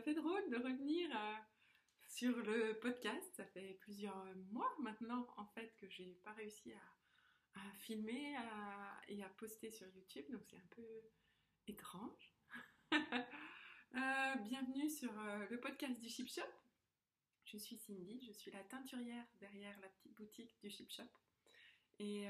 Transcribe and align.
ça 0.00 0.04
fait 0.04 0.14
drôle 0.14 0.48
de 0.48 0.56
revenir 0.56 1.10
euh, 1.14 1.34
sur 2.08 2.34
le 2.34 2.72
podcast. 2.80 3.34
Ça 3.34 3.44
fait 3.44 3.76
plusieurs 3.82 4.24
mois 4.50 4.74
maintenant, 4.78 5.26
en 5.36 5.44
fait, 5.48 5.74
que 5.76 5.86
j'ai 5.90 6.18
pas 6.24 6.32
réussi 6.32 6.72
à, 6.72 6.80
filmer 7.80 8.34
et 9.08 9.22
à 9.22 9.28
poster 9.28 9.70
sur 9.70 9.86
YouTube, 9.88 10.24
donc 10.30 10.40
c'est 10.48 10.56
un 10.56 10.68
peu 10.70 11.02
étrange. 11.66 12.32
Euh, 13.92 14.34
bienvenue 14.44 14.88
sur 14.88 15.10
euh, 15.18 15.46
le 15.50 15.58
podcast 15.58 16.00
du 16.00 16.08
Chip 16.08 16.28
Shop. 16.28 16.42
Je 17.44 17.58
suis 17.58 17.76
Cindy, 17.76 18.24
je 18.24 18.30
suis 18.30 18.52
la 18.52 18.62
teinturière 18.62 19.26
derrière 19.40 19.76
la 19.80 19.88
petite 19.88 20.14
boutique 20.14 20.56
du 20.62 20.70
Chip 20.70 20.88
Shop. 20.92 21.10
Et 21.98 22.28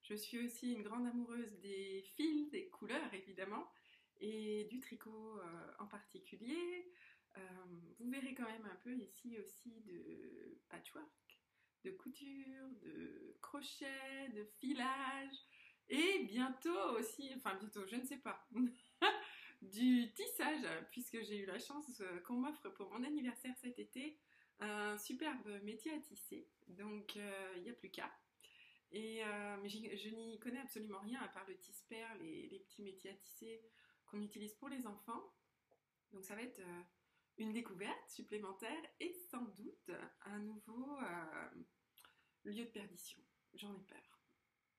je 0.00 0.14
suis 0.14 0.42
aussi 0.42 0.72
une 0.72 0.82
grande 0.82 1.06
amoureuse 1.06 1.60
des 1.60 2.00
fils, 2.16 2.50
des 2.52 2.70
couleurs 2.70 3.12
évidemment 3.12 3.70
et 4.22 4.64
du 4.70 4.80
tricot 4.80 5.38
euh, 5.40 5.72
en 5.80 5.86
particulier. 5.86 6.90
Euh, 7.36 7.40
vous 7.98 8.10
verrez 8.10 8.34
quand 8.34 8.46
même 8.46 8.66
un 8.66 8.76
peu 8.76 8.94
ici 8.94 9.38
aussi 9.38 9.80
de 9.80 10.58
patchwork, 10.68 11.40
de 11.84 11.90
couture, 11.90 12.68
de 12.82 13.36
crochet, 13.40 14.28
de 14.34 14.44
filage 14.44 15.36
et 15.88 16.20
bientôt 16.24 16.98
aussi, 16.98 17.30
enfin 17.36 17.54
bientôt, 17.56 17.84
je 17.86 17.96
ne 17.96 18.04
sais 18.04 18.18
pas, 18.18 18.48
du 19.62 20.12
tissage 20.14 20.66
puisque 20.90 21.20
j'ai 21.22 21.38
eu 21.38 21.46
la 21.46 21.58
chance 21.58 22.00
euh, 22.00 22.20
qu'on 22.20 22.34
m'offre 22.34 22.68
pour 22.70 22.90
mon 22.92 23.04
anniversaire 23.04 23.54
cet 23.60 23.78
été 23.78 24.18
un 24.60 24.96
superbe 24.96 25.48
métier 25.64 25.92
à 25.92 25.98
tisser. 25.98 26.48
Donc 26.68 27.16
il 27.56 27.62
n'y 27.62 27.70
a 27.70 27.72
plus 27.72 27.90
qu'à. 27.90 28.08
Et, 28.92 29.22
je 29.64 30.08
n'y 30.10 30.38
connais 30.38 30.60
absolument 30.60 31.00
rien 31.00 31.20
à 31.20 31.26
part 31.28 31.44
le 31.48 31.56
tisse-perle 31.56 32.22
et 32.22 32.46
les 32.48 32.60
petits 32.60 32.82
métiers 32.82 33.10
à 33.10 33.14
tisser 33.14 33.60
qu'on 34.12 34.20
utilise 34.20 34.54
pour 34.54 34.68
les 34.68 34.86
enfants. 34.86 35.32
Donc 36.12 36.24
ça 36.24 36.34
va 36.34 36.42
être 36.42 36.60
euh, 36.60 36.82
une 37.38 37.52
découverte 37.52 38.08
supplémentaire 38.08 38.82
et 39.00 39.12
sans 39.30 39.42
doute 39.42 39.90
un 40.26 40.38
nouveau 40.40 40.98
euh, 41.00 41.50
lieu 42.44 42.64
de 42.64 42.70
perdition. 42.70 43.22
J'en 43.54 43.74
ai 43.74 43.82
peur. 43.82 44.20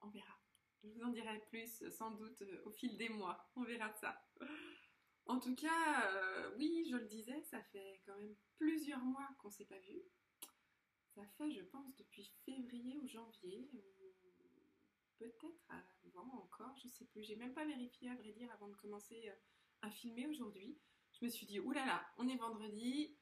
On 0.02 0.10
verra. 0.10 0.40
Je 0.84 0.90
vous 0.90 1.02
en 1.04 1.10
dirai 1.10 1.40
plus 1.50 1.90
sans 1.90 2.12
doute 2.12 2.42
euh, 2.44 2.62
au 2.66 2.72
fil 2.72 2.96
des 2.98 3.10
mois. 3.10 3.50
On 3.56 3.64
verra 3.64 3.92
ça. 3.94 4.24
En 5.26 5.40
tout 5.40 5.56
cas, 5.56 6.52
oui, 6.58 6.86
je 6.92 6.98
le 6.98 7.06
disais, 7.06 7.42
ça 7.44 7.62
fait 7.72 8.02
quand 8.06 8.16
même 8.18 8.36
plusieurs 8.58 9.00
mois 9.00 9.30
qu'on 9.40 9.48
ne 9.48 9.54
s'est 9.54 9.66
pas 9.66 9.80
vu. 9.80 10.02
Ça 11.16 11.26
fait, 11.38 11.50
je 11.50 11.62
pense, 11.62 11.96
depuis 11.96 12.30
février 12.44 12.98
ou 12.98 13.08
janvier, 13.08 13.70
peut-être 15.18 15.46
avant 16.06 16.44
encore, 16.44 16.76
je 16.84 16.88
sais 16.88 17.06
plus. 17.06 17.24
J'ai 17.24 17.36
même 17.36 17.54
pas 17.54 17.66
vérifié 17.66 18.10
à 18.10 18.16
vrai 18.16 18.32
dire 18.32 18.52
avant 18.54 18.68
de 18.68 18.76
commencer 18.76 19.30
euh, 19.30 19.34
à 19.82 19.90
filmer 19.90 20.28
aujourd'hui. 20.28 20.78
Je 21.14 21.26
me 21.26 21.30
suis 21.30 21.46
dit, 21.46 21.60
oulala, 21.60 21.86
là 21.86 21.92
là, 21.94 22.06
on 22.18 22.28
est 22.28 22.36
vendredi, 22.36 23.16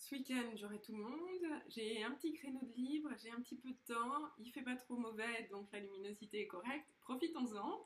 ce 0.00 0.14
week-end 0.14 0.50
j'aurai 0.56 0.80
tout 0.80 0.92
le 0.92 1.02
monde, 1.02 1.62
j'ai 1.68 2.02
un 2.02 2.12
petit 2.12 2.32
créneau 2.32 2.60
de 2.62 2.72
libre, 2.72 3.10
j'ai 3.22 3.30
un 3.30 3.40
petit 3.40 3.56
peu 3.56 3.70
de 3.70 3.78
temps, 3.86 4.30
il 4.38 4.50
fait 4.50 4.62
pas 4.62 4.76
trop 4.76 4.96
mauvais 4.96 5.46
donc 5.50 5.70
la 5.72 5.80
luminosité 5.80 6.40
est 6.40 6.46
correcte, 6.46 6.90
profitons-en. 7.00 7.84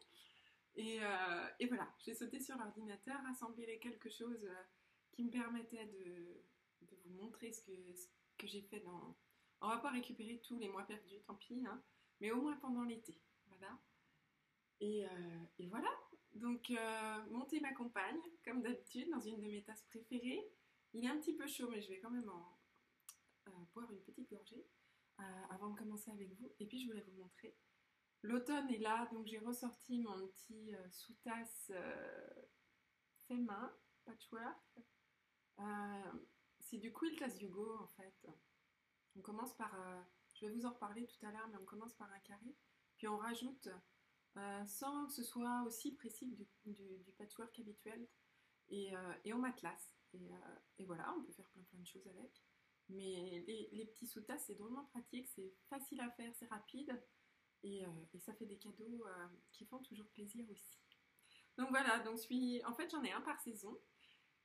Et, 0.76 0.98
euh, 1.02 1.48
et, 1.60 1.66
voilà, 1.66 1.88
j'ai 2.04 2.14
sauté 2.14 2.40
sur 2.40 2.56
l'ordinateur, 2.56 3.20
rassemblé 3.22 3.78
quelque 3.78 4.10
chose 4.10 4.44
euh, 4.44 4.62
qui 5.12 5.22
me 5.22 5.30
permettait 5.30 5.86
de, 5.86 6.42
vous 7.04 7.10
montrer 7.10 7.52
ce 7.52 7.62
que, 7.62 7.72
ce 7.94 8.06
que 8.38 8.46
j'ai 8.46 8.62
fait 8.62 8.80
dans... 8.80 9.16
On 9.60 9.68
va 9.68 9.78
pas 9.78 9.90
récupérer 9.90 10.40
tous 10.42 10.58
les 10.58 10.68
mois 10.68 10.82
perdus, 10.82 11.20
tant 11.26 11.34
pis, 11.34 11.64
hein, 11.66 11.80
mais 12.20 12.32
au 12.32 12.40
moins 12.40 12.56
pendant 12.56 12.82
l'été. 12.82 13.16
Euh, 14.82 15.44
et 15.58 15.66
voilà. 15.68 15.90
Donc, 16.34 16.70
euh, 16.70 17.22
monter 17.30 17.60
ma 17.60 17.72
compagne, 17.72 18.20
comme 18.44 18.62
d'habitude, 18.62 19.08
dans 19.10 19.20
une 19.20 19.36
de 19.36 19.42
mes 19.42 19.62
tasses 19.62 19.84
préférées. 19.84 20.42
Il 20.92 21.04
est 21.04 21.08
un 21.08 21.18
petit 21.18 21.34
peu 21.34 21.46
chaud, 21.46 21.68
mais 21.70 21.80
je 21.80 21.88
vais 21.88 21.98
quand 22.00 22.10
même 22.10 22.28
en 22.28 22.58
euh, 23.48 23.50
boire 23.72 23.90
une 23.90 24.02
petite 24.02 24.28
gorgée 24.30 24.66
avant 25.50 25.70
de 25.70 25.78
commencer 25.78 26.10
avec 26.10 26.32
vous. 26.34 26.52
Et 26.58 26.66
puis, 26.66 26.80
je 26.80 26.88
voulais 26.88 27.02
vous 27.02 27.22
montrer. 27.22 27.56
L'automne 28.22 28.68
est 28.70 28.78
là, 28.78 29.08
donc 29.12 29.26
j'ai 29.26 29.38
ressorti 29.38 30.00
mon 30.00 30.26
petit 30.28 30.74
sous-tasse 30.90 31.70
fait 33.28 33.36
main, 33.36 33.72
patchwork. 34.04 34.80
C'est 36.58 36.78
du 36.78 36.92
quilt 36.92 37.22
as 37.22 37.40
you 37.40 37.48
go, 37.48 37.78
en 37.78 37.86
fait. 37.86 38.26
On 39.14 39.20
commence 39.20 39.56
par... 39.56 39.72
je 40.34 40.46
vais 40.46 40.52
vous 40.52 40.66
en 40.66 40.72
reparler 40.72 41.06
tout 41.06 41.24
à 41.26 41.30
l'heure, 41.30 41.46
mais 41.48 41.58
on 41.58 41.64
commence 41.64 41.94
par 41.94 42.10
un 42.10 42.20
carré. 42.20 42.56
Puis 43.04 43.10
on 43.10 43.18
rajoute, 43.18 43.68
euh, 44.38 44.64
sans 44.64 45.08
que 45.08 45.12
ce 45.12 45.22
soit 45.22 45.62
aussi 45.66 45.92
précis 45.92 46.26
du, 46.26 46.46
du, 46.64 47.12
patchwork 47.18 47.58
habituel, 47.58 48.08
et, 48.70 48.96
euh, 48.96 49.34
on 49.34 49.40
matelasse. 49.40 49.92
Et, 50.14 50.32
euh, 50.32 50.56
et, 50.78 50.86
voilà, 50.86 51.14
on 51.14 51.22
peut 51.22 51.32
faire 51.32 51.46
plein 51.50 51.64
plein 51.64 51.80
de 51.80 51.86
choses 51.86 52.06
avec. 52.06 52.42
Mais 52.88 53.44
les, 53.46 53.84
petits 53.84 54.06
sous-tasses, 54.06 54.44
c'est 54.46 54.54
drôlement 54.54 54.86
pratique, 54.86 55.28
c'est 55.28 55.52
facile 55.68 56.00
à 56.00 56.10
faire, 56.12 56.34
c'est 56.34 56.46
rapide, 56.46 56.98
et, 57.62 57.82
et, 58.14 58.20
ça 58.20 58.32
fait 58.32 58.46
des 58.46 58.56
cadeaux 58.56 59.04
qui 59.52 59.66
font 59.66 59.80
toujours 59.80 60.08
plaisir 60.08 60.48
aussi. 60.50 60.80
Donc 61.58 61.68
voilà, 61.68 61.98
donc 61.98 62.18
suis, 62.18 62.64
en 62.64 62.72
fait 62.72 62.90
j'en 62.90 63.04
ai 63.04 63.12
un 63.12 63.20
par 63.20 63.38
saison. 63.38 63.78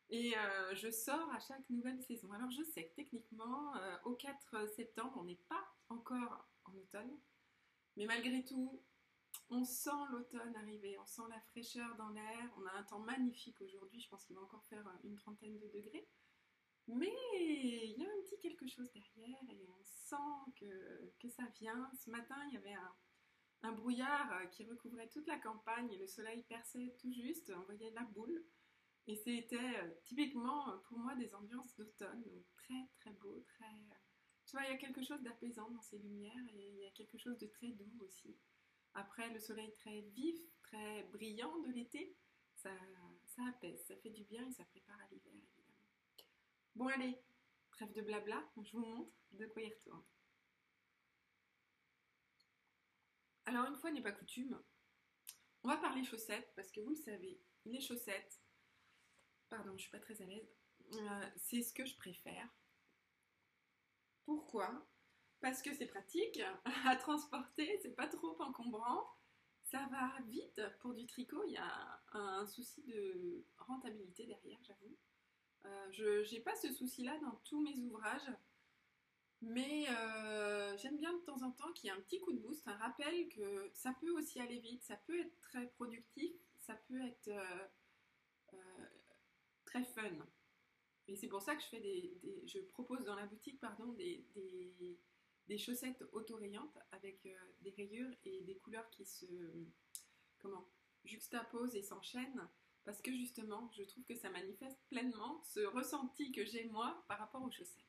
Et 0.10 0.34
je 0.74 0.92
sors 0.92 1.32
à 1.32 1.40
chaque 1.40 1.70
nouvelle 1.70 2.02
saison. 2.02 2.30
Alors 2.34 2.52
je 2.52 2.64
sais 2.64 2.90
que 2.90 2.96
techniquement, 2.96 3.72
au 4.04 4.16
4 4.16 4.68
septembre, 4.76 5.16
on 5.18 5.24
n'est 5.24 5.44
pas 5.48 5.66
encore 5.88 6.46
en 6.66 6.76
automne. 6.76 7.18
Mais 8.00 8.06
malgré 8.06 8.46
tout, 8.46 8.82
on 9.50 9.66
sent 9.66 9.90
l'automne 10.12 10.56
arriver, 10.56 10.98
on 11.00 11.06
sent 11.06 11.24
la 11.30 11.42
fraîcheur 11.42 11.98
dans 11.98 12.08
l'air. 12.08 12.54
On 12.58 12.66
a 12.66 12.72
un 12.72 12.84
temps 12.84 13.00
magnifique 13.00 13.60
aujourd'hui, 13.60 14.00
je 14.00 14.08
pense 14.08 14.24
qu'il 14.24 14.38
va 14.38 14.42
encore 14.42 14.64
faire 14.68 14.90
une 15.04 15.18
trentaine 15.18 15.60
de 15.60 15.68
degrés. 15.68 16.08
Mais 16.88 17.14
il 17.34 17.98
y 17.98 18.06
a 18.06 18.08
un 18.08 18.22
petit 18.24 18.40
quelque 18.40 18.68
chose 18.68 18.90
derrière 18.94 19.44
et 19.50 19.68
on 19.68 19.84
sent 19.84 20.16
que, 20.62 21.28
ça 21.28 21.44
vient. 21.60 21.92
Ce 21.94 22.10
matin, 22.10 22.38
il 22.48 22.54
y 22.54 22.58
avait 22.58 22.78
un, 23.64 23.74
brouillard 23.74 24.50
qui 24.52 24.64
recouvrait 24.64 25.10
toute 25.10 25.28
la 25.28 25.38
campagne 25.38 25.92
et 25.92 25.98
le 25.98 26.08
soleil 26.08 26.44
perçait 26.44 26.96
tout 27.02 27.12
juste. 27.12 27.52
On 27.54 27.64
voyait 27.64 27.92
la 27.92 28.04
boule. 28.04 28.46
Et 29.08 29.18
c'était 29.18 29.58
euh, 29.58 29.92
typiquement 30.06 30.78
pour 30.88 31.00
moi 31.00 31.16
des 31.16 31.34
ambiances 31.36 31.76
d'automne, 31.76 32.24
donc 32.24 32.46
très 32.54 32.90
très 33.00 33.12
beau, 33.12 33.44
très 33.48 33.66
tu 34.50 34.56
vois, 34.56 34.66
il 34.66 34.72
y 34.72 34.74
a 34.74 34.78
quelque 34.78 35.04
chose 35.04 35.22
d'apaisant 35.22 35.70
dans 35.70 35.82
ces 35.82 36.00
lumières 36.00 36.44
et 36.54 36.70
il 36.70 36.80
y 36.80 36.88
a 36.88 36.92
quelque 36.92 37.20
chose 37.20 37.38
de 37.38 37.46
très 37.46 37.68
doux 37.68 38.00
aussi. 38.02 38.36
Après, 38.96 39.30
le 39.30 39.40
soleil 39.40 39.72
très 39.76 40.02
vif, 40.02 40.40
très 40.64 41.04
brillant 41.04 41.56
de 41.60 41.72
l'été, 41.72 42.18
ça, 42.56 42.72
ça 43.28 43.44
apaise, 43.48 43.86
ça 43.86 43.96
fait 43.98 44.10
du 44.10 44.24
bien 44.24 44.48
et 44.48 44.52
ça 44.52 44.66
prépare 44.66 45.00
à 45.00 45.08
l'hiver 45.12 45.34
évidemment. 45.36 45.78
Bon 46.74 46.88
allez, 46.88 47.22
trêve 47.70 47.94
de 47.94 48.02
blabla, 48.02 48.44
je 48.64 48.72
vous 48.72 48.84
montre 48.84 49.12
de 49.34 49.46
quoi 49.46 49.62
il 49.62 49.72
retourne. 49.72 50.04
Alors 53.46 53.66
une 53.68 53.78
fois 53.78 53.92
n'est 53.92 54.02
pas 54.02 54.12
coutume, 54.12 54.60
on 55.62 55.68
va 55.68 55.78
parler 55.78 56.04
chaussettes 56.04 56.52
parce 56.56 56.72
que 56.72 56.82
vous 56.82 56.90
le 56.90 56.96
savez, 56.96 57.40
les 57.66 57.82
chaussettes, 57.82 58.42
pardon, 59.48 59.78
je 59.78 59.84
suis 59.84 59.92
pas 59.92 60.00
très 60.00 60.20
à 60.24 60.26
l'aise, 60.26 60.50
euh, 60.94 61.30
c'est 61.38 61.62
ce 61.62 61.72
que 61.72 61.86
je 61.86 61.96
préfère. 61.98 62.50
Pourquoi? 64.30 64.86
Parce 65.42 65.64
que 65.64 65.74
c'est 65.74 65.88
pratique 65.88 66.40
à 66.86 66.96
transporter, 66.98 67.80
c'est 67.82 67.96
pas 67.96 68.06
trop 68.06 68.40
encombrant, 68.40 69.10
ça 69.64 69.90
va 69.90 70.22
vite. 70.28 70.62
Pour 70.82 70.94
du 70.94 71.08
tricot, 71.08 71.44
il 71.48 71.54
y 71.54 71.58
a 71.58 72.00
un, 72.14 72.46
souci 72.46 72.84
de 72.84 73.44
rentabilité 73.58 74.28
derrière, 74.28 74.60
j'avoue. 74.62 74.96
Euh, 75.66 75.92
je 75.92 76.32
n'ai 76.32 76.42
pas 76.42 76.56
ce 76.56 76.72
souci-là 76.72 77.18
dans 77.24 77.42
tous 77.44 77.60
mes 77.60 77.76
ouvrages, 77.80 78.32
mais 79.42 79.88
euh, 79.90 80.78
j'aime 80.78 80.98
bien 80.98 81.14
de 81.14 81.22
temps 81.22 81.42
en 81.42 81.50
temps 81.50 81.74
qu'il 81.74 81.90
y 81.90 81.92
ait 81.92 81.98
un 81.98 82.02
petit 82.02 82.20
coup 82.20 82.32
de 82.32 82.38
boost, 82.38 82.68
un 82.68 82.78
rappel 82.78 83.30
que 83.30 83.72
ça 83.74 83.96
peut 84.00 84.12
aussi 84.12 84.40
aller 84.40 84.60
vite, 84.60 84.84
ça 84.84 84.96
peut 85.08 85.20
être 85.20 85.42
très 85.42 85.66
productif, 85.70 86.36
ça 86.60 86.76
peut 86.88 87.02
être 87.02 87.32
euh, 88.54 88.56
très 89.66 89.84
fun. 89.86 90.24
Et 91.10 91.16
c'est 91.16 91.28
pour 91.28 91.42
ça 91.42 91.56
que 91.56 91.62
je, 91.64 91.68
fais 91.68 91.80
des, 91.80 92.20
je 92.46 92.60
propose 92.60 93.04
dans 93.04 93.16
la 93.16 93.26
boutique 93.26 93.60
pardon, 93.60 93.94
des, 93.94 94.24
des, 95.48 95.58
chaussettes 95.58 96.04
auto-rayantes 96.12 96.78
avec 96.92 97.26
euh, 97.26 97.36
des 97.62 97.72
rayures 97.72 98.14
et 98.24 98.42
des 98.42 98.56
couleurs 98.58 98.88
qui 98.92 99.04
se 99.06 99.26
comment, 100.38 100.70
juxtaposent 101.04 101.76
et 101.76 101.82
s'enchaînent. 101.82 102.48
Parce 102.86 103.02
que 103.02 103.12
justement, 103.12 103.72
je 103.76 103.84
trouve 103.84 104.04
que 104.04 104.16
ça 104.16 104.30
manifeste 104.30 104.80
pleinement 104.88 105.42
ce 105.44 105.62
ressenti 105.62 106.32
que 106.32 106.46
j'ai 106.46 106.66
moi 106.66 107.04
par 107.08 107.18
rapport 107.18 107.42
aux 107.42 107.52
chaussettes. 107.52 107.84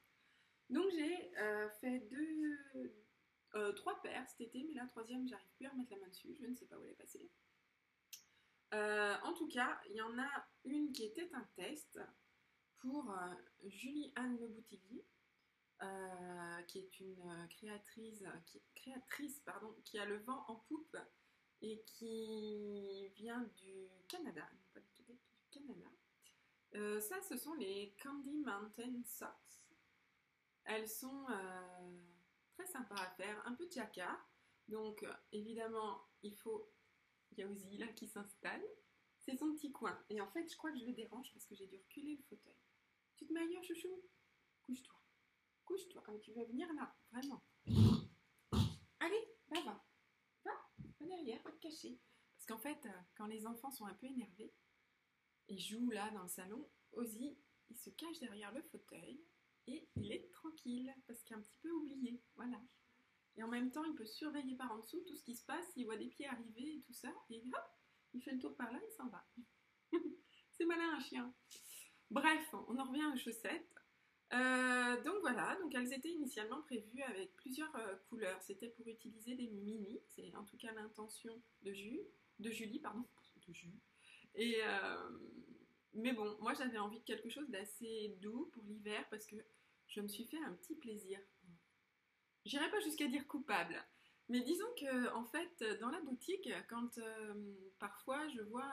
Donc 0.70 0.90
j'ai 0.90 1.38
euh, 1.38 1.68
fait 1.82 2.00
deux, 2.10 2.90
euh, 3.54 3.72
trois 3.72 4.00
paires 4.00 4.26
cet 4.30 4.40
été, 4.40 4.64
mais 4.64 4.72
la 4.72 4.86
troisième, 4.86 5.28
j'arrive 5.28 5.52
plus 5.56 5.66
à 5.66 5.70
remettre 5.70 5.90
la 5.90 5.98
main 5.98 6.08
dessus, 6.08 6.34
je 6.40 6.46
ne 6.46 6.54
sais 6.54 6.66
pas 6.66 6.78
où 6.78 6.84
elle 6.86 6.92
est 6.92 6.94
passée. 6.94 7.30
en 8.72 9.34
tout 9.34 9.48
cas, 9.48 9.78
il 9.90 9.96
y 9.96 10.00
en 10.00 10.18
a 10.18 10.48
une 10.64 10.90
qui 10.92 11.04
était 11.04 11.28
un 11.34 11.46
test, 11.54 12.00
pour 12.80 13.10
euh, 13.10 13.34
Julie-Anne 13.64 14.38
Le 14.40 14.48
Boutillier, 14.48 15.04
euh, 15.82 16.62
qui 16.62 16.78
est 16.78 17.00
une 17.00 17.28
euh, 17.28 17.46
créatrice, 17.48 18.24
qui, 18.46 18.62
créatrice 18.74 19.40
pardon, 19.40 19.74
qui 19.84 19.98
a 19.98 20.04
le 20.04 20.18
vent 20.18 20.44
en 20.48 20.56
poupe 20.56 20.96
et 21.62 21.82
qui 21.86 23.08
vient 23.16 23.48
du 23.58 23.88
Canada, 24.08 24.48
du 24.96 25.18
Canada. 25.50 25.90
Ça, 27.00 27.20
ce 27.22 27.36
sont 27.36 27.54
les 27.54 27.94
Candy 28.00 28.38
Mountain 28.38 29.02
Socks. 29.04 29.60
Elles 30.64 30.88
sont 30.88 31.26
très 32.54 32.66
sympas 32.66 32.94
à 32.94 33.10
faire, 33.10 33.46
un 33.46 33.54
peu 33.54 33.68
jacquard. 33.70 34.24
Donc, 34.68 35.04
évidemment, 35.32 36.00
il 36.22 36.34
faut. 36.36 36.70
Il 37.32 37.38
y 37.38 37.42
a 37.42 37.48
Ozzy 37.48 37.76
là 37.76 37.88
qui 37.88 38.06
s'installe. 38.06 38.64
C'est 39.18 39.36
son 39.36 39.52
petit 39.52 39.72
coin. 39.72 39.98
Et 40.08 40.20
en 40.20 40.30
fait, 40.30 40.48
je 40.48 40.56
crois 40.56 40.72
que 40.72 40.78
je 40.78 40.86
le 40.86 40.92
dérange 40.92 41.30
parce 41.32 41.44
que 41.44 41.54
j'ai 41.54 41.66
dû 41.66 41.76
reculer 41.76 42.16
le 42.16 42.22
fauteuil. 42.22 42.59
Tu 43.20 43.26
te 43.26 43.34
mets 43.34 43.62
chouchou 43.62 44.02
Couche-toi. 44.62 44.94
Couche-toi. 45.66 46.02
Ah, 46.06 46.18
tu 46.22 46.32
vas 46.32 46.44
venir 46.44 46.72
là, 46.72 46.96
vraiment. 47.12 47.44
Allez, 48.98 49.28
va, 49.50 49.60
va. 49.60 49.84
Va, 50.42 50.50
va 51.00 51.06
derrière, 51.06 51.42
va 51.42 51.52
te 51.52 51.58
cacher. 51.58 52.00
Parce 52.34 52.46
qu'en 52.46 52.58
fait, 52.58 52.88
quand 53.14 53.26
les 53.26 53.46
enfants 53.46 53.70
sont 53.70 53.84
un 53.84 53.92
peu 53.92 54.06
énervés, 54.06 54.54
il 55.48 55.60
joue 55.60 55.90
là 55.90 56.10
dans 56.12 56.22
le 56.22 56.28
salon. 56.28 56.66
Ozzy, 56.92 57.36
il 57.68 57.76
se 57.76 57.90
cache 57.90 58.20
derrière 58.20 58.52
le 58.52 58.62
fauteuil 58.62 59.22
et 59.66 59.86
il 59.96 60.12
est 60.12 60.30
tranquille 60.30 60.94
parce 61.06 61.22
qu'il 61.22 61.36
est 61.36 61.38
un 61.38 61.42
petit 61.42 61.58
peu 61.60 61.70
oublié. 61.72 62.22
Voilà. 62.36 62.58
Et 63.36 63.42
en 63.42 63.48
même 63.48 63.70
temps, 63.70 63.84
il 63.84 63.94
peut 63.94 64.06
surveiller 64.06 64.56
par 64.56 64.72
en 64.72 64.78
dessous 64.78 65.04
tout 65.06 65.14
ce 65.14 65.24
qui 65.24 65.34
se 65.34 65.44
passe. 65.44 65.66
Il 65.76 65.84
voit 65.84 65.98
des 65.98 66.08
pieds 66.08 66.26
arriver 66.26 66.76
et 66.76 66.82
tout 66.86 66.94
ça. 66.94 67.12
Et 67.28 67.44
hop, 67.52 67.76
il 68.14 68.22
fait 68.22 68.32
le 68.32 68.38
tour 68.38 68.56
par 68.56 68.72
là, 68.72 68.80
il 68.82 68.92
s'en 68.94 69.08
va. 69.08 69.28
C'est 70.52 70.64
malin 70.64 70.94
un 70.94 71.00
chien. 71.00 71.34
Bref, 72.10 72.54
on 72.68 72.78
en 72.78 72.84
revient 72.84 73.06
aux 73.14 73.16
chaussettes. 73.16 73.74
Euh, 74.32 75.02
donc 75.02 75.16
voilà, 75.22 75.56
donc 75.60 75.74
elles 75.74 75.92
étaient 75.92 76.10
initialement 76.10 76.60
prévues 76.62 77.02
avec 77.02 77.34
plusieurs 77.36 77.74
euh, 77.76 77.96
couleurs. 78.08 78.40
C'était 78.42 78.68
pour 78.68 78.86
utiliser 78.86 79.34
des 79.34 79.48
mini, 79.48 80.00
c'est 80.08 80.34
en 80.36 80.44
tout 80.44 80.56
cas 80.56 80.72
l'intention 80.72 81.42
de, 81.62 81.72
Julie, 81.72 82.78
pardon, 82.78 83.04
de 83.48 83.52
Jules. 83.52 83.78
Et, 84.36 84.58
euh, 84.62 85.10
mais 85.94 86.12
bon, 86.12 86.36
moi 86.40 86.54
j'avais 86.54 86.78
envie 86.78 87.00
de 87.00 87.04
quelque 87.04 87.28
chose 87.28 87.48
d'assez 87.50 88.16
doux 88.20 88.48
pour 88.52 88.62
l'hiver 88.64 89.04
parce 89.10 89.26
que 89.26 89.36
je 89.88 90.00
me 90.00 90.08
suis 90.08 90.24
fait 90.26 90.38
un 90.44 90.52
petit 90.52 90.76
plaisir. 90.76 91.18
J'irai 92.44 92.70
pas 92.70 92.80
jusqu'à 92.80 93.08
dire 93.08 93.26
coupable, 93.26 93.84
mais 94.28 94.40
disons 94.40 94.72
que 94.78 95.12
en 95.12 95.24
fait 95.24 95.64
dans 95.80 95.90
la 95.90 96.00
boutique, 96.00 96.48
quand 96.68 96.98
euh, 96.98 97.34
parfois 97.80 98.28
je 98.28 98.42
vois 98.42 98.72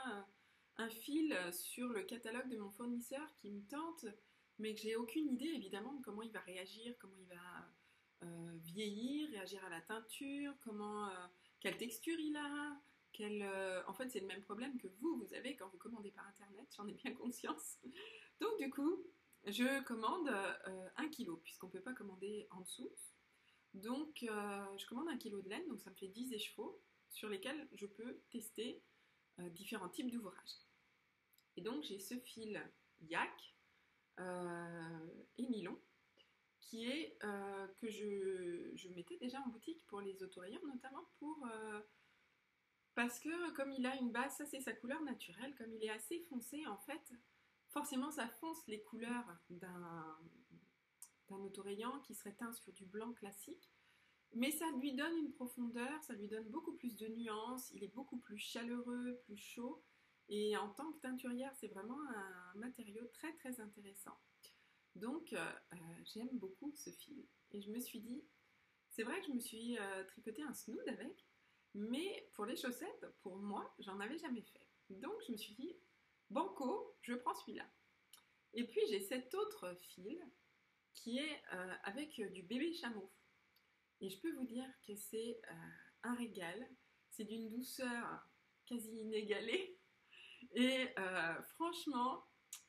un 0.78 0.90
fil 0.90 1.36
sur 1.52 1.90
le 1.90 2.04
catalogue 2.04 2.50
de 2.50 2.58
mon 2.58 2.70
fournisseur 2.70 3.28
qui 3.38 3.52
me 3.52 3.62
tente, 3.68 4.06
mais 4.60 4.74
que 4.74 4.82
j'ai 4.82 4.96
aucune 4.96 5.30
idée 5.30 5.52
évidemment 5.56 5.94
de 5.94 6.02
comment 6.02 6.22
il 6.22 6.32
va 6.32 6.40
réagir, 6.42 6.96
comment 7.00 7.18
il 7.18 7.28
va 7.28 7.74
euh, 8.24 8.58
vieillir, 8.64 9.30
réagir 9.30 9.64
à 9.66 9.70
la 9.70 9.82
teinture, 9.82 10.54
comment, 10.62 11.10
quelle 11.60 11.78
texture 11.78 12.20
il 12.20 12.36
a, 12.36 12.78
euh, 13.22 13.82
en 13.88 13.94
fait, 13.94 14.10
c'est 14.10 14.20
le 14.20 14.28
même 14.28 14.42
problème 14.42 14.78
que 14.78 14.88
vous, 15.00 15.18
vous 15.18 15.34
avez 15.34 15.56
quand 15.56 15.68
vous 15.70 15.78
commandez 15.78 16.12
par 16.12 16.28
Internet, 16.28 16.68
j'en 16.76 16.88
ai 16.88 16.94
bien 16.94 17.14
conscience. 17.14 17.80
Donc, 18.40 18.58
du 18.60 18.70
coup, 18.70 19.04
je 19.46 19.84
commande 19.84 20.30
euh, 20.30 20.90
un 20.98 21.10
kilo, 21.10 21.38
puisqu'on 21.38 21.68
ne 21.68 21.72
peut 21.72 21.82
pas 21.82 21.94
commander 21.94 22.48
en 22.52 22.62
dessous. 22.62 22.92
Donc, 23.74 24.24
euh, 24.24 24.78
je 24.78 24.86
commande 24.86 25.10
un 25.10 25.18
kilo 25.18 25.42
de 25.42 25.50
laine, 25.50 25.68
donc 25.68 25.82
ça 25.82 25.90
me 25.90 25.96
fait 25.96 26.08
10 26.08 26.34
écheveaux, 26.34 26.82
sur 27.10 27.30
lesquels 27.30 27.68
je 27.74 27.86
peux 27.86 28.22
tester 28.30 28.84
différents 29.52 29.90
types 29.90 30.12
d'ouvrages. 30.12 30.67
Et 31.58 31.62
donc, 31.62 31.84
j'ai 31.84 32.00
ce 32.00 32.16
fil 32.20 32.62
yak 33.02 33.56
et 34.20 35.48
nylon, 35.48 35.78
qui 36.60 36.86
est 36.86 37.18
que 37.78 37.90
je, 37.90 38.72
je, 38.76 38.90
mettais 38.90 39.18
déjà 39.18 39.40
en 39.42 39.50
boutique 39.50 39.86
pour 39.88 40.02
les 40.02 40.24
autorayons, 40.24 40.66
notamment 40.66 41.06
pour 41.20 41.48
parce 42.98 43.20
que 43.20 43.52
comme 43.52 43.72
il 43.72 43.86
a 43.86 43.96
une 43.98 44.12
base, 44.12 44.38
ça 44.38 44.46
c'est 44.48 44.60
sa 44.60 44.74
couleur 44.74 45.00
naturelle, 45.04 45.54
comme 45.56 45.72
il 45.72 45.84
est 45.84 45.92
assez 45.92 46.20
foncé 46.22 46.66
en 46.66 46.78
fait, 46.78 47.14
forcément 47.70 48.10
ça 48.10 48.28
fonce 48.28 48.66
les 48.68 48.82
couleurs 48.82 49.38
d'un 49.52 50.18
autorayant 51.30 52.00
qui 52.00 52.16
serait 52.16 52.34
teint 52.34 52.52
sur 52.54 52.74
du 52.74 52.86
blanc 52.88 53.14
classique. 53.14 53.70
Mais 54.34 54.50
ça 54.50 54.66
lui 54.80 54.94
donne 54.94 55.16
une 55.16 55.32
profondeur, 55.32 56.04
ça 56.06 56.16
lui 56.16 56.28
donne 56.28 56.50
beaucoup 56.50 56.74
plus 56.74 56.96
de 56.96 57.08
nuances, 57.08 57.70
il 57.72 57.84
est 57.84 57.94
beaucoup 57.94 58.18
plus 58.18 58.40
chaleureux, 58.40 59.22
plus 59.26 59.38
chaud. 59.38 59.84
Et 60.30 60.58
en 60.58 60.70
tant 60.70 60.92
que 60.92 61.00
teinturière, 61.00 61.54
c'est 61.56 61.68
vraiment 61.70 62.00
un 62.10 62.54
matériau 62.56 63.06
très 63.14 63.34
très 63.36 63.60
intéressant. 63.62 64.18
Donc 64.96 65.32
euh, 65.34 65.52
euh, 65.74 65.78
j'aime 66.06 66.30
beaucoup 66.34 66.74
ce 66.76 66.90
fil. 66.90 67.26
Et 67.52 67.62
je 67.62 67.72
me 67.72 67.80
suis 67.80 68.00
dit, 68.00 68.24
c'est 68.90 69.04
vrai 69.04 69.20
que 69.22 69.28
je 69.28 69.32
me 69.32 69.40
suis 69.40 69.78
euh, 69.78 70.04
tricoté 70.06 70.42
un 70.42 70.54
snood 70.54 70.88
avec, 70.88 71.26
mais 71.74 72.30
pour 72.34 72.46
les 72.46 72.56
chaussettes, 72.56 73.06
pour 73.22 73.38
moi, 73.38 73.74
j'en 73.80 74.00
avais 74.00 74.18
jamais 74.18 74.42
fait. 74.42 74.68
Donc 74.90 75.14
je 75.28 75.32
me 75.32 75.38
suis 75.38 75.54
dit, 75.54 75.78
banco, 76.30 76.98
je 77.02 77.14
prends 77.14 77.36
celui-là. 77.36 77.70
Et 78.54 78.66
puis 78.66 78.82
j'ai 78.90 79.02
cet 79.02 79.34
autre 79.36 79.78
fil 79.82 80.20
qui 80.94 81.20
est 81.20 81.42
euh, 81.54 81.74
avec 81.84 82.20
du 82.34 82.42
bébé 82.44 82.74
chameau. 82.74 83.12
Et 84.02 84.10
je 84.10 84.20
peux 84.20 84.34
vous 84.34 84.46
dire 84.46 84.68
que 84.86 84.96
c'est 84.96 85.40
un 86.04 86.16
régal. 86.16 86.68
C'est 87.10 87.24
d'une 87.24 87.50
douceur 87.50 88.28
quasi 88.66 88.90
inégalée. 88.90 89.77
Et 90.54 90.88
euh, 90.98 91.42
franchement, 91.56 92.24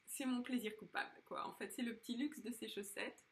c'est 0.07 0.27
mon 0.27 0.43
plaisir 0.43 0.75
coupable. 0.77 1.23
Quoi. 1.27 1.47
En 1.47 1.55
fait, 1.55 1.71
c'est 1.73 1.83
le 1.83 1.97
petit 1.97 2.17
luxe 2.17 2.43
de 2.43 2.51
ces 2.51 2.69
chaussettes. 2.69 3.25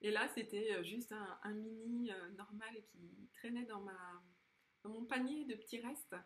Et 0.00 0.10
là, 0.10 0.28
c'était 0.34 0.84
juste 0.84 1.12
un 1.12 1.54
mini 1.54 2.10
normal 2.36 2.74
qui 2.92 3.30
traînait 3.32 3.64
dans 3.64 3.80
ma, 3.80 4.22
mon 4.88 5.04
panier 5.04 5.44
de 5.44 5.54
petits 5.54 5.80
restes 5.80 6.16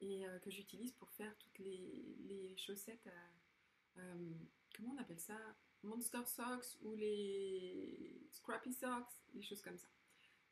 et 0.00 0.26
euh, 0.26 0.38
que 0.40 0.50
j'utilise 0.50 0.92
pour 0.92 1.10
faire 1.12 1.36
toutes 1.38 1.58
les, 1.58 2.54
chaussettes, 2.56 3.06
euh, 3.06 3.98
euh, 3.98 4.34
comment 4.74 4.94
on 4.94 5.00
appelle 5.00 5.20
ça? 5.20 5.38
Monster 5.84 6.24
Socks 6.26 6.76
ou 6.82 6.94
les 6.94 8.28
Scrappy 8.30 8.72
Socks, 8.72 9.10
des 9.32 9.42
choses 9.42 9.62
comme 9.62 9.78
ça. 9.78 9.88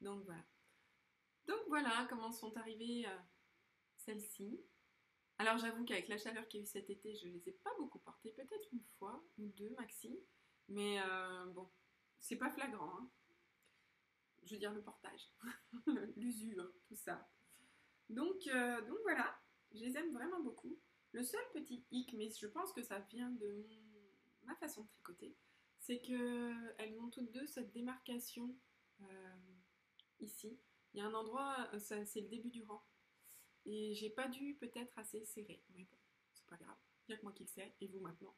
Donc 0.01 0.25
voilà. 0.25 0.45
Donc 1.47 1.61
voilà 1.69 2.07
comment 2.09 2.33
sont 2.33 2.57
arrivées 2.57 3.07
celles-ci. 3.97 4.61
Alors 5.40 5.56
j'avoue 5.56 5.84
qu'avec 5.84 6.08
la 6.08 6.19
chaleur 6.19 6.46
qu'il 6.48 6.60
y 6.60 6.62
a 6.62 6.64
eu 6.64 6.66
cet 6.66 6.90
été, 6.90 7.14
je 7.14 7.26
ne 7.26 7.32
les 7.32 7.48
ai 7.48 7.52
pas 7.52 7.70
beaucoup 7.78 7.98
portées, 7.98 8.31
peut-être 8.32 8.69
une 8.72 8.84
fois 8.98 9.25
ou 9.38 9.46
deux 9.46 9.70
maxi. 9.78 10.20
Mais 10.69 10.98
bon, 11.54 11.66
c'est 12.20 12.37
pas 12.37 12.50
flagrant. 12.50 12.92
Hein. 12.98 13.10
Je 14.44 14.52
veux 14.52 14.58
dire 14.58 14.72
le 14.72 14.82
portage, 14.82 15.32
l'usure, 16.16 16.70
tout 16.87 16.94
ça. 16.94 17.26
Donc, 18.11 18.47
euh, 18.49 18.80
donc 18.82 18.99
voilà, 19.02 19.40
je 19.73 19.85
les 19.85 19.97
aime 19.97 20.12
vraiment 20.12 20.40
beaucoup. 20.40 20.78
Le 21.12 21.23
seul 21.23 21.40
petit 21.54 21.85
hic, 21.90 22.12
mais 22.14 22.28
je 22.30 22.47
pense 22.47 22.73
que 22.73 22.82
ça 22.82 22.99
vient 22.99 23.30
de 23.30 23.64
ma 24.44 24.54
façon 24.56 24.82
de 24.82 24.88
tricoter, 24.88 25.37
c'est 25.78 26.00
qu'elles 26.00 26.99
ont 27.00 27.09
toutes 27.11 27.32
deux 27.32 27.47
cette 27.47 27.73
démarcation 27.73 28.54
euh, 29.00 29.37
ici. 30.20 30.59
Il 30.92 30.99
y 30.99 31.00
a 31.02 31.06
un 31.06 31.14
endroit, 31.14 31.68
euh, 31.73 31.78
c'est 31.78 32.20
le 32.20 32.28
début 32.28 32.50
du 32.50 32.62
rang. 32.64 32.85
Et 33.67 33.95
j'ai 33.95 34.11
pas 34.11 34.29
dû 34.29 34.55
peut-être 34.55 34.99
assez 34.99 35.25
serrer. 35.25 35.62
Mais 35.75 35.85
bon, 35.85 35.99
c'est 36.33 36.47
pas 36.47 36.57
grave. 36.57 36.76
Il 37.09 37.14
a 37.14 37.17
que 37.17 37.23
moi 37.23 37.33
qui 37.33 37.45
le 37.45 37.49
sais, 37.49 37.75
et 37.81 37.87
vous 37.88 38.00
maintenant. 38.00 38.35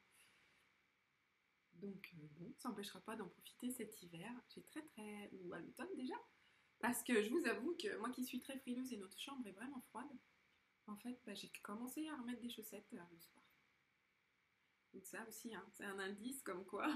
Donc 1.75 2.13
bon, 2.37 2.53
ça 2.57 2.69
n'empêchera 2.69 2.99
pas 3.01 3.15
d'en 3.15 3.27
profiter 3.27 3.71
cet 3.71 4.01
hiver. 4.01 4.31
J'ai 4.49 4.63
très 4.63 4.81
très... 4.83 5.29
ou 5.33 5.53
à 5.53 5.59
l'automne 5.59 5.95
déjà. 5.95 6.15
Parce 6.79 7.03
que 7.03 7.21
je 7.21 7.29
vous 7.29 7.45
avoue 7.47 7.75
que 7.75 7.97
moi 7.97 8.09
qui 8.09 8.25
suis 8.25 8.39
très 8.39 8.57
frileuse 8.59 8.91
et 8.91 8.97
notre 8.97 9.19
chambre 9.19 9.47
est 9.47 9.53
vraiment 9.53 9.81
froide, 9.89 10.09
en 10.87 10.97
fait, 10.97 11.19
bah, 11.25 11.33
j'ai 11.33 11.49
commencé 11.61 12.07
à 12.09 12.17
remettre 12.17 12.41
des 12.41 12.49
chaussettes 12.49 12.93
euh, 12.93 12.99
le 13.11 13.19
soir. 13.19 13.43
Donc 14.93 15.05
ça 15.05 15.25
aussi, 15.27 15.55
hein, 15.55 15.65
c'est 15.71 15.85
un 15.85 15.97
indice 15.99 16.41
comme 16.43 16.65
quoi 16.65 16.87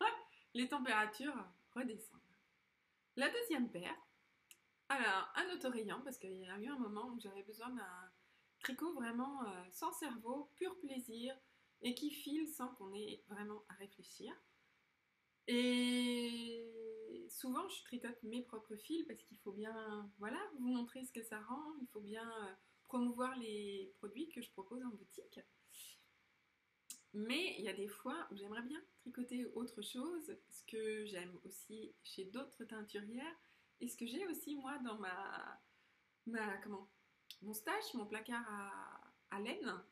les 0.54 0.68
températures 0.68 1.44
redescendent. 1.74 2.20
La 3.16 3.30
deuxième 3.30 3.70
paire, 3.70 3.96
alors 4.92 5.32
un 5.36 5.54
autorayant, 5.54 6.00
parce 6.02 6.18
qu'il 6.18 6.32
y 6.32 6.48
a 6.48 6.58
eu 6.58 6.68
un 6.68 6.78
moment 6.78 7.08
où 7.12 7.20
j'avais 7.20 7.42
besoin 7.42 7.70
d'un 7.70 8.10
tricot 8.60 8.92
vraiment 8.94 9.44
euh, 9.44 9.62
sans 9.72 9.92
cerveau, 9.92 10.50
pur 10.56 10.78
plaisir, 10.80 11.34
et 11.82 11.94
qui 11.94 12.10
file 12.10 12.48
sans 12.48 12.68
qu'on 12.74 12.92
ait 12.94 13.22
vraiment 13.28 13.64
à 13.68 13.74
réfléchir. 13.74 14.32
Et 15.48 17.26
souvent, 17.28 17.68
je 17.68 17.82
tricote 17.82 18.22
mes 18.22 18.42
propres 18.42 18.76
fils 18.76 19.04
parce 19.06 19.22
qu'il 19.24 19.38
faut 19.38 19.52
bien, 19.52 20.10
voilà, 20.18 20.38
vous 20.58 20.68
montrer 20.68 21.04
ce 21.04 21.12
que 21.12 21.22
ça 21.22 21.40
rend. 21.40 21.74
Il 21.80 21.88
faut 21.88 22.00
bien 22.00 22.30
euh, 22.44 22.52
promouvoir 22.84 23.36
les 23.38 23.92
produits 23.98 24.28
que 24.28 24.40
je 24.40 24.50
propose 24.50 24.82
en 24.84 24.90
boutique. 24.90 25.40
Mais 27.14 27.56
il 27.58 27.64
y 27.64 27.68
a 27.68 27.74
des 27.74 27.88
fois 27.88 28.26
où 28.30 28.36
j'aimerais 28.36 28.62
bien 28.62 28.82
tricoter 29.00 29.46
autre 29.54 29.82
chose, 29.82 30.34
ce 30.50 30.64
que 30.66 31.04
j'aime 31.04 31.36
aussi 31.44 31.94
chez 32.04 32.24
d'autres 32.24 32.64
teinturières 32.64 33.36
et 33.82 33.88
ce 33.88 33.96
que 33.96 34.06
j'ai 34.06 34.24
aussi 34.28 34.54
moi 34.54 34.78
dans 34.78 34.96
ma, 34.96 35.60
comment, 36.62 36.88
mon 37.42 37.52
stash, 37.52 37.92
mon 37.94 38.06
placard 38.06 38.46
à, 39.30 39.40
laine 39.40 39.82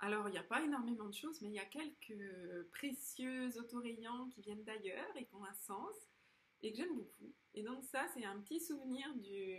alors, 0.00 0.28
il 0.28 0.30
n'y 0.30 0.38
a 0.38 0.44
pas 0.44 0.62
énormément 0.62 1.08
de 1.08 1.14
choses, 1.14 1.42
mais 1.42 1.48
il 1.48 1.54
y 1.54 1.58
a 1.58 1.64
quelques 1.64 2.70
précieux 2.70 3.58
autorayants 3.58 4.28
qui 4.28 4.42
viennent 4.42 4.62
d'ailleurs 4.62 5.16
et 5.16 5.24
qui 5.24 5.34
ont 5.34 5.44
un 5.44 5.54
sens 5.54 5.96
et 6.62 6.70
que 6.70 6.76
j'aime 6.76 6.94
beaucoup. 6.94 7.34
Et 7.54 7.64
donc 7.64 7.82
ça, 7.82 8.06
c'est 8.14 8.24
un 8.24 8.40
petit 8.40 8.60
souvenir 8.60 9.12
du 9.16 9.56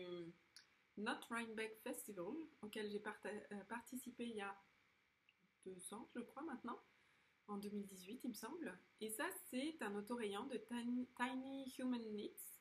Not 0.96 1.20
Rhinebeck 1.30 1.82
Festival 1.84 2.32
auquel 2.62 2.90
j'ai 2.90 3.04
euh, 3.06 3.64
participé 3.68 4.28
il 4.28 4.38
y 4.38 4.42
a 4.42 4.56
deux 5.66 5.94
ans, 5.94 6.08
je 6.16 6.22
crois 6.22 6.44
maintenant, 6.44 6.80
en 7.48 7.58
2018, 7.58 8.22
il 8.24 8.30
me 8.30 8.34
semble. 8.34 8.80
Et 9.02 9.10
ça, 9.10 9.26
c'est 9.50 9.76
un 9.82 9.94
autorayant 9.96 10.46
de 10.46 10.58
Tiny, 11.18 11.74
Human 11.80 12.02
Knits 12.02 12.59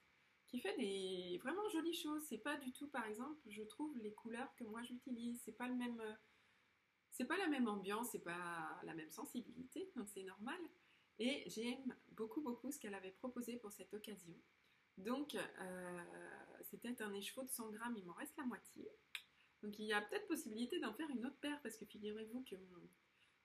qui 0.48 0.60
fait 0.60 0.76
des 0.76 1.38
vraiment 1.42 1.68
jolies 1.70 1.94
choses. 1.94 2.22
C'est 2.28 2.38
pas 2.38 2.56
du 2.56 2.72
tout, 2.72 2.88
par 2.88 3.06
exemple, 3.06 3.38
je 3.48 3.62
trouve 3.62 3.96
les 3.98 4.12
couleurs 4.12 4.54
que 4.56 4.64
moi 4.64 4.82
j'utilise. 4.82 5.40
C'est 5.44 5.56
pas 5.56 5.68
le 5.68 5.74
même, 5.74 6.02
c'est 7.10 7.26
pas 7.26 7.36
la 7.36 7.48
même 7.48 7.68
ambiance, 7.68 8.08
c'est 8.12 8.24
pas 8.24 8.80
la 8.84 8.94
même 8.94 9.10
sensibilité, 9.10 9.90
donc 9.94 10.08
c'est 10.08 10.24
normal. 10.24 10.58
Et 11.18 11.44
j'aime 11.46 11.94
beaucoup 12.12 12.40
beaucoup 12.40 12.70
ce 12.70 12.78
qu'elle 12.78 12.94
avait 12.94 13.10
proposé 13.10 13.56
pour 13.56 13.72
cette 13.72 13.92
occasion. 13.92 14.34
Donc 14.98 15.34
euh, 15.34 16.04
c'était 16.70 17.00
un 17.02 17.12
écheveau 17.14 17.42
de 17.42 17.50
100 17.50 17.70
grammes, 17.70 17.96
il 17.96 18.04
m'en 18.04 18.14
reste 18.14 18.36
la 18.36 18.44
moitié. 18.44 18.88
Donc 19.62 19.78
il 19.78 19.86
y 19.86 19.92
a 19.92 20.00
peut-être 20.00 20.26
possibilité 20.26 20.78
d'en 20.80 20.92
faire 20.92 21.08
une 21.10 21.26
autre 21.26 21.38
paire 21.40 21.60
parce 21.62 21.76
que 21.76 21.84
figurez-vous 21.84 22.44
que 22.48 22.56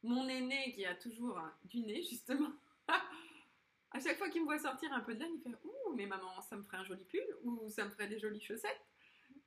mon, 0.03 0.27
aîné 0.27 0.73
qui 0.73 0.85
a 0.85 0.95
toujours 0.95 1.39
du 1.63 1.79
nez 1.79 2.03
justement, 2.03 2.51
à 2.87 3.99
chaque 3.99 4.17
fois 4.17 4.29
qu'il 4.29 4.41
me 4.41 4.45
voit 4.45 4.59
sortir 4.59 4.93
un 4.93 5.01
peu 5.01 5.15
de 5.15 5.19
laine, 5.19 5.33
il 5.35 5.41
fait 5.41 5.57
Ouh, 5.63 5.82
mais 5.95 6.05
maman, 6.05 6.41
ça 6.41 6.55
me 6.55 6.63
ferait 6.63 6.77
un 6.77 6.85
joli 6.85 7.05
pull 7.05 7.37
ou 7.43 7.69
ça 7.69 7.85
me 7.85 7.91
ferait 7.91 8.07
des 8.07 8.19
jolies 8.19 8.41
chaussettes. 8.41 8.85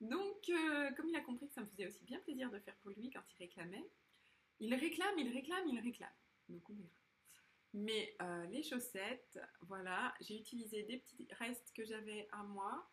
Donc, 0.00 0.48
euh, 0.48 0.90
comme 0.92 1.08
il 1.08 1.16
a 1.16 1.20
compris 1.22 1.48
que 1.48 1.54
ça 1.54 1.62
me 1.62 1.66
faisait 1.66 1.86
aussi 1.86 2.04
bien 2.04 2.20
plaisir 2.20 2.50
de 2.50 2.58
faire 2.58 2.76
pour 2.76 2.90
lui 2.90 3.10
quand 3.10 3.22
il 3.34 3.38
réclamait, 3.38 3.88
il 4.60 4.74
réclame, 4.74 5.18
il 5.18 5.32
réclame, 5.32 5.66
il 5.68 5.80
réclame. 5.80 6.12
Donc 6.48 6.68
on 6.68 6.74
verra. 6.74 6.90
Mais 7.72 8.16
euh, 8.22 8.46
les 8.46 8.62
chaussettes, 8.62 9.38
voilà, 9.62 10.14
j'ai 10.20 10.36
utilisé 10.36 10.82
des 10.84 10.98
petits 10.98 11.28
restes 11.32 11.72
que 11.74 11.84
j'avais 11.84 12.28
à 12.32 12.42
moi. 12.42 12.90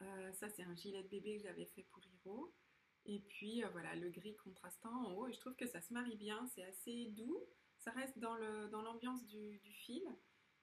Euh, 0.00 0.32
ça, 0.32 0.48
c'est 0.48 0.62
un 0.62 0.74
gilet 0.74 1.02
de 1.02 1.08
bébé 1.08 1.38
que 1.38 1.44
j'avais 1.44 1.66
fait 1.66 1.84
pour 1.84 2.02
Hiro. 2.04 2.52
Et 3.04 3.20
puis, 3.20 3.62
voilà, 3.72 3.96
le 3.96 4.10
gris 4.10 4.36
contrastant 4.36 4.94
en 5.06 5.12
haut. 5.14 5.26
Et 5.26 5.32
je 5.32 5.40
trouve 5.40 5.56
que 5.56 5.66
ça 5.66 5.80
se 5.80 5.92
marie 5.92 6.16
bien. 6.16 6.46
C'est 6.54 6.62
assez 6.62 7.06
doux. 7.10 7.40
Ça 7.80 7.90
reste 7.90 8.18
dans 8.18 8.36
l'ambiance 8.82 9.26
du, 9.26 9.58
du, 9.58 9.72
fil. 9.72 10.04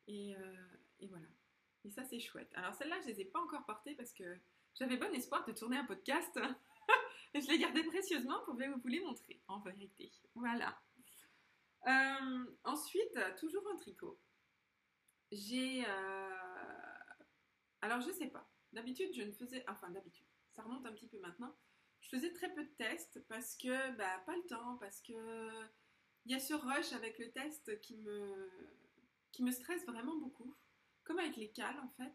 Et, 0.08 0.34
voilà. 1.10 1.28
Et 1.86 1.92
ça, 1.92 2.04
c'est 2.04 2.20
chouette. 2.20 2.52
Alors, 2.56 2.74
celle-là, 2.76 2.98
je 3.02 3.08
ne 3.08 3.14
les 3.14 3.22
ai 3.22 3.26
pas 3.26 3.40
encore 3.40 3.66
portées 3.66 3.96
parce 3.96 4.14
que 4.14 4.38
j'avais 4.76 4.98
bon 4.98 5.14
espoir 5.14 5.46
de 5.46 5.54
tourner 5.54 5.78
un 5.78 5.86
podcast. 5.86 6.38
et 7.34 7.42
je 7.42 7.48
l'ai 7.48 7.60
gardé 7.60 7.84
précieusement 7.84 8.40
pour 8.46 8.56
vous 8.56 8.88
les 8.88 9.00
montrer, 9.00 9.42
en 9.48 9.60
vérité. 9.60 10.12
Voilà. 10.36 10.80
Euh, 11.88 12.46
ensuite, 12.64 13.18
toujours 13.40 13.66
un 13.74 13.78
tricot. 13.78 14.20
J'ai. 15.32 15.86
Euh, 15.88 16.30
alors, 17.82 18.02
je 18.02 18.12
sais 18.12 18.28
pas. 18.28 18.50
D'habitude, 18.74 19.14
je 19.14 19.24
ne 19.24 19.32
faisais. 19.32 19.64
Enfin, 19.68 19.90
d'habitude, 19.90 20.26
ça 20.56 20.64
remonte 20.64 20.86
un 20.86 20.94
petit 20.94 21.08
peu 21.08 21.20
maintenant. 21.20 21.56
Je 22.02 22.10
faisais 22.10 22.34
très 22.34 22.54
peu 22.54 22.64
de 22.64 22.72
tests 22.78 23.26
parce 23.28 23.56
que, 23.56 23.92
bah, 23.96 24.20
pas 24.26 24.36
le 24.36 24.46
temps, 24.48 24.78
parce 24.78 25.02
que. 25.02 25.14
Il 26.26 26.34
y 26.34 26.36
a 26.36 26.40
ce 26.40 26.54
rush 26.54 26.92
avec 26.94 27.18
le 27.18 27.32
test 27.32 27.80
qui 27.80 27.98
me, 27.98 28.50
qui 29.32 29.42
me 29.42 29.52
stresse 29.52 29.86
vraiment 29.86 30.18
beaucoup. 30.18 30.54
Comme 31.10 31.18
avec 31.18 31.38
les 31.38 31.50
cales, 31.50 31.80
en 31.80 31.90
fait, 31.90 32.14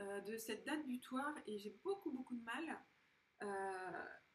euh, 0.00 0.20
de 0.20 0.36
cette 0.36 0.66
date 0.66 0.86
butoir, 0.86 1.34
et 1.46 1.58
j'ai 1.58 1.70
beaucoup, 1.82 2.12
beaucoup 2.12 2.36
de 2.36 2.44
mal. 2.44 2.84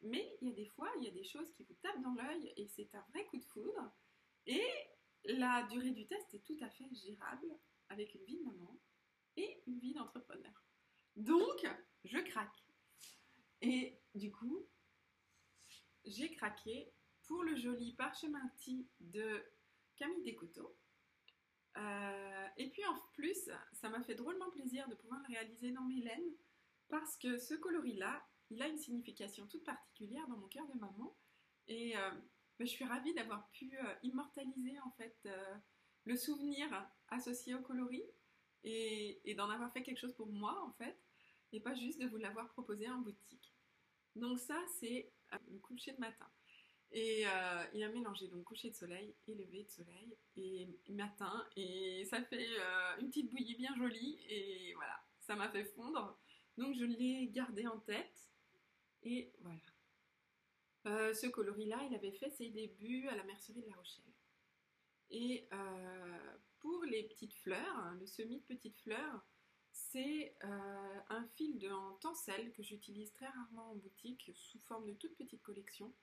mais 0.02 0.36
il 0.42 0.48
y 0.48 0.52
a 0.52 0.56
des 0.56 0.66
fois, 0.66 0.90
il 0.98 1.04
y 1.04 1.08
a 1.08 1.12
des 1.12 1.24
choses 1.24 1.54
qui 1.54 1.64
vous 1.64 1.76
tapent 1.76 2.02
dans 2.02 2.16
l'œil, 2.16 2.52
et 2.58 2.68
c'est 2.70 2.90
un 2.96 3.06
vrai 3.12 3.24
coup 3.28 3.38
de 3.38 3.46
foudre. 3.46 3.94
Et 4.48 4.66
la 5.26 5.68
durée 5.70 5.92
du 5.92 6.08
test 6.08 6.34
est 6.34 6.44
tout 6.44 6.58
à 6.62 6.72
fait 6.72 6.90
gérable 6.96 7.56
avec 7.90 8.16
une 8.16 8.26
vie 8.26 8.40
de 8.40 8.46
maman 8.46 8.80
et 9.36 9.62
une 9.68 9.78
vie 9.78 9.94
d'entrepreneur. 9.94 10.66
Donc, 11.16 11.68
je 12.04 12.18
craque. 12.18 12.66
Et 13.62 14.02
du 14.16 14.32
coup, 14.32 14.68
j'ai 16.04 16.32
craqué 16.32 16.92
pour 17.28 17.44
le 17.44 17.56
joli 17.56 17.94
parchemin 17.94 18.52
de 19.02 19.46
Camille 19.98 20.24
Descoteaux. 20.24 20.76
Euh, 21.78 22.48
et 22.58 22.70
puis 22.70 22.86
en 22.86 22.96
plus, 23.14 23.50
ça 23.74 23.90
m'a 23.90 24.02
fait 24.04 24.16
drôlement 24.16 24.50
plaisir 24.52 24.88
de 24.88 24.96
pouvoir 24.96 25.20
le 25.22 25.34
réaliser 25.34 25.72
dans 25.72 25.84
mes 25.84 26.02
laines 26.02 26.36
parce 26.90 27.18
que 27.18 27.38
ce 27.38 27.56
coloris-là, 27.56 28.24
il 28.50 28.62
a 28.62 28.68
une 28.68 28.78
signification 28.78 29.48
toute 29.48 29.64
particulière 29.64 30.28
dans 30.28 30.38
mon 30.38 30.48
cœur 30.48 30.68
de 30.68 30.80
maman. 30.80 31.18
Et 31.68 31.98
euh, 31.98 32.12
je 32.60 32.66
suis 32.66 32.86
ravie 32.86 33.14
d'avoir 33.14 33.50
pu 33.52 33.76
euh, 33.78 33.96
immortaliser 34.04 34.80
en 34.82 34.92
fait 34.92 35.18
le 36.06 36.16
souvenir 36.16 36.68
associé 37.08 37.56
au 37.56 37.62
coloris 37.62 38.06
et, 38.64 39.34
d'en 39.36 39.50
avoir 39.50 39.72
fait 39.74 39.84
quelque 39.84 40.00
chose 40.00 40.16
pour 40.16 40.28
moi 40.28 40.62
en 40.64 40.72
fait 40.74 40.98
et 41.52 41.60
pas 41.60 41.74
juste 41.74 42.00
de 42.00 42.08
vous 42.08 42.18
l'avoir 42.18 42.50
proposé 42.50 42.90
en 42.90 43.00
boutique. 43.00 43.54
Donc 44.16 44.40
ça 44.40 44.60
c'est 44.80 45.12
le 45.48 45.60
coucher 45.60 45.94
de 45.94 46.00
matin. 46.00 46.30
Et 46.96 47.26
il 47.74 47.84
a 47.84 47.90
mélangé 47.90 48.28
donc 48.28 48.44
coucher 48.44 48.70
de 48.70 48.76
soleil 48.76 49.16
et 49.28 49.34
lever 49.34 49.64
de 49.64 49.70
soleil 49.70 50.16
et 50.38 50.70
matin 50.90 51.44
et 51.56 52.06
ça 52.06 52.22
fait 52.22 52.48
une 53.00 53.08
petite 53.08 53.32
bouillie 53.32 53.56
bien 53.56 53.76
jolie 53.76 54.20
et 54.30 54.74
voilà, 54.76 55.00
ça 55.20 55.36
m'a 55.36 55.50
fait 55.50 55.66
fondre. 55.66 56.16
Donc 56.58 56.76
je 56.76 56.86
l'ai 56.86 57.28
gardé 57.28 57.66
en 57.66 57.80
tête 57.80 58.30
et 59.02 59.32
voilà. 59.42 59.60
Euh, 60.86 61.14
ce 61.14 61.28
coloris-là, 61.28 61.80
il 61.90 61.96
avait 61.96 62.12
fait 62.12 62.30
ses 62.30 62.50
débuts 62.50 63.08
à 63.08 63.16
la 63.16 63.24
mercerie 63.24 63.62
de 63.62 63.70
La 63.70 63.76
Rochelle. 63.76 64.04
Et 65.12 65.48
euh, 65.54 66.38
pour 66.60 66.84
les 66.84 67.04
petites 67.04 67.34
fleurs, 67.36 67.78
hein, 67.78 67.96
le 68.00 68.06
semis 68.06 68.40
de 68.40 68.44
petites 68.44 68.78
fleurs, 68.80 69.26
c'est 69.72 70.36
euh, 70.44 71.00
un 71.10 71.26
fil 71.36 71.58
de, 71.58 71.70
en 71.70 71.94
tencelle 71.94 72.52
que 72.52 72.64
j'utilise 72.64 73.12
très 73.14 73.28
rarement 73.28 73.72
en 73.72 73.76
boutique 73.76 74.32
sous 74.36 74.60
forme 74.60 74.86
de 74.86 74.94
toute 74.94 75.16
petite 75.16 75.42
collection. 75.42 75.94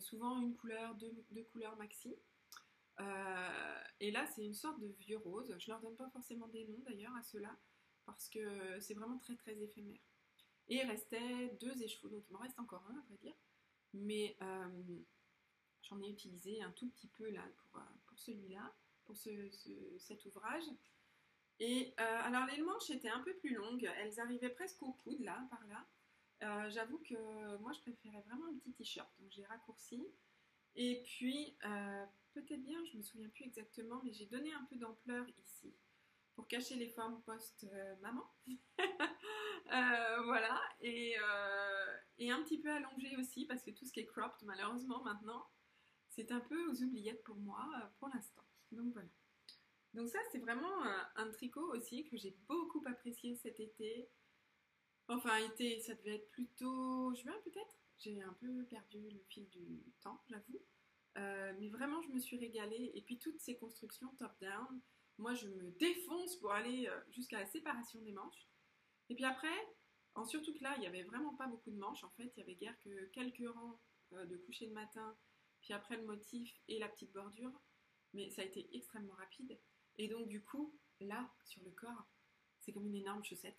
Souvent 0.00 0.40
une 0.40 0.54
couleur, 0.56 0.94
deux, 0.96 1.44
couleurs 1.52 1.76
maxi. 1.76 2.16
et 4.00 4.10
là, 4.10 4.26
c'est 4.26 4.44
une 4.44 4.54
sorte 4.54 4.80
de 4.80 4.88
vieux 5.00 5.18
rose. 5.18 5.54
Je 5.58 5.70
ne 5.70 5.74
leur 5.74 5.80
donne 5.80 5.96
pas 5.96 6.08
forcément 6.10 6.48
des 6.48 6.64
noms 6.64 6.82
d'ailleurs 6.86 7.14
à 7.16 7.22
ceux-là 7.22 7.54
parce 8.04 8.28
que 8.28 8.78
c'est 8.80 8.94
vraiment 8.94 9.18
très 9.18 9.36
très 9.36 9.56
éphémère. 9.60 10.00
Et 10.68 10.76
il 10.76 10.86
restait 10.86 11.48
deux 11.60 11.82
écheveaux, 11.82 12.08
donc 12.08 12.24
il 12.28 12.32
m'en 12.32 12.40
reste 12.40 12.58
encore 12.58 12.84
un 12.90 12.98
à 12.98 13.02
vrai 13.02 13.16
dire 13.18 13.34
mais 13.96 14.36
euh, 14.42 14.98
j'en 15.82 16.00
ai 16.02 16.10
utilisé 16.10 16.62
un 16.62 16.70
tout 16.72 16.88
petit 16.90 17.08
peu 17.08 17.30
là 17.30 17.42
pour, 17.56 17.80
euh, 17.80 18.14
celui-là, 18.14 18.74
pour 19.04 19.16
cet 19.16 20.24
ouvrage. 20.26 20.64
Et 21.58 21.94
euh, 21.98 22.20
alors 22.22 22.46
les 22.46 22.60
manches 22.62 22.90
étaient 22.90 23.08
un 23.08 23.20
peu 23.20 23.34
plus 23.34 23.54
longues, 23.54 23.90
elles 23.98 24.20
arrivaient 24.20 24.50
presque 24.50 24.82
au 24.82 24.92
coude 24.92 25.20
là, 25.20 25.46
par 25.50 25.64
là. 25.68 25.86
J'avoue 26.40 26.98
que 26.98 27.56
moi 27.58 27.72
je 27.72 27.80
préférais 27.80 28.22
vraiment 28.26 28.46
un 28.46 28.58
petit 28.58 28.72
t-shirt, 28.72 29.08
donc 29.18 29.30
j'ai 29.30 29.44
raccourci. 29.44 30.06
Et 30.74 31.02
puis, 31.04 31.56
peut-être 32.32 32.62
bien, 32.62 32.84
je 32.92 32.98
me 32.98 33.02
souviens 33.02 33.28
plus 33.30 33.44
exactement, 33.44 34.00
mais 34.04 34.12
j'ai 34.12 34.26
donné 34.26 34.52
un 34.52 34.64
peu 34.64 34.76
d'ampleur 34.76 35.26
ici 35.42 35.74
pour 36.36 36.46
cacher 36.46 36.76
les 36.76 36.88
formes 36.88 37.20
post-maman. 37.22 38.30
Euh, 39.72 40.22
voilà, 40.22 40.60
et, 40.80 41.16
euh, 41.18 42.30
un 42.30 42.40
petit 42.44 42.60
peu 42.60 42.70
allongé 42.70 43.16
aussi, 43.16 43.46
parce 43.46 43.64
que 43.64 43.72
tout 43.72 43.84
ce 43.84 43.92
qui 43.92 43.98
est 43.98 44.06
cropped, 44.06 44.46
malheureusement, 44.46 45.02
maintenant, 45.02 45.44
c'est 46.08 46.30
un 46.30 46.38
peu 46.38 46.70
aux 46.70 46.82
oubliettes 46.84 47.24
pour 47.24 47.34
moi, 47.34 47.68
euh, 47.76 47.86
pour 47.98 48.08
l'instant. 48.10 48.44
Donc 48.70 48.92
voilà. 48.92 49.08
Donc 49.92 50.08
ça, 50.08 50.20
c'est 50.30 50.38
vraiment 50.38 50.84
un, 51.16 51.30
tricot 51.32 51.74
aussi 51.74 52.04
que 52.04 52.16
j'ai 52.16 52.36
beaucoup 52.46 52.80
apprécié 52.86 53.34
cet 53.34 53.58
été. 53.58 54.08
Enfin, 55.08 55.36
été, 55.38 55.80
ça 55.80 55.94
devait 55.94 56.16
être 56.16 56.30
plutôt 56.30 57.14
juin 57.14 57.34
peut-être. 57.44 57.78
J'ai 57.98 58.20
un 58.22 58.32
peu 58.34 58.64
perdu 58.64 59.08
le 59.10 59.20
fil 59.28 59.48
du 59.50 59.82
temps, 60.00 60.20
j'avoue. 60.28 60.60
mais 61.14 61.68
vraiment, 61.68 62.02
je 62.02 62.08
me 62.08 62.18
suis 62.18 62.36
régalée. 62.36 62.92
Et 62.94 63.02
puis 63.02 63.18
toutes 63.18 63.40
ces 63.40 63.56
constructions 63.56 64.08
top-down, 64.18 64.80
moi, 65.18 65.34
je 65.34 65.48
me 65.48 65.70
défonce 65.78 66.36
pour 66.36 66.52
aller 66.52 66.90
jusqu'à 67.10 67.38
la 67.38 67.46
séparation 67.46 68.00
des 68.02 68.12
manches. 68.12 68.48
Et 69.08 69.14
puis 69.14 69.24
après, 69.24 69.48
en 70.16 70.24
surtout 70.24 70.54
que 70.54 70.62
là, 70.62 70.74
il 70.76 70.80
n'y 70.80 70.86
avait 70.86 71.02
vraiment 71.02 71.34
pas 71.34 71.46
beaucoup 71.46 71.70
de 71.70 71.78
manches. 71.78 72.02
En 72.02 72.10
fait, 72.10 72.32
il 72.36 72.40
y 72.40 72.42
avait 72.42 72.54
guère 72.54 72.78
que 72.80 73.06
quelques 73.06 73.48
rangs 73.54 73.78
euh, 74.12 74.24
de 74.24 74.36
coucher 74.38 74.66
de 74.66 74.72
matin, 74.72 75.16
puis 75.60 75.74
après 75.74 75.96
le 75.96 76.04
motif 76.04 76.52
et 76.68 76.78
la 76.78 76.88
petite 76.88 77.12
bordure. 77.12 77.52
Mais 78.14 78.30
ça 78.30 78.42
a 78.42 78.44
été 78.44 78.68
extrêmement 78.74 79.14
rapide. 79.14 79.58
Et 79.98 80.08
donc, 80.08 80.26
du 80.28 80.42
coup, 80.42 80.74
là, 81.00 81.30
sur 81.44 81.62
le 81.64 81.70
corps, 81.70 82.08
c'est 82.60 82.72
comme 82.72 82.86
une 82.86 82.94
énorme 82.94 83.24
chaussette. 83.24 83.58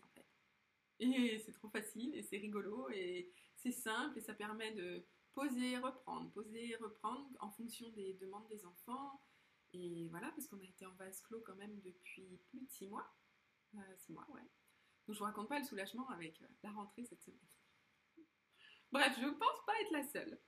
Et 0.99 1.39
c'est 1.39 1.51
trop 1.51 1.69
facile 1.69 2.15
et 2.15 2.23
c'est 2.23 2.37
rigolo 2.37 2.89
et 2.89 3.31
c'est 3.55 3.71
simple 3.71 4.17
et 4.17 4.21
ça 4.21 4.33
permet 4.33 4.73
de 4.73 5.05
poser, 5.33 5.77
reprendre, 5.77 6.31
poser, 6.31 6.75
reprendre 6.77 7.29
en 7.39 7.51
fonction 7.51 7.89
des 7.89 8.13
demandes 8.15 8.47
des 8.47 8.65
enfants. 8.65 9.21
Et 9.73 10.07
voilà, 10.09 10.31
parce 10.31 10.47
qu'on 10.47 10.59
a 10.59 10.65
été 10.65 10.85
en 10.85 10.95
vase 10.95 11.21
clos 11.21 11.41
quand 11.41 11.55
même 11.55 11.79
depuis 11.81 12.39
plus 12.49 12.61
de 12.61 12.69
six 12.69 12.87
mois. 12.87 13.07
Euh, 13.75 13.95
six 13.97 14.13
mois, 14.13 14.25
ouais. 14.31 14.41
Donc 15.07 15.13
je 15.13 15.19
vous 15.19 15.25
raconte 15.25 15.47
pas 15.47 15.59
le 15.59 15.65
soulagement 15.65 16.07
avec 16.09 16.41
euh, 16.41 16.45
la 16.63 16.71
rentrée 16.71 17.05
cette 17.05 17.23
semaine. 17.23 17.39
Bref, 18.91 19.15
je 19.19 19.25
ne 19.25 19.31
pense 19.31 19.65
pas 19.65 19.79
être 19.81 19.91
la 19.91 20.03
seule. 20.03 20.39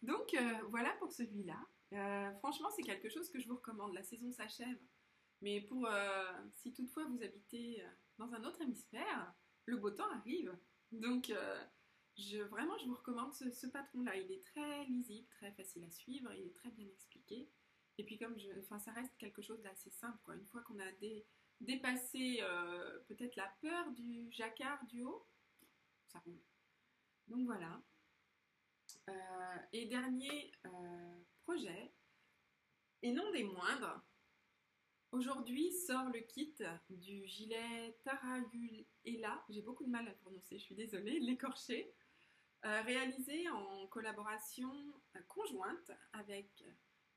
Donc 0.00 0.34
euh, 0.34 0.62
voilà 0.70 0.92
pour 0.98 1.12
celui-là. 1.12 1.58
Euh, 1.92 2.32
franchement, 2.38 2.70
c'est 2.70 2.82
quelque 2.82 3.10
chose 3.10 3.28
que 3.30 3.38
je 3.38 3.48
vous 3.48 3.56
recommande. 3.56 3.92
La 3.92 4.02
saison 4.02 4.30
s'achève. 4.32 4.78
Mais 5.42 5.60
pour 5.60 5.88
si 6.52 6.72
toutefois 6.72 7.04
vous 7.06 7.20
habitez 7.20 7.84
dans 8.16 8.32
un 8.32 8.44
autre 8.44 8.60
hémisphère, 8.62 9.34
le 9.66 9.76
beau 9.76 9.90
temps 9.90 10.10
arrive. 10.10 10.56
Donc 10.92 11.32
je, 12.16 12.38
vraiment, 12.38 12.76
je 12.78 12.86
vous 12.86 12.94
recommande 12.94 13.32
ce, 13.32 13.66
patron-là. 13.66 14.16
Il 14.16 14.30
est 14.30 14.44
très 14.44 14.84
lisible, 14.86 15.26
très 15.28 15.52
facile 15.52 15.84
à 15.84 15.90
suivre, 15.90 16.32
il 16.34 16.46
est 16.46 16.54
très 16.54 16.70
bien 16.70 16.86
expliqué. 16.86 17.48
Et 17.98 18.04
puis 18.04 18.18
comme 18.18 18.38
je, 18.38 18.48
enfin 18.60 18.78
ça 18.78 18.92
reste 18.92 19.16
quelque 19.18 19.42
chose 19.42 19.60
d'assez 19.62 19.90
simple 19.90 20.18
quoi. 20.24 20.34
Une 20.34 20.46
fois 20.46 20.62
qu'on 20.62 20.78
a 20.78 20.90
dépassé 21.60 22.38
euh, 22.40 23.00
peut-être 23.08 23.36
la 23.36 23.48
peur 23.60 23.90
du 23.92 24.30
jacquard 24.32 24.84
du 24.86 25.02
haut, 25.02 25.26
ça 26.08 26.18
roule. 26.20 26.40
Donc 27.28 27.46
voilà. 27.46 27.82
Euh, 29.08 29.56
et 29.72 29.86
dernier 29.86 30.52
euh, 30.66 31.20
projet, 31.44 31.92
et 33.02 33.12
non 33.12 33.30
des 33.32 33.44
moindres, 33.44 34.02
aujourd'hui 35.12 35.72
sort 35.72 36.08
le 36.12 36.20
kit 36.20 36.54
du 36.90 37.26
gilet 37.26 37.96
Taragulella, 38.04 39.44
j'ai 39.48 39.62
beaucoup 39.62 39.84
de 39.84 39.90
mal 39.90 40.08
à 40.08 40.12
prononcer, 40.12 40.58
je 40.58 40.64
suis 40.64 40.74
désolée, 40.74 41.20
l'écorcher, 41.20 41.94
réalisé 42.62 43.48
en 43.50 43.86
collaboration 43.88 44.70
conjointe 45.28 45.90
avec 46.12 46.64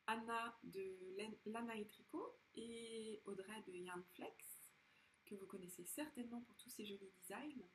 Anna 0.07 0.57
de 0.63 0.97
Lana 1.45 1.75
et 1.75 1.85
Tricot 1.87 2.37
et 2.55 3.21
Audrey 3.25 3.63
de 3.67 3.73
Yarnflex, 3.73 4.69
que 5.25 5.35
vous 5.35 5.47
connaissez 5.47 5.83
certainement 5.85 6.41
pour 6.41 6.55
tous 6.57 6.69
ces 6.69 6.85
jolis 6.85 7.11
designs. 7.21 7.65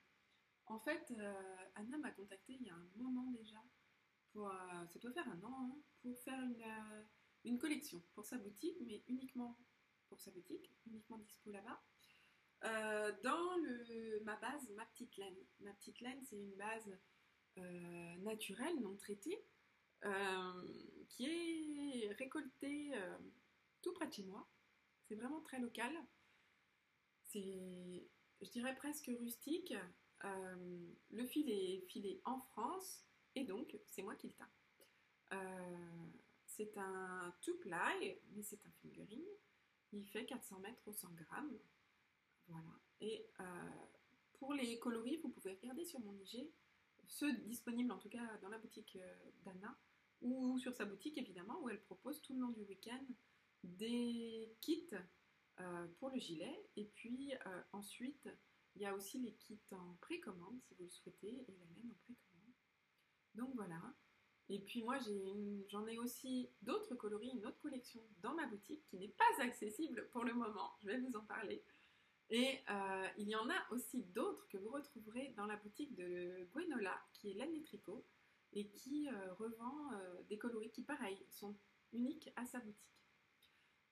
En 0.67 0.79
fait, 0.79 1.13
euh, 1.19 1.57
Anna 1.75 1.99
m'a 1.99 2.13
contacté 2.13 2.53
il 2.53 2.63
y 2.63 2.71
a 2.71 2.75
un 2.75 2.89
moment 2.97 3.31
déjà, 3.33 3.61
pour, 4.33 4.49
euh, 4.49 4.87
ça 4.87 4.99
doit 5.01 5.13
faire 5.13 5.29
un 5.29 5.43
an, 5.43 5.73
hein, 5.73 5.77
pour 6.03 6.17
faire 6.21 6.41
euh, 6.41 7.03
une, 7.45 7.59
collection 7.59 8.01
pour 8.15 8.25
sa 8.25 8.39
boutique, 8.39 8.77
mais 8.87 9.03
uniquement 9.09 9.59
pour 10.11 10.21
sa 10.21 10.31
boutique, 10.31 10.71
uniquement 10.87 11.19
dispo 11.19 11.51
là-bas. 11.51 11.81
dans 13.23 13.57
le, 13.57 14.21
ma 14.25 14.37
base, 14.37 14.69
ma 14.77 14.85
petite 14.87 15.17
laine. 15.17 15.39
Ma 15.61 15.73
petite 15.73 16.01
laine, 16.01 16.23
c'est 16.29 16.37
une 16.37 16.55
base 16.57 16.91
naturelle, 18.23 18.79
non 18.81 18.97
traitée, 18.97 19.43
euh, 20.05 20.69
qui 21.11 21.27
est 21.27 22.13
récolté 22.15 22.93
euh, 22.95 23.19
tout 23.83 23.93
près 23.93 24.07
de 24.07 24.13
chez 24.13 24.23
moi. 24.23 24.49
C'est 25.07 25.15
vraiment 25.15 25.41
très 25.43 25.59
local. 25.59 25.93
C'est, 27.25 28.09
je 28.41 28.51
dirais 28.51 28.75
presque 28.77 29.11
rustique. 29.19 29.75
Euh, 30.25 30.93
le 31.11 31.27
fil 31.27 31.51
est 31.51 31.81
filé 31.89 32.21
en 32.25 32.41
France 32.41 33.05
et 33.35 33.45
donc 33.45 33.79
c'est 33.87 34.03
moi 34.03 34.15
qui 34.17 34.29
le 34.29 34.35
teins. 34.35 34.51
c'est 36.47 36.77
un 36.77 37.35
two 37.41 37.57
ply, 37.59 38.19
mais 38.33 38.43
c'est 38.43 38.65
un 38.67 38.73
fingering. 38.83 39.25
Il 39.93 40.07
fait 40.07 40.25
400 40.25 40.61
mètres 40.61 40.87
au 40.87 40.93
100 40.93 41.11
grammes. 41.13 41.59
Voilà. 42.49 42.81
Et 43.01 43.27
pour 44.35 44.55
les 44.55 44.79
coloris, 44.79 45.19
vous 45.19 45.31
pouvez 45.31 45.55
regarder 45.55 45.85
sur 45.85 46.01
mon 46.01 46.13
IG, 46.15 46.51
ceux 47.07 47.33
disponibles 47.39 47.93
en 47.93 47.99
tout 47.99 48.09
cas 48.09 48.37
dans 48.39 48.49
la 48.49 48.59
boutique 48.59 48.99
d'Anna 49.45 49.77
ou 50.21 50.59
sur 50.59 50.75
sa 50.75 50.85
boutique 50.85 51.19
évidemment, 51.19 51.61
où 51.63 51.69
elle 51.69 51.81
propose 51.83 52.21
tout 52.23 52.35
le 52.35 52.41
long 52.41 52.51
du 52.51 52.63
week-end 52.63 53.05
des 53.65 54.55
kits 54.61 54.91
euh, 55.61 55.87
pour 55.99 56.11
le 56.11 56.19
gilet. 56.19 56.69
Et 56.77 56.85
puis 56.85 57.33
euh, 57.47 57.63
ensuite, 57.73 58.29
il 58.75 58.83
y 58.83 58.87
a 58.87 58.95
aussi 58.95 59.19
les 59.19 59.35
kits 59.35 59.61
en 59.73 59.95
précommande 60.01 60.61
si 60.63 60.75
vous 60.75 60.85
le 60.85 60.91
souhaitez, 60.91 61.45
et 61.49 61.57
la 61.59 61.65
laine 61.75 61.91
en 61.91 61.99
précommande. 62.05 62.55
Donc 63.35 63.55
voilà. 63.55 63.81
Et 64.53 64.59
puis 64.59 64.83
moi, 64.83 64.99
j'en 65.69 65.87
ai, 65.87 65.97
aussi 65.99 66.51
d'autres 66.63 66.97
coloris, 66.97 67.31
une 67.31 67.47
autre 67.47 67.61
collection 67.61 68.03
dans 68.21 68.35
ma 68.35 68.47
boutique 68.47 68.85
qui 68.89 68.99
n'est 68.99 69.15
pas 69.17 69.45
accessible 69.45 70.09
pour 70.11 70.25
le 70.25 70.35
moment. 70.35 70.73
Je 70.83 70.89
vais 70.89 70.99
vous 70.99 71.17
en 71.17 71.25
parler. 71.25 71.63
Et 72.31 72.59
euh, 72.69 73.07
il 73.17 73.29
y 73.29 73.37
en 73.37 73.49
a 73.49 73.71
aussi 73.71 74.03
d'autres 74.03 74.49
que 74.49 74.57
vous 74.59 74.71
retrouverez 74.71 75.33
dans 75.37 75.47
la 75.47 75.55
boutique 75.55 75.95
de 75.95 76.49
Gwenola, 76.53 77.01
qui 77.13 77.31
est 77.31 77.35
laine 77.35 77.63
tricot, 77.63 78.05
et 78.53 78.67
qui 78.71 79.09
euh, 79.09 79.35
revend 79.35 79.93
euh, 79.93 80.23
des 80.29 80.37
coloris 80.37 80.73
qui, 80.73 80.83
pareil, 80.83 81.25
sont 81.29 81.57
uniques 81.93 82.33
à 82.35 82.45
sa 82.45 82.59
boutique. 82.59 82.91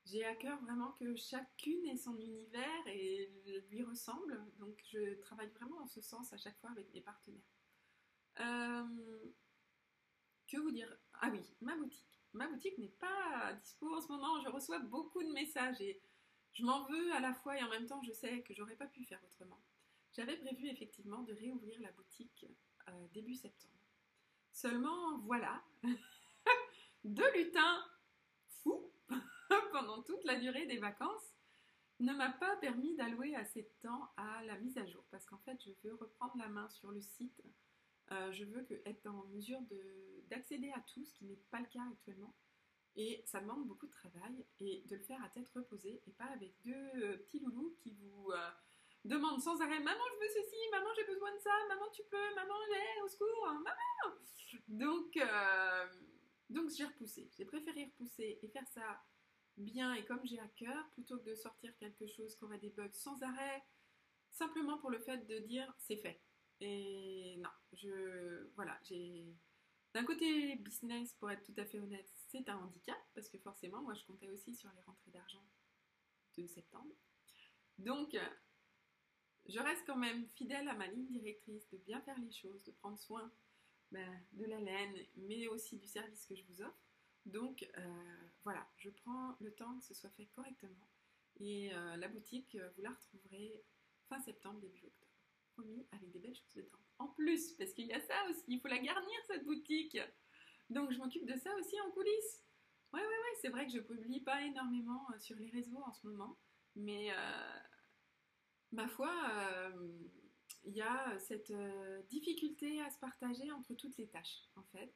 J'ai 0.07 0.25
à 0.25 0.35
cœur 0.35 0.61
vraiment 0.63 0.91
que 0.93 1.15
chacune 1.15 1.87
ait 1.87 1.97
son 1.97 2.19
univers 2.19 2.87
et 2.89 3.31
lui 3.71 3.85
ressemble, 3.85 4.43
donc 4.59 4.83
je 4.91 5.21
travaille 5.21 5.51
vraiment 5.51 5.79
en 5.83 5.87
ce 5.87 6.01
sens 6.01 6.33
à 6.33 6.37
chaque 6.37 6.59
fois 6.59 6.71
avec 6.71 6.93
mes 6.93 7.03
partenaires. 7.03 7.43
Euh, 10.49 10.57
que 10.57 10.61
vous 10.61 10.71
dire? 10.71 10.97
Ah 11.21 11.29
oui, 11.31 11.43
ma 11.61 11.77
boutique. 11.77 12.21
Ma 12.33 12.47
boutique 12.47 12.79
n'est 12.79 12.95
pas 13.01 13.53
dispo 13.55 13.95
en 13.95 14.01
ce 14.01 14.09
moment, 14.09 14.41
je 14.43 14.49
reçois 14.49 14.79
beaucoup 14.79 15.23
de 15.23 15.33
messages 15.33 15.81
et 15.81 16.01
je 16.53 16.65
m'en 16.65 16.85
veux 16.85 17.13
à 17.13 17.21
la 17.21 17.35
fois 17.35 17.59
et 17.59 17.63
en 17.63 17.71
même 17.71 17.87
temps 17.87 18.03
je 18.03 18.13
sais 18.13 18.43
que 18.43 18.55
j'aurais 18.55 18.77
pas 18.77 18.87
pu 18.87 19.05
faire 19.05 19.23
autrement. 19.25 19.61
J'avais 20.13 20.37
prévu 20.37 20.69
effectivement 20.69 21.23
de 21.23 21.33
réouvrir 21.33 21.81
la 21.81 21.93
boutique 21.93 22.47
début 23.13 23.35
septembre. 23.35 23.75
Seulement, 24.53 25.19
voilà, 25.19 25.63
deux 27.05 27.31
lutins 27.37 27.85
fous 28.63 28.91
pendant 29.73 30.03
toute 30.03 30.25
la 30.25 30.37
durée 30.37 30.67
des 30.67 30.79
vacances 30.79 31.35
ne 32.01 32.13
m'a 32.13 32.31
pas 32.31 32.57
permis 32.57 32.95
d'allouer 32.95 33.35
assez 33.37 33.63
de 33.63 33.73
temps 33.83 34.11
à 34.17 34.43
la 34.45 34.57
mise 34.59 34.79
à 34.79 34.87
jour 34.87 35.05
parce 35.11 35.27
qu'en 35.27 35.39
fait, 35.39 35.61
je 35.65 35.71
veux 35.83 35.95
reprendre 35.95 36.37
la 36.39 36.49
main 36.49 36.69
sur 36.69 36.91
le 36.91 37.01
site. 37.01 37.43
Euh, 38.13 38.33
je 38.33 38.45
veux 38.45 38.63
que, 38.63 38.75
être 38.87 39.07
en 39.07 39.25
mesure 39.27 39.61
d'accéder 40.29 40.71
à 40.71 40.81
tout, 40.81 41.05
ce 41.05 41.15
qui 41.15 41.25
n'est 41.25 41.41
pas 41.51 41.61
le 41.61 41.67
cas 41.67 41.85
actuellement. 41.93 42.35
Et 42.97 43.23
ça 43.27 43.41
demande 43.41 43.67
beaucoup 43.67 43.87
de 43.87 43.93
travail 43.93 44.47
et 44.59 44.83
de 44.87 44.97
le 44.97 45.03
faire 45.03 45.23
à 45.23 45.29
tête 45.29 45.49
reposée 45.55 46.03
et 46.07 46.13
pas 46.13 46.25
avec 46.25 46.55
deux 46.65 46.91
euh, 46.97 47.19
petits 47.19 47.39
loulous 47.39 47.77
qui 47.79 47.93
vous 47.93 48.31
euh, 48.33 48.51
demande 49.05 49.41
sans 49.41 49.61
arrêt 49.61 49.79
Maman, 49.79 50.03
je 50.15 50.21
veux 50.21 50.43
ceci, 50.43 50.57
maman, 50.73 50.89
j'ai 50.97 51.05
besoin 51.05 51.33
de 51.33 51.41
ça, 51.41 51.51
maman, 51.69 51.89
tu 51.93 52.03
peux, 52.11 52.35
maman, 52.35 52.55
j'ai, 52.67 53.03
au 53.03 53.09
secours, 53.09 53.47
maman 53.47 54.17
Donc, 54.67 55.19
donc 56.51 56.71
j'ai 56.71 56.85
repoussé. 56.87 57.31
J'ai 57.37 57.45
préféré 57.45 57.85
repousser 57.85 58.41
et 58.43 58.49
faire 58.49 58.67
ça 58.69 59.05
bien 59.59 59.95
et 59.95 60.05
comme 60.05 60.25
j'ai 60.25 60.39
à 60.39 60.49
cœur 60.49 60.89
plutôt 60.95 61.19
que 61.19 61.31
de 61.31 61.35
sortir 61.35 61.77
quelque 61.79 62.07
chose 62.07 62.35
qui 62.37 62.45
aurait 62.45 62.59
des 62.59 62.71
bugs 62.71 62.89
sans 62.93 63.23
arrêt, 63.23 63.63
simplement 64.31 64.79
pour 64.79 64.91
le 64.91 64.99
fait 64.99 65.19
de 65.27 65.39
dire 65.41 65.73
c'est 65.79 65.97
fait. 65.97 66.21
Et 66.61 67.37
non, 67.39 67.51
je. 67.73 68.49
Voilà, 68.57 68.79
j'ai. 68.85 69.27
D'un 69.95 70.05
côté 70.05 70.57
business, 70.57 71.15
pour 71.15 71.31
être 71.31 71.43
tout 71.45 71.59
à 71.59 71.65
fait 71.65 71.81
honnête, 71.81 72.09
c'est 72.29 72.49
un 72.49 72.59
handicap 72.59 72.99
parce 73.15 73.29
que 73.29 73.39
forcément, 73.39 73.81
moi, 73.83 73.95
je 73.95 74.05
comptais 74.05 74.29
aussi 74.29 74.55
sur 74.55 74.71
les 74.73 74.83
rentrées 74.83 75.11
d'argent 75.11 75.43
de 76.37 76.47
septembre. 76.47 76.95
Donc, 77.79 78.17
je 79.49 79.59
reste 79.59 79.85
quand 79.87 79.97
même 79.97 80.27
fidèle 80.29 80.69
à 80.69 80.75
ma 80.75 80.87
ligne 80.87 81.11
directrice 81.11 81.69
de 81.71 81.79
bien 81.79 82.01
faire 82.03 82.19
les 82.19 82.31
choses, 82.31 82.63
de 82.65 82.73
prendre 82.73 82.99
soin 82.99 83.33
ben, 83.91 84.23
de 84.33 84.45
la 84.45 84.61
laine, 84.61 84.95
mais 85.17 85.49
aussi 85.49 85.79
du 85.79 85.87
service 85.87 86.27
que 86.27 86.35
je 86.35 86.45
vous 86.45 86.63
offre. 86.63 86.85
Donc 87.25 87.69
euh, 87.77 88.29
voilà, 88.45 88.67
je 88.77 88.91
prends 88.91 89.37
le 89.41 89.53
temps 89.53 89.79
que 89.79 89.85
ce 89.85 89.95
soit 89.95 90.11
fait 90.11 90.27
correctement. 90.27 90.89
Et 91.41 91.73
euh, 91.73 91.97
la 91.97 92.09
boutique, 92.09 92.55
euh, 92.57 92.71
vous 92.77 92.83
la 92.83 92.91
retrouverez 92.91 93.63
fin 94.09 94.21
septembre, 94.21 94.61
début 94.61 94.85
octobre. 94.85 95.08
Avec 95.93 96.11
des 96.11 96.19
belles 96.19 96.35
choses 96.35 96.55
dedans. 96.55 96.79
En 96.99 97.09
plus, 97.09 97.53
parce 97.55 97.73
qu'il 97.73 97.87
y 97.87 97.93
a 97.93 98.01
ça 98.01 98.15
aussi, 98.29 98.45
il 98.49 98.61
faut 98.61 98.69
la 98.69 98.79
garnir 98.79 99.19
cette 99.27 99.45
boutique. 99.45 99.99
Donc 100.71 100.93
je 100.93 100.99
m'occupe 100.99 101.27
de 101.27 101.37
ça 101.37 101.55
aussi 101.57 101.81
en 101.81 101.91
coulisses. 101.91 102.45
Ouais, 102.93 103.01
ouais, 103.01 103.07
ouais, 103.07 103.39
c'est 103.41 103.49
vrai 103.49 103.67
que 103.67 103.73
je 103.73 103.81
publie 103.81 104.21
pas 104.21 104.43
énormément 104.43 105.07
sur 105.19 105.37
les 105.37 105.51
réseaux 105.51 105.83
en 105.85 105.93
ce 105.93 106.07
moment, 106.07 106.39
mais 106.75 107.11
ma 108.73 108.89
foi, 108.89 109.13
il 110.65 110.75
y 110.75 110.83
a 110.83 111.19
cette 111.19 111.51
euh, 111.51 112.03
difficulté 112.11 112.81
à 112.83 112.91
se 112.91 112.99
partager 112.99 113.51
entre 113.53 113.75
toutes 113.75 113.97
les 113.97 114.09
tâches, 114.09 114.45
en 114.57 114.63
fait. 114.65 114.95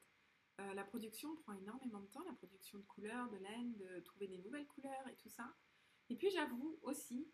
Euh, 0.59 0.73
la 0.73 0.83
production 0.83 1.35
prend 1.37 1.53
énormément 1.53 1.99
de 1.99 2.07
temps, 2.07 2.23
la 2.27 2.33
production 2.33 2.77
de 2.77 2.83
couleurs, 2.83 3.29
de 3.29 3.37
laine, 3.37 3.75
de 3.77 3.99
trouver 4.01 4.27
des 4.27 4.37
nouvelles 4.37 4.67
couleurs 4.67 5.07
et 5.11 5.15
tout 5.15 5.29
ça. 5.29 5.51
Et 6.09 6.15
puis 6.15 6.29
j'avoue 6.29 6.77
aussi 6.83 7.27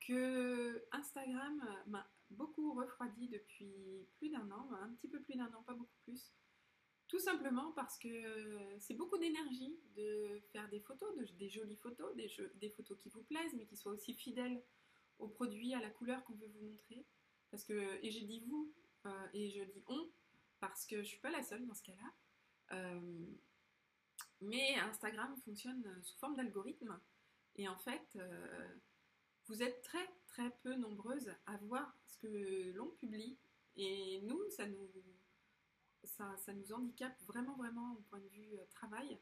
que 0.00 0.84
Instagram 0.92 1.62
m'a 1.86 2.06
beaucoup 2.30 2.72
refroidi 2.74 3.28
depuis 3.28 4.06
plus 4.16 4.30
d'un 4.30 4.50
an, 4.50 4.68
un 4.80 4.92
petit 4.94 5.08
peu 5.08 5.20
plus 5.20 5.36
d'un 5.36 5.52
an, 5.54 5.62
pas 5.62 5.74
beaucoup 5.74 5.98
plus. 6.04 6.32
Tout 7.08 7.20
simplement 7.20 7.70
parce 7.72 7.98
que 7.98 8.08
c'est 8.80 8.94
beaucoup 8.94 9.16
d'énergie 9.16 9.78
de 9.96 10.40
faire 10.52 10.68
des 10.70 10.80
photos, 10.80 11.08
des 11.38 11.48
jolies 11.48 11.76
photos, 11.76 12.14
des, 12.16 12.70
photos 12.70 12.98
qui 12.98 13.10
vous 13.10 13.22
plaisent, 13.22 13.54
mais 13.54 13.64
qui 13.64 13.76
soient 13.76 13.92
aussi 13.92 14.12
fidèles 14.12 14.60
au 15.18 15.28
produit, 15.28 15.72
à 15.74 15.80
la 15.80 15.90
couleur 15.90 16.24
qu'on 16.24 16.34
veut 16.34 16.48
vous 16.48 16.66
montrer. 16.66 17.06
Parce 17.50 17.64
que, 17.64 18.04
et 18.04 18.10
j'ai 18.10 18.24
dit 18.24 18.40
vous, 18.40 18.74
euh, 19.06 19.28
et 19.34 19.50
je 19.50 19.62
dis 19.62 19.84
on, 19.86 20.10
parce 20.58 20.84
que 20.84 21.02
je 21.02 21.08
suis 21.08 21.20
pas 21.20 21.30
la 21.30 21.44
seule 21.44 21.64
dans 21.66 21.74
ce 21.74 21.84
cas-là. 21.84 22.12
Euh, 22.72 23.26
mais 24.40 24.74
Instagram 24.80 25.36
fonctionne 25.44 26.02
sous 26.02 26.18
forme 26.18 26.36
d'algorithme. 26.36 27.00
Et 27.54 27.68
en 27.68 27.78
fait, 27.78 28.16
euh, 28.16 28.68
vous 29.46 29.62
êtes 29.62 29.82
très 29.82 30.06
très 30.26 30.50
peu 30.62 30.74
nombreuses 30.74 31.32
à 31.46 31.56
voir 31.58 31.96
ce 32.06 32.18
que 32.18 32.72
l'on 32.72 32.88
publie. 32.90 33.38
Et 33.76 34.20
nous, 34.22 34.40
ça 34.50 34.66
nous, 34.66 34.90
ça, 36.04 36.52
nous 36.54 36.72
handicape 36.72 37.20
vraiment 37.26 37.56
vraiment 37.56 37.94
au 37.94 38.02
point 38.02 38.20
de 38.20 38.28
vue 38.28 38.56
travail. 38.70 39.18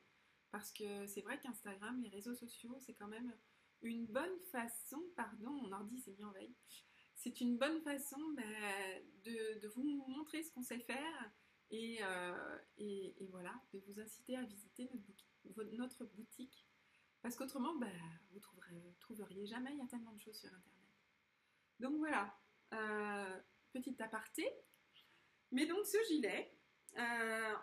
Parce 0.51 0.73
que 0.73 1.07
c'est 1.07 1.23
vrai 1.23 1.41
qu'Instagram, 1.41 2.01
les 2.03 2.11
réseaux 2.11 2.35
sociaux, 2.35 2.77
c'est 2.81 2.95
quand 2.95 3.09
même 3.09 3.35
une 3.83 4.07
bonne 4.07 4.39
façon, 4.53 5.03
pardon, 5.17 5.51
mon 5.51 5.73
ordi 5.73 5.99
s'est 5.99 6.13
mis 6.13 6.25
en 6.25 6.33
veille, 6.33 6.55
c'est 7.17 7.41
une 7.41 7.59
bonne 7.59 7.81
façon 7.83 8.19
bah, 8.37 8.43
de, 9.25 9.67
vous 9.69 10.05
montrer 10.09 10.43
ce 10.43 10.53
qu'on 10.53 10.63
sait 10.63 10.81
faire 10.81 11.31
euh, 11.73 12.59
et, 12.79 13.15
et, 13.23 13.27
voilà, 13.29 13.55
de 13.73 13.81
vous 13.87 13.99
inciter 13.99 14.37
à 14.37 14.43
visiter 14.43 14.91
notre, 15.45 16.05
boutique. 16.15 16.67
Parce 17.25 17.37
qu'autrement, 17.37 17.75
bah, 17.77 17.87
vous 18.33 18.39
trouverez, 18.39 18.95
trouveriez 19.01 19.47
jamais, 19.47 19.73
il 19.73 19.79
y 19.79 19.83
a 19.83 19.87
tellement 19.87 20.13
de 20.13 20.21
choses 20.21 20.39
sur 20.39 20.51
Internet. 20.53 20.93
Donc 21.81 21.97
voilà, 21.97 22.39
euh, 22.75 23.41
petit 23.73 23.97
aparté. 24.03 24.47
Mais 25.51 25.65
donc 25.65 25.87
ce 25.87 25.97
gilet, 26.07 26.55
euh, 26.99 27.55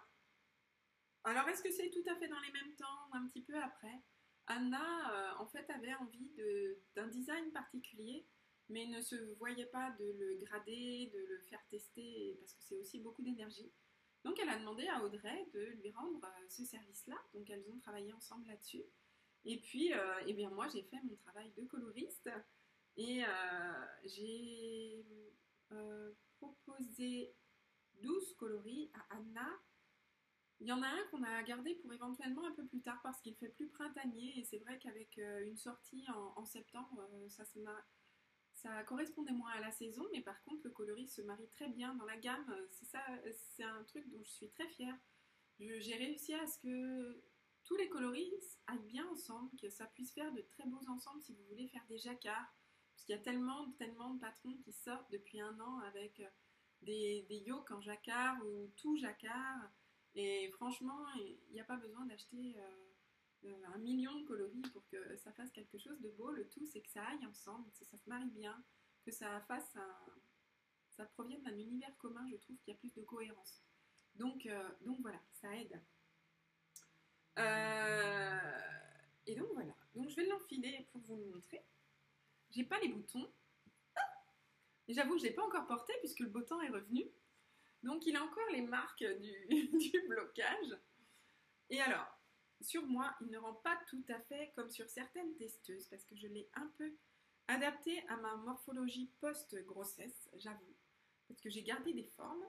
alors 1.26 1.48
est-ce 1.48 1.62
que 1.62 1.70
c'est 1.72 1.92
tout 1.92 2.04
à 2.10 2.16
fait 2.16 2.28
dans 2.28 2.40
les 2.40 2.52
mêmes 2.52 2.76
temps 2.76 3.08
ou 3.12 3.16
un 3.18 3.28
petit 3.28 3.44
peu 3.44 3.56
après? 3.62 4.02
Anna, 4.48 5.14
euh, 5.14 5.38
en 5.38 5.46
fait, 5.46 5.70
avait 5.70 5.94
envie 5.94 6.32
d'un 6.96 7.08
design 7.10 7.52
particulier, 7.52 8.26
mais 8.68 8.88
ne 8.88 9.00
se 9.00 9.16
voyait 9.36 9.68
pas 9.68 9.92
de 9.92 10.06
le 10.06 10.44
grader, 10.44 11.12
de 11.14 11.20
le 11.20 11.40
faire 11.42 11.64
tester, 11.70 12.36
parce 12.40 12.56
que 12.56 12.64
c'est 12.64 12.78
aussi 12.78 13.00
beaucoup 13.00 13.22
d'énergie. 13.22 13.72
Donc 14.24 14.40
elle 14.40 14.50
a 14.50 14.58
demandé 14.58 14.88
à 14.88 15.04
Audrey 15.04 15.48
de 15.54 15.60
lui 15.60 15.92
rendre 15.92 16.20
ce 16.50 16.66
service-là, 16.66 17.18
donc 17.36 17.48
elles 17.52 17.70
ont 17.70 17.78
travaillé 17.78 18.12
ensemble 18.12 18.48
là-dessus. 18.48 18.82
Et 19.46 19.60
puis, 19.60 19.92
eh 20.28 20.34
bien 20.34 20.50
moi, 20.50 20.68
j'ai 20.68 20.84
fait 20.84 21.02
mon 21.04 21.16
travail 21.16 21.52
de 21.58 21.64
coloriste 21.66 22.30
et 22.98 23.24
j'ai 24.06 25.06
proposé 26.38 27.34
12 28.02 28.36
coloris 28.36 28.92
à 28.94 29.16
Anna. 29.16 29.48
Il 30.60 30.68
y 30.68 30.72
en 30.72 30.82
a 30.84 30.88
un 30.88 31.04
qu'on 31.10 31.24
a 31.24 31.42
gardé 31.44 31.76
pour 31.76 31.92
éventuellement 31.92 32.46
un 32.46 32.52
peu 32.52 32.66
plus 32.66 32.82
tard 32.82 33.00
parce 33.02 33.20
qu'il 33.22 33.36
fait 33.36 33.50
plus 33.50 33.68
printanier 33.68 34.38
et 34.38 34.44
c'est 34.44 34.60
vrai 34.60 34.78
qu'avec 34.78 35.18
euh, 35.18 35.44
une 35.46 35.58
sortie 35.58 36.06
en, 36.36 36.46
septembre, 36.46 37.02
euh, 37.14 37.30
ça, 37.30 37.44
ça 38.54 38.84
correspondait 38.84 39.32
moins 39.32 39.52
à 39.54 39.60
la 39.60 39.72
saison, 39.72 40.06
mais 40.14 40.22
par 40.22 40.40
contre 40.44 40.62
le 40.64 40.70
coloris 40.70 41.08
se 41.08 41.24
marie 41.24 41.50
très 41.50 41.70
bien 41.70 41.96
dans 41.96 42.06
la 42.06 42.18
gamme. 42.18 42.56
C'est 42.70 42.86
ça, 42.86 43.04
c'est 43.34 43.64
un 43.64 43.84
truc 43.86 44.08
dont 44.12 44.24
je 44.24 44.30
suis 44.30 44.50
très 44.50 44.68
fière. 44.68 44.96
J'ai 45.60 45.96
réussi 45.96 46.34
à 46.36 46.46
ce 46.46 46.60
que 46.60 47.24
tous 47.66 47.76
les 47.76 47.90
coloris 47.90 48.58
aillent 48.68 48.86
bien 48.88 49.08
ensemble, 49.10 49.50
que 49.60 49.70
ça 49.70 49.86
puisse 49.88 50.14
faire 50.14 50.32
de 50.34 50.42
très 50.42 50.66
beaux 50.66 50.88
ensembles 50.90 51.22
si 51.22 51.34
vous 51.34 51.44
voulez 51.46 51.68
faire 51.68 51.86
des 51.88 51.98
jacquards. 51.98 52.54
Parce 52.94 53.06
qu'il 53.06 53.16
y 53.16 53.18
a 53.18 53.22
tellement, 53.22 53.72
tellement 53.74 54.14
de 54.14 54.20
patrons 54.20 54.56
qui 54.58 54.74
sortent 54.74 55.10
depuis 55.12 55.40
un 55.40 55.60
an 55.60 55.80
avec 55.80 56.20
euh, 56.20 56.30
des, 56.82 57.26
yokes 57.46 57.72
en 57.72 57.82
jacquard 57.82 58.38
ou 58.46 58.68
tout 58.78 58.98
jacquard. 58.98 59.72
Et 60.16 60.50
franchement, 60.52 61.08
il 61.16 61.54
n'y 61.54 61.62
a 61.62 61.66
pas 61.66 61.78
besoin 61.78 62.06
d'acheter 62.06 62.60
euh, 62.60 63.46
euh, 63.46 63.66
un 63.74 63.78
million 63.80 64.14
de 64.20 64.26
coloris 64.26 64.62
pour 64.74 64.86
que 64.88 65.18
ça 65.18 65.32
fasse 65.34 65.52
quelque 65.52 65.78
chose 65.78 66.00
de 66.02 66.10
beau. 66.10 66.32
Le 66.32 66.48
tout, 66.50 66.66
c'est 66.66 66.82
que 66.82 66.90
ça 66.90 67.04
aille 67.04 67.26
ensemble, 67.26 67.72
que 67.72 67.86
ça 67.86 67.98
se 67.98 68.10
marie 68.10 68.30
bien, 68.30 68.64
que 69.06 69.12
ça 69.12 69.42
fasse 69.48 69.78
ça 70.90 71.06
provienne 71.06 71.42
d'un 71.44 71.58
univers 71.58 71.98
commun. 71.98 72.28
Je 72.30 72.36
trouve 72.36 72.58
qu'il 72.58 72.74
y 72.74 72.76
a 72.76 72.80
plus 72.80 72.94
de 72.94 73.02
cohérence. 73.02 73.64
Donc, 74.16 74.48
donc 74.82 75.00
voilà, 75.00 75.22
ça 75.32 75.56
aide. 75.56 75.82
Et 77.38 79.36
donc 79.36 79.48
voilà. 79.54 79.76
Je 79.96 80.16
vais 80.16 80.26
l'enfiler 80.26 80.88
pour 80.92 81.02
vous 81.02 81.18
montrer. 81.34 81.64
J'ai 82.52 82.64
pas 82.64 82.80
les 82.80 82.90
boutons. 82.90 83.32
J'avoue 84.88 85.14
que 85.14 85.20
je 85.20 85.26
l'ai 85.26 85.34
pas 85.34 85.46
encore 85.46 85.68
porté 85.68 85.94
puisque 86.00 86.20
le 86.20 86.30
beau 86.30 86.42
temps 86.42 86.62
est 86.62 86.70
revenu. 86.70 87.06
Donc 87.84 88.06
il 88.06 88.16
a 88.16 88.24
encore 88.24 88.50
les 88.52 88.62
marques 88.62 89.04
du, 89.20 90.06
blocage. 90.08 90.78
Et 91.70 91.82
alors, 91.82 92.08
sur 92.60 92.86
moi, 92.86 93.16
il 93.22 93.30
ne 93.30 93.38
rend 93.38 93.54
pas 93.54 93.80
tout 93.90 94.04
à 94.10 94.20
fait 94.22 94.52
comme 94.56 94.70
sur 94.70 94.90
certaines 94.90 95.36
testeuses 95.36 95.88
parce 95.88 96.04
que 96.06 96.16
je 96.16 96.28
l'ai 96.28 96.50
un 96.56 96.68
peu 96.78 96.94
adapté 97.48 98.04
à 98.08 98.18
ma 98.18 98.36
morphologie 98.36 99.12
post-grossesse, 99.20 100.30
j'avoue. 100.36 100.76
Parce 101.28 101.42
que 101.42 101.50
j'ai 101.50 101.64
gardé 101.64 101.94
des 101.94 102.04
formes 102.04 102.46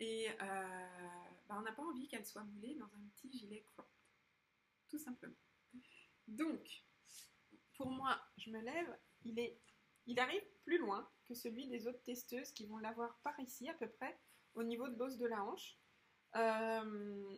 et 0.00 0.28
euh, 0.42 0.86
bah, 1.46 1.56
on 1.58 1.62
n'a 1.62 1.72
pas 1.72 1.82
envie 1.82 2.08
qu'elle 2.08 2.26
soit 2.26 2.44
moulée 2.44 2.74
dans 2.76 2.86
un 2.86 3.08
petit 3.14 3.30
gilet 3.30 3.66
cropped. 3.72 3.90
Tout 4.88 4.98
simplement. 4.98 5.34
Donc, 6.28 6.84
pour 7.76 7.90
moi, 7.90 8.20
je 8.38 8.50
me 8.50 8.60
lève, 8.60 8.98
il, 9.24 10.18
arrive 10.18 10.44
plus 10.64 10.78
loin 10.78 11.08
que 11.26 11.34
celui 11.34 11.68
des 11.68 11.86
autres 11.86 12.02
testeuses 12.04 12.52
qui 12.52 12.66
vont 12.66 12.78
l'avoir 12.78 13.18
par 13.22 13.38
ici 13.40 13.68
à 13.68 13.74
peu 13.74 13.88
près, 13.88 14.18
au 14.54 14.62
niveau 14.62 14.88
de 14.88 14.96
l'os 14.96 15.16
de 15.18 15.26
la 15.26 15.42
hanche. 15.42 15.78
Euh, 16.36 17.36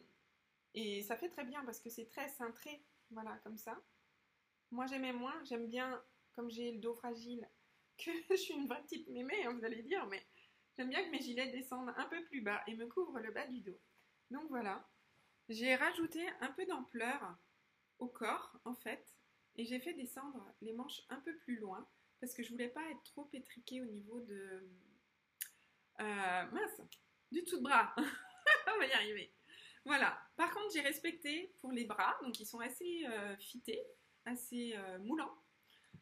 et 0.74 1.02
ça 1.02 1.16
fait 1.16 1.30
très 1.30 1.44
bien 1.44 1.64
parce 1.64 1.80
que 1.80 1.90
c'est 1.90 2.06
très 2.06 2.28
cintré, 2.28 2.84
voilà, 3.10 3.36
comme 3.38 3.56
ça. 3.56 3.80
Moi 4.70 4.86
j'aimais 4.86 5.12
moins, 5.12 5.42
j'aime 5.44 5.68
bien, 5.68 6.02
comme 6.34 6.50
j'ai 6.50 6.72
le 6.72 6.78
dos 6.78 6.94
fragile, 6.94 7.48
que 7.98 8.10
je 8.30 8.34
suis 8.36 8.54
une 8.54 8.68
vraie 8.68 8.82
petite 8.82 9.08
mémé, 9.08 9.44
hein, 9.44 9.52
vous 9.52 9.64
allez 9.64 9.82
dire, 9.82 10.06
mais 10.06 10.24
j'aime 10.76 10.90
bien 10.90 11.04
que 11.04 11.10
mes 11.10 11.20
gilets 11.20 11.50
descendent 11.50 11.94
un 11.96 12.06
peu 12.06 12.22
plus 12.26 12.42
bas 12.42 12.62
et 12.66 12.74
me 12.74 12.86
couvrent 12.86 13.20
le 13.20 13.32
bas 13.32 13.46
du 13.46 13.60
dos. 13.60 13.80
Donc 14.30 14.48
voilà, 14.48 14.88
j'ai 15.48 15.74
rajouté 15.74 16.26
un 16.40 16.50
peu 16.52 16.66
d'ampleur 16.66 17.36
au 17.98 18.08
corps 18.08 18.58
en 18.64 18.74
fait, 18.74 19.16
et 19.56 19.64
j'ai 19.64 19.80
fait 19.80 19.94
descendre 19.94 20.52
les 20.60 20.72
manches 20.72 21.02
un 21.08 21.20
peu 21.20 21.34
plus 21.38 21.56
loin 21.58 21.88
parce 22.20 22.34
que 22.34 22.42
je 22.42 22.50
voulais 22.50 22.68
pas 22.68 22.88
être 22.90 23.02
trop 23.04 23.28
étriquée 23.32 23.80
au 23.80 23.86
niveau 23.86 24.20
de... 24.20 24.68
Euh, 26.00 26.46
mince, 26.50 26.80
du 27.30 27.44
tout 27.44 27.58
de 27.58 27.62
bras. 27.62 27.94
On 28.74 28.78
va 28.78 28.86
y 28.86 28.92
arriver. 28.92 29.32
Voilà. 29.84 30.18
Par 30.36 30.52
contre, 30.52 30.72
j'ai 30.72 30.80
respecté 30.80 31.54
pour 31.60 31.72
les 31.72 31.84
bras, 31.84 32.16
donc 32.22 32.38
ils 32.40 32.46
sont 32.46 32.60
assez 32.60 33.06
euh, 33.06 33.36
fités, 33.38 33.82
assez 34.24 34.74
euh, 34.76 34.98
moulants. 34.98 35.34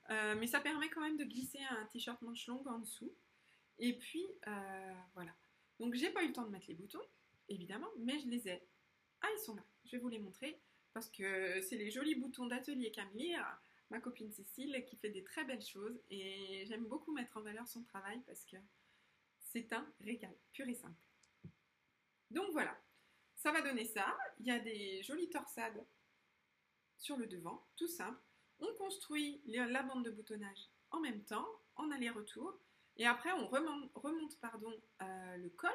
mais 0.09 0.47
ça 0.47 0.61
permet 0.61 0.89
quand 0.89 1.01
même 1.01 1.17
de 1.17 1.25
glisser 1.25 1.61
un 1.71 1.85
t-shirt 1.87 2.21
manche 2.23 2.47
longue 2.47 2.67
en 2.69 2.79
dessous. 2.79 3.15
Et 3.79 3.99
puis, 3.99 4.27
voilà. 5.15 5.33
Donc, 5.81 5.95
j'ai 5.95 6.11
pas 6.11 6.23
eu 6.23 6.29
le 6.29 6.33
temps 6.33 6.45
de 6.45 6.51
mettre 6.51 6.67
les 6.69 6.75
boutons, 6.75 7.03
évidemment, 7.49 7.91
mais 7.99 8.19
je 8.21 8.29
les 8.29 8.49
ai. 8.49 8.63
Ah, 9.23 9.29
ils 9.37 9.45
sont 9.45 9.55
là. 9.55 9.65
Je 9.85 9.93
vais 9.93 10.03
vous 10.03 10.09
les 10.09 10.19
montrer 10.19 10.61
parce 10.93 11.11
que 11.11 11.61
c'est 11.63 11.77
les 11.77 11.91
jolis 11.91 12.15
boutons 12.15 12.47
d'atelier 12.47 12.91
Camille 12.91 13.39
ma 13.91 14.01
copine 14.01 14.33
Cécile, 14.33 14.85
qui 14.87 14.97
fait 14.97 15.11
des 15.11 15.25
très 15.25 15.45
belles 15.45 15.65
choses. 15.65 16.01
Et 16.11 16.65
j'aime 16.67 16.87
beaucoup 16.87 17.13
mettre 17.13 17.37
en 17.37 17.43
valeur 17.43 17.67
son 17.69 17.83
travail 17.83 18.21
parce 18.27 18.45
que 18.45 18.57
c'est 19.39 19.73
un 19.73 19.87
régal, 20.01 20.35
pur 20.53 20.69
et 20.69 20.75
simple. 20.75 21.07
Donc 22.31 22.51
voilà, 22.53 22.77
ça 23.37 23.53
va 23.53 23.63
donner 23.63 23.85
ça. 23.85 24.17
Il 24.41 24.47
y 24.47 24.51
a 24.51 24.59
des 24.59 25.03
jolies 25.03 25.31
torsades 25.31 25.87
sur 26.99 27.17
le 27.17 27.27
devant, 27.27 27.67
tout 27.77 27.89
simple. 27.89 28.21
On 28.59 28.73
construit 28.75 29.43
la 29.47 29.83
bande 29.83 30.05
de 30.05 30.11
boutonnage 30.11 30.71
en 30.91 31.01
même 31.01 31.25
temps, 31.25 31.47
en 31.77 31.91
aller-retour. 31.91 32.59
Et 32.97 33.07
après, 33.07 33.33
on 33.33 33.49
remonte, 33.49 34.39
pardon, 34.41 34.73
euh, 35.03 35.37
le 35.37 35.51
col. 35.51 35.71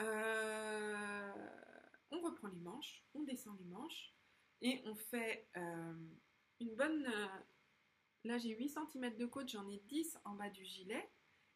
Euh, 0.00 1.32
on 2.10 2.20
reprend 2.20 2.48
les 2.48 2.60
manches, 2.60 3.04
on 3.14 3.22
descend 3.22 3.58
les 3.58 3.66
manches 3.66 4.14
et 4.60 4.80
on 4.84 4.94
fait 4.94 5.48
euh, 5.56 5.94
une 6.60 6.74
bonne... 6.76 7.06
Euh, 7.06 7.26
là, 8.24 8.38
j'ai 8.38 8.56
8 8.56 8.68
cm 8.68 9.16
de 9.16 9.26
côte, 9.26 9.48
j'en 9.48 9.68
ai 9.68 9.78
10 9.78 10.18
en 10.24 10.34
bas 10.34 10.50
du 10.50 10.64
gilet. 10.64 11.10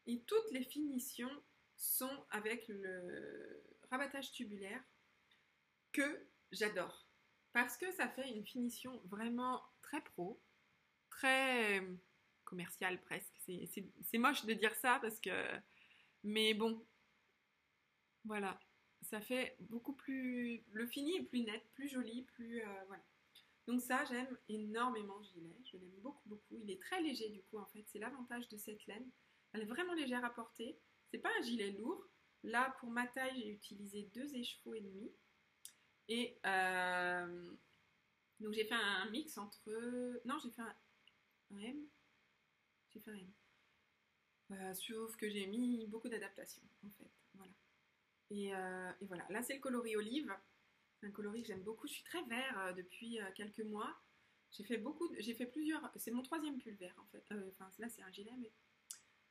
Et 0.07 0.23
toutes 0.23 0.51
les 0.51 0.65
finitions 0.65 1.31
sont 1.77 2.27
avec 2.31 2.67
le 2.69 3.63
rabattage 3.91 4.33
tubulaire 4.33 4.83
que 5.93 6.27
j'adore. 6.51 7.09
Parce 7.53 7.77
que 7.77 7.91
ça 7.93 8.09
fait 8.09 8.31
une 8.31 8.45
finition 8.45 9.01
vraiment 9.05 9.63
très 9.83 10.03
pro, 10.03 10.43
très 11.11 11.87
commerciale 12.45 13.01
presque. 13.03 13.35
C'est 13.47 14.19
moche 14.19 14.45
de 14.45 14.55
dire 14.55 14.75
ça 14.77 14.99
parce 15.01 15.21
que... 15.21 15.31
Mais 16.25 16.55
bon, 16.55 16.85
voilà. 18.25 18.59
Ça 19.03 19.21
fait 19.21 19.57
beaucoup 19.61 19.95
plus... 19.95 20.65
Le 20.73 20.87
fini 20.87 21.17
est 21.17 21.25
plus 21.25 21.43
net, 21.43 21.63
plus 21.75 21.89
joli, 21.89 22.23
plus... 22.23 22.63
Euh, 22.63 22.85
voilà. 22.87 23.03
Donc 23.67 23.81
ça, 23.81 24.05
j'aime 24.05 24.37
énormément 24.49 25.23
ce 25.23 25.33
gilet. 25.33 25.57
Je 25.65 25.77
l'aime 25.77 26.01
beaucoup, 26.01 26.29
beaucoup. 26.29 26.57
Il 26.63 26.71
est 26.71 26.81
très 26.81 27.01
léger 27.03 27.29
du 27.31 27.43
coup, 27.45 27.59
en 27.59 27.67
fait. 27.67 27.85
C'est 27.89 27.99
l'avantage 27.99 28.49
de 28.49 28.57
cette 28.57 28.85
laine. 28.87 29.09
Elle 29.53 29.63
est 29.63 29.67
vraiment 29.67 29.95
légère 29.95 30.25
à 30.25 30.31
porter. 30.31 30.79
C'est 31.11 31.19
pas 31.19 31.31
un 31.39 31.43
gilet 31.43 31.73
lourd. 31.73 32.09
Là, 32.43 32.75
pour 32.81 32.91
ma 32.91 33.07
taille, 33.07 33.41
j'ai 33.41 33.51
utilisé 33.51 34.11
deux 34.15 34.35
écheveaux 34.35 34.75
et 34.75 34.81
demi. 34.81 35.13
Et 36.09 36.39
euh, 36.45 37.53
donc 38.41 38.53
j'ai 38.53 38.65
fait 38.65 38.75
un 38.75 39.09
mix 39.11 39.39
entre... 39.39 40.21
Non, 40.27 40.39
j'ai 40.43 40.51
fait 40.51 40.63
un, 40.63 40.77
M. 41.59 41.87
J'ai 42.91 43.01
fait 43.01 43.11
un 43.11 43.15
M. 43.15 43.33
Euh, 44.51 44.75
sauf 44.75 45.17
que 45.17 45.29
j'ai 45.31 45.47
mis 45.47 45.87
beaucoup 45.87 46.09
d'adaptation, 46.09 46.63
en 46.85 46.91
fait. 46.91 47.22
Euh, 48.33 48.93
et 49.01 49.07
voilà. 49.07 49.27
Là, 49.31 49.43
c'est 49.43 49.55
le 49.55 49.61
coloris 49.61 49.97
olive 49.97 50.33
un 51.05 51.11
coloris 51.11 51.43
que 51.43 51.49
j'aime 51.49 51.63
beaucoup. 51.63 51.87
Je 51.89 51.95
suis 51.95 52.05
très 52.05 52.23
vert 52.25 52.59
euh, 52.61 52.73
depuis 52.73 53.21
euh, 53.21 53.25
quelques 53.35 53.65
mois. 53.65 53.93
J'ai 54.53 54.65
fait 54.65 54.77
beaucoup, 54.77 55.13
j'ai 55.19 55.35
fait 55.35 55.47
plusieurs. 55.47 55.91
C'est 55.97 56.11
mon 56.11 56.23
troisième 56.23 56.59
pull 56.61 56.75
vert 56.75 56.95
en 56.99 57.07
fait. 57.07 57.25
Enfin 57.51 57.71
là 57.79 57.89
c'est 57.89 58.03
un 58.03 58.13
gilet, 58.13 58.35
mais 58.39 58.53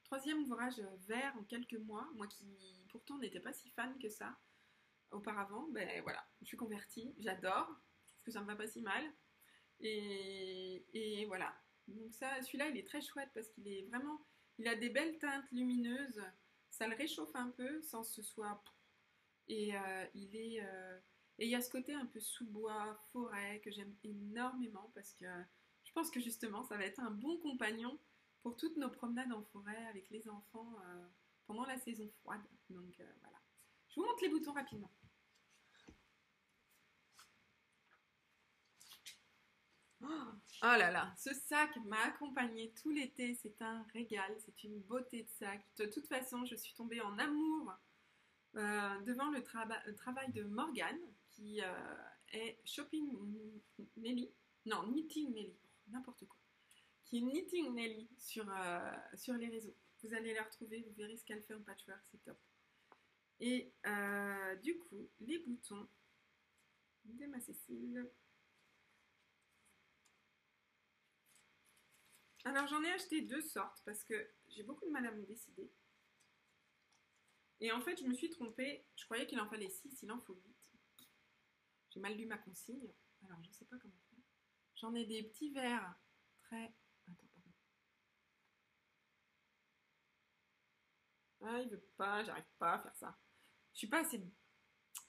troisième 0.04 0.40
ouvrage 0.40 0.82
vert 1.08 1.34
en 1.38 1.44
quelques 1.44 1.78
mois. 1.78 2.10
Moi 2.16 2.28
qui 2.28 2.84
pourtant 2.90 3.20
n'étais 3.20 3.40
pas 3.40 3.54
si 3.54 3.70
fan 3.70 3.98
que 4.00 4.10
ça 4.10 4.36
auparavant. 5.12 5.68
Ben 5.70 6.02
voilà, 6.02 6.26
je 6.42 6.48
suis 6.48 6.58
convertie. 6.58 7.14
J'adore 7.20 7.68
parce 7.68 8.24
que 8.26 8.32
ça 8.32 8.42
me 8.42 8.48
va 8.48 8.56
pas 8.56 8.68
si 8.68 8.82
mal. 8.82 9.04
Et, 9.80 10.84
et 10.94 11.26
voilà. 11.26 11.56
Donc 11.88 12.14
ça, 12.16 12.42
celui-là 12.42 12.70
il 12.70 12.78
est 12.78 12.88
très 12.88 13.02
chouette 13.02 13.30
parce 13.34 13.48
qu'il 13.50 13.68
est 13.68 13.84
vraiment, 13.84 14.26
il 14.58 14.68
a 14.68 14.76
des 14.76 14.90
belles 14.90 15.20
teintes 15.20 15.50
lumineuses. 15.52 16.22
Ça 16.72 16.88
le 16.88 16.96
réchauffe 16.96 17.36
un 17.36 17.52
peu 17.52 17.82
sans 17.84 18.02
que 18.02 18.08
ce 18.08 18.24
soit 18.24 18.64
et 19.52 19.74
il 20.16 20.36
est 20.36 20.60
Et 21.40 21.48
y 21.48 21.56
a 21.56 21.62
ce 21.62 21.70
côté 21.70 21.94
un 21.94 22.06
peu 22.06 22.20
sous-bois, 22.20 23.00
forêt, 23.12 23.62
que 23.64 23.72
j'aime 23.72 23.96
énormément 24.04 24.92
parce 24.96 25.14
que 25.14 25.26
je 25.84 25.92
pense 25.94 26.10
que 26.10 26.22
justement, 26.22 26.64
ça 26.64 26.78
va 26.78 26.86
être 26.86 27.02
un 27.02 27.12
bon 27.12 27.38
compagnon 27.40 28.00
pour 28.42 28.56
toutes 28.56 28.78
nos 28.78 28.90
promenades 28.90 29.34
en 29.34 29.44
forêt 29.44 29.86
avec 29.88 30.10
les 30.10 30.28
enfants 30.30 30.74
euh, 30.86 31.08
pendant 31.46 31.66
la 31.66 31.78
saison 31.78 32.10
froide. 32.22 32.42
Donc 32.70 33.00
euh, 33.00 33.14
voilà. 33.22 33.38
Je 33.90 33.96
vous 33.96 34.06
montre 34.06 34.24
les 34.24 34.30
boutons 34.30 34.54
rapidement. 34.54 34.92
Oh, 40.04 40.08
oh 40.64 40.78
là 40.78 40.90
là, 40.90 41.14
ce 41.16 41.34
sac 41.34 41.76
m'a 41.86 42.06
accompagné 42.06 42.74
tout 42.82 42.90
l'été, 42.90 43.36
c'est 43.36 43.62
un 43.62 43.84
régal, 43.94 44.34
c'est 44.40 44.64
une 44.64 44.80
beauté 44.80 45.24
de 45.24 45.30
sac. 45.30 45.64
De 45.78 45.86
toute 45.86 46.08
façon, 46.08 46.44
je 46.46 46.56
suis 46.56 46.74
tombée 46.74 47.02
en 47.02 47.20
amour 47.20 47.74
euh, 48.56 49.02
devant 49.02 49.30
le, 49.32 49.42
travail 49.96 50.32
de 50.34 50.44
Morgane, 50.44 51.00
qui 51.30 51.62
est 52.32 52.60
Shopping 52.66 53.10
Nelly, 53.98 54.32
non, 54.66 54.84
Knitting 54.84 55.34
Nelly, 55.34 55.58
n'importe 55.88 56.26
quoi 56.26 56.42
qui 57.12 57.18
est 57.18 57.22
Knitting 57.22 57.74
Nelly 57.74 58.10
sur, 58.18 58.50
euh, 58.50 58.92
sur 59.16 59.34
les 59.34 59.50
réseaux. 59.50 59.76
Vous 60.02 60.14
allez 60.14 60.34
la 60.34 60.44
retrouver, 60.44 60.82
vous 60.82 60.94
verrez 60.94 61.18
ce 61.18 61.26
qu'elle 61.26 61.44
fait 61.44 61.54
en 61.54 61.62
patchwork, 61.62 62.02
c'est 62.10 62.24
top. 62.24 62.40
Et 63.42 63.74
euh, 63.86 64.56
du 64.56 64.78
coup, 64.78 65.10
les 65.20 65.40
boutons 65.40 65.90
de 67.04 67.26
ma 67.26 67.42
Cécile. 67.42 68.10
Alors 72.46 72.66
j'en 72.68 72.82
ai 72.82 72.92
acheté 72.92 73.22
deux 73.22 73.42
sortes 73.42 73.82
parce 73.86 74.06
que 74.06 74.32
j'ai 74.48 74.64
beaucoup 74.64 74.86
de 74.86 74.92
mal 74.92 75.06
à 75.06 75.12
me 75.12 75.26
décider. 75.26 75.70
Et 77.62 77.71
en 77.71 77.80
fait, 77.80 77.97
je 77.97 78.06
me 78.06 78.13
suis 78.13 78.30
trompée. 78.30 78.86
Je 78.95 79.06
croyais 79.06 79.28
qu'il 79.28 79.39
en 79.39 79.47
fallait 79.47 79.69
6, 79.69 80.02
il 80.02 80.12
en 80.12 80.19
faut 80.19 80.34
8. 80.34 80.56
J'ai 81.91 82.00
mal 82.00 82.17
lu 82.17 82.26
ma 82.26 82.38
consigne. 82.38 82.91
Alors, 83.24 83.41
je 83.43 83.50
ne 83.50 83.54
sais 83.54 83.65
pas 83.65 83.78
comment 83.78 84.02
faire. 84.10 84.19
J'en 84.76 84.95
ai 84.95 85.06
des 85.06 85.24
petits 85.24 85.52
verres 85.52 85.95
très 86.41 86.74
Ah, 91.43 91.60
il 91.60 91.69
veut 91.69 91.84
pas, 91.97 92.24
j'arrive 92.24 92.43
pas 92.60 92.74
à 92.74 92.80
faire 92.80 92.95
ça. 92.95 93.17
Je 93.74 93.80
suis 93.80 93.88
pas 93.88 94.02
assez. 94.02 94.21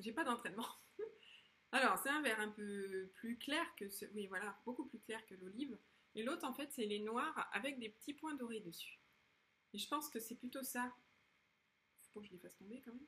J'ai 0.01 0.13
pas 0.13 0.25
d'entraînement. 0.25 0.67
Alors, 1.73 1.99
c'est 1.99 2.09
un 2.09 2.23
vert 2.23 2.41
un 2.41 2.49
peu 2.49 3.11
plus 3.15 3.39
clair 3.39 3.65
que 3.77 3.89
ce. 3.91 4.07
Oui, 4.15 4.27
voilà, 4.29 4.59
beaucoup 4.65 4.87
plus 4.87 5.01
clair 5.01 5.25
que 5.27 5.35
l'olive. 5.35 5.79
Et 6.15 6.23
l'autre, 6.23 6.47
en 6.47 6.55
fait, 6.55 6.71
c'est 6.73 6.87
les 6.87 7.01
noirs 7.01 7.49
avec 7.53 7.79
des 7.79 7.91
petits 7.91 8.15
points 8.15 8.35
dorés 8.35 8.61
dessus. 8.61 8.99
Et 9.75 9.79
je 9.79 9.89
pense 9.89 10.09
que 10.09 10.21
c'est 10.21 10.37
plutôt 10.37 10.63
ça. 10.63 10.93
Faut 12.13 12.21
que 12.21 12.27
je 12.27 12.33
les 12.33 12.39
fasse 12.39 12.57
tomber 12.57 12.81
quand 12.85 12.93
même. 12.93 13.07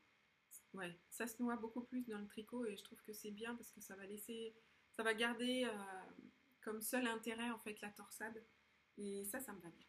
Ouais, 0.74 0.98
ça 1.10 1.26
se 1.26 1.40
noie 1.42 1.56
beaucoup 1.56 1.82
plus 1.82 2.06
dans 2.06 2.18
le 2.18 2.26
tricot 2.26 2.66
et 2.66 2.76
je 2.76 2.82
trouve 2.82 3.00
que 3.02 3.12
c'est 3.12 3.30
bien 3.30 3.54
parce 3.54 3.70
que 3.70 3.80
ça 3.80 3.94
va 3.96 4.06
laisser. 4.06 4.54
Ça 4.92 5.02
va 5.02 5.14
garder 5.14 5.64
euh, 5.64 6.24
comme 6.62 6.80
seul 6.80 7.06
intérêt, 7.06 7.50
en 7.50 7.58
fait, 7.58 7.80
la 7.80 7.90
torsade. 7.90 8.44
Et 8.96 9.24
ça, 9.24 9.40
ça 9.40 9.52
me 9.52 9.60
va 9.60 9.70
bien. 9.70 9.86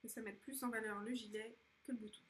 Que 0.00 0.08
ça 0.08 0.20
mette 0.20 0.40
plus 0.40 0.62
en 0.62 0.70
valeur 0.70 1.00
le 1.00 1.14
gilet 1.14 1.58
que 1.84 1.92
le 1.92 1.98
bouton. 1.98 2.22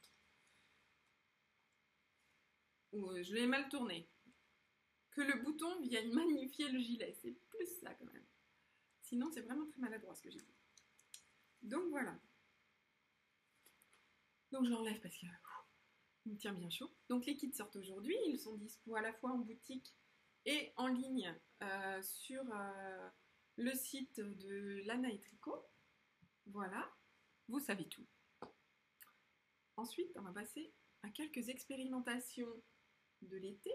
Euh, 2.93 3.23
je 3.23 3.33
l'ai 3.33 3.47
mal 3.47 3.67
tourné. 3.69 4.09
Que 5.11 5.21
le 5.21 5.41
bouton 5.41 5.81
vienne 5.81 6.13
magnifier 6.13 6.69
le 6.69 6.79
gilet, 6.79 7.17
c'est 7.21 7.31
plus 7.49 7.67
ça 7.81 7.93
quand 7.95 8.05
même. 8.05 8.25
Sinon, 9.01 9.29
c'est 9.31 9.41
vraiment 9.41 9.65
très 9.67 9.79
maladroit 9.79 10.15
ce 10.15 10.21
que 10.21 10.29
j'ai 10.29 10.41
dit. 10.41 10.55
Donc 11.61 11.89
voilà. 11.89 12.19
Donc 14.51 14.65
je 14.65 14.69
l'enlève 14.69 14.99
parce 15.01 15.15
qu'il 15.15 15.29
me 16.27 16.37
tient 16.37 16.53
bien 16.53 16.69
chaud. 16.69 16.91
Donc 17.09 17.25
les 17.25 17.35
kits 17.35 17.53
sortent 17.53 17.75
aujourd'hui. 17.75 18.15
Ils 18.27 18.39
sont 18.39 18.55
dispo 18.55 18.95
à 18.95 19.01
la 19.01 19.13
fois 19.13 19.31
en 19.31 19.39
boutique 19.39 19.93
et 20.45 20.71
en 20.77 20.87
ligne 20.87 21.35
euh, 21.63 22.01
sur 22.01 22.43
euh, 22.53 23.09
le 23.57 23.73
site 23.73 24.19
de 24.19 24.81
Lana 24.85 25.09
et 25.09 25.19
Tricot. 25.19 25.65
Voilà. 26.47 26.89
Vous 27.47 27.59
savez 27.59 27.87
tout. 27.87 28.05
Ensuite, 29.75 30.11
on 30.17 30.21
va 30.21 30.31
passer 30.31 30.73
à 31.03 31.09
quelques 31.09 31.49
expérimentations 31.49 32.51
de 33.21 33.37
l'été. 33.37 33.71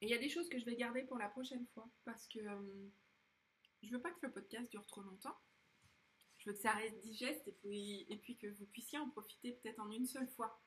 Et 0.00 0.06
il 0.06 0.10
y 0.10 0.14
a 0.14 0.18
des 0.18 0.28
choses 0.28 0.48
que 0.48 0.58
je 0.58 0.64
vais 0.64 0.76
garder 0.76 1.02
pour 1.02 1.18
la 1.18 1.28
prochaine 1.28 1.66
fois 1.74 1.88
parce 2.04 2.26
que 2.28 2.38
euh, 2.38 2.90
je 3.82 3.90
veux 3.90 4.00
pas 4.00 4.10
que 4.10 4.26
le 4.26 4.32
podcast 4.32 4.70
dure 4.70 4.86
trop 4.86 5.02
longtemps. 5.02 5.36
Je 6.44 6.50
veux 6.50 6.56
que 6.56 6.62
ça 6.62 6.72
reste 6.72 6.98
digeste 7.00 7.48
et 7.48 7.52
puis, 7.52 8.06
et 8.08 8.36
que 8.36 8.46
vous 8.48 8.66
puissiez 8.66 8.98
en 8.98 9.08
profiter 9.08 9.52
peut-être 9.52 9.80
en 9.80 9.90
une 9.90 10.06
seule 10.06 10.28
fois. 10.28 10.60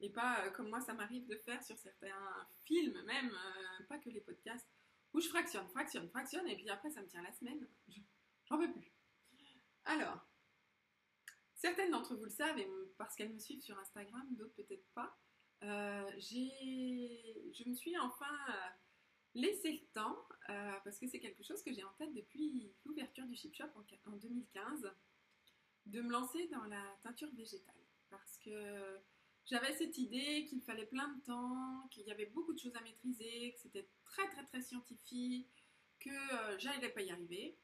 Et 0.00 0.10
pas 0.10 0.44
euh, 0.44 0.50
comme 0.50 0.68
moi 0.68 0.80
ça 0.80 0.92
m'arrive 0.92 1.26
de 1.26 1.36
faire 1.36 1.62
sur 1.62 1.78
certains 1.78 2.46
films, 2.66 3.00
même, 3.04 3.30
euh, 3.30 3.84
pas 3.88 3.98
que 3.98 4.10
les 4.10 4.20
podcasts, 4.20 4.68
où 5.14 5.20
je 5.20 5.28
fractionne, 5.28 5.68
fractionne, 5.68 6.08
fractionne, 6.10 6.46
et 6.48 6.56
puis 6.56 6.68
après 6.68 6.90
ça 6.90 7.00
me 7.00 7.08
tient 7.08 7.22
la 7.22 7.32
semaine. 7.32 7.66
J'en 8.46 8.58
veux 8.58 8.72
plus. 8.72 8.92
Alors, 9.84 10.26
Certaines 11.54 11.92
d'entre 11.92 12.16
vous 12.16 12.24
le 12.24 12.30
savent, 12.30 12.60
parce 12.98 13.14
qu'elles 13.14 13.32
me 13.32 13.38
suivent 13.38 13.62
sur 13.62 13.78
Instagram, 13.78 14.26
d'autres 14.32 14.54
peut-être 14.56 14.84
pas. 14.94 15.16
Euh, 15.62 16.10
je 16.18 17.68
me 17.68 17.74
suis 17.74 17.96
enfin 17.98 18.36
laissé 19.34 19.70
le 19.70 19.86
temps, 19.94 20.26
parce 20.82 20.98
que 20.98 21.06
c'est 21.06 21.20
quelque 21.20 21.44
chose 21.44 21.62
que 21.62 21.72
j'ai 21.72 21.84
en 21.84 21.92
tête 21.92 22.12
depuis 22.14 22.74
l'ouverture 22.84 23.26
du 23.26 23.36
Chip 23.36 23.54
Shop 23.54 23.68
en 24.06 24.16
2015, 24.16 24.90
de 25.86 26.00
me 26.00 26.10
lancer 26.10 26.48
dans 26.48 26.64
la 26.64 26.82
teinture 27.02 27.30
végétale. 27.34 27.74
Parce 28.10 28.38
que 28.38 29.00
j'avais 29.46 29.72
cette 29.72 29.98
idée 29.98 30.44
qu'il 30.46 30.62
fallait 30.62 30.86
plein 30.86 31.08
de 31.08 31.20
temps, 31.22 31.88
qu'il 31.90 32.06
y 32.06 32.12
avait 32.12 32.26
beaucoup 32.26 32.52
de 32.52 32.58
choses 32.58 32.76
à 32.76 32.80
maîtriser, 32.80 33.52
que 33.52 33.60
c'était 33.60 33.88
très 34.04 34.28
très 34.28 34.44
très 34.44 34.62
scientifique, 34.62 35.64
que 35.98 36.58
j'allais 36.58 36.90
pas 36.90 37.02
y 37.02 37.10
arriver 37.10 37.56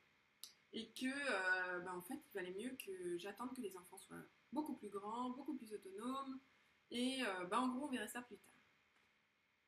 et 0.73 0.91
que 0.91 1.07
euh, 1.07 1.81
bah, 1.81 1.95
en 1.97 2.03
fait 2.03 2.21
il 2.27 2.33
valait 2.35 2.53
mieux 2.53 2.77
que 2.85 3.19
j'attende 3.19 3.55
que 3.55 3.61
les 3.61 3.77
enfants 3.77 3.99
soient 3.99 4.25
beaucoup 4.53 4.75
plus 4.75 4.89
grands, 4.89 5.31
beaucoup 5.31 5.55
plus 5.55 5.73
autonomes 5.73 6.39
et 6.91 7.23
euh, 7.23 7.45
bah, 7.45 7.61
en 7.61 7.69
gros 7.69 7.87
on 7.87 7.91
verrait 7.91 8.09
ça 8.09 8.23
plus 8.23 8.37
tard. 8.37 8.55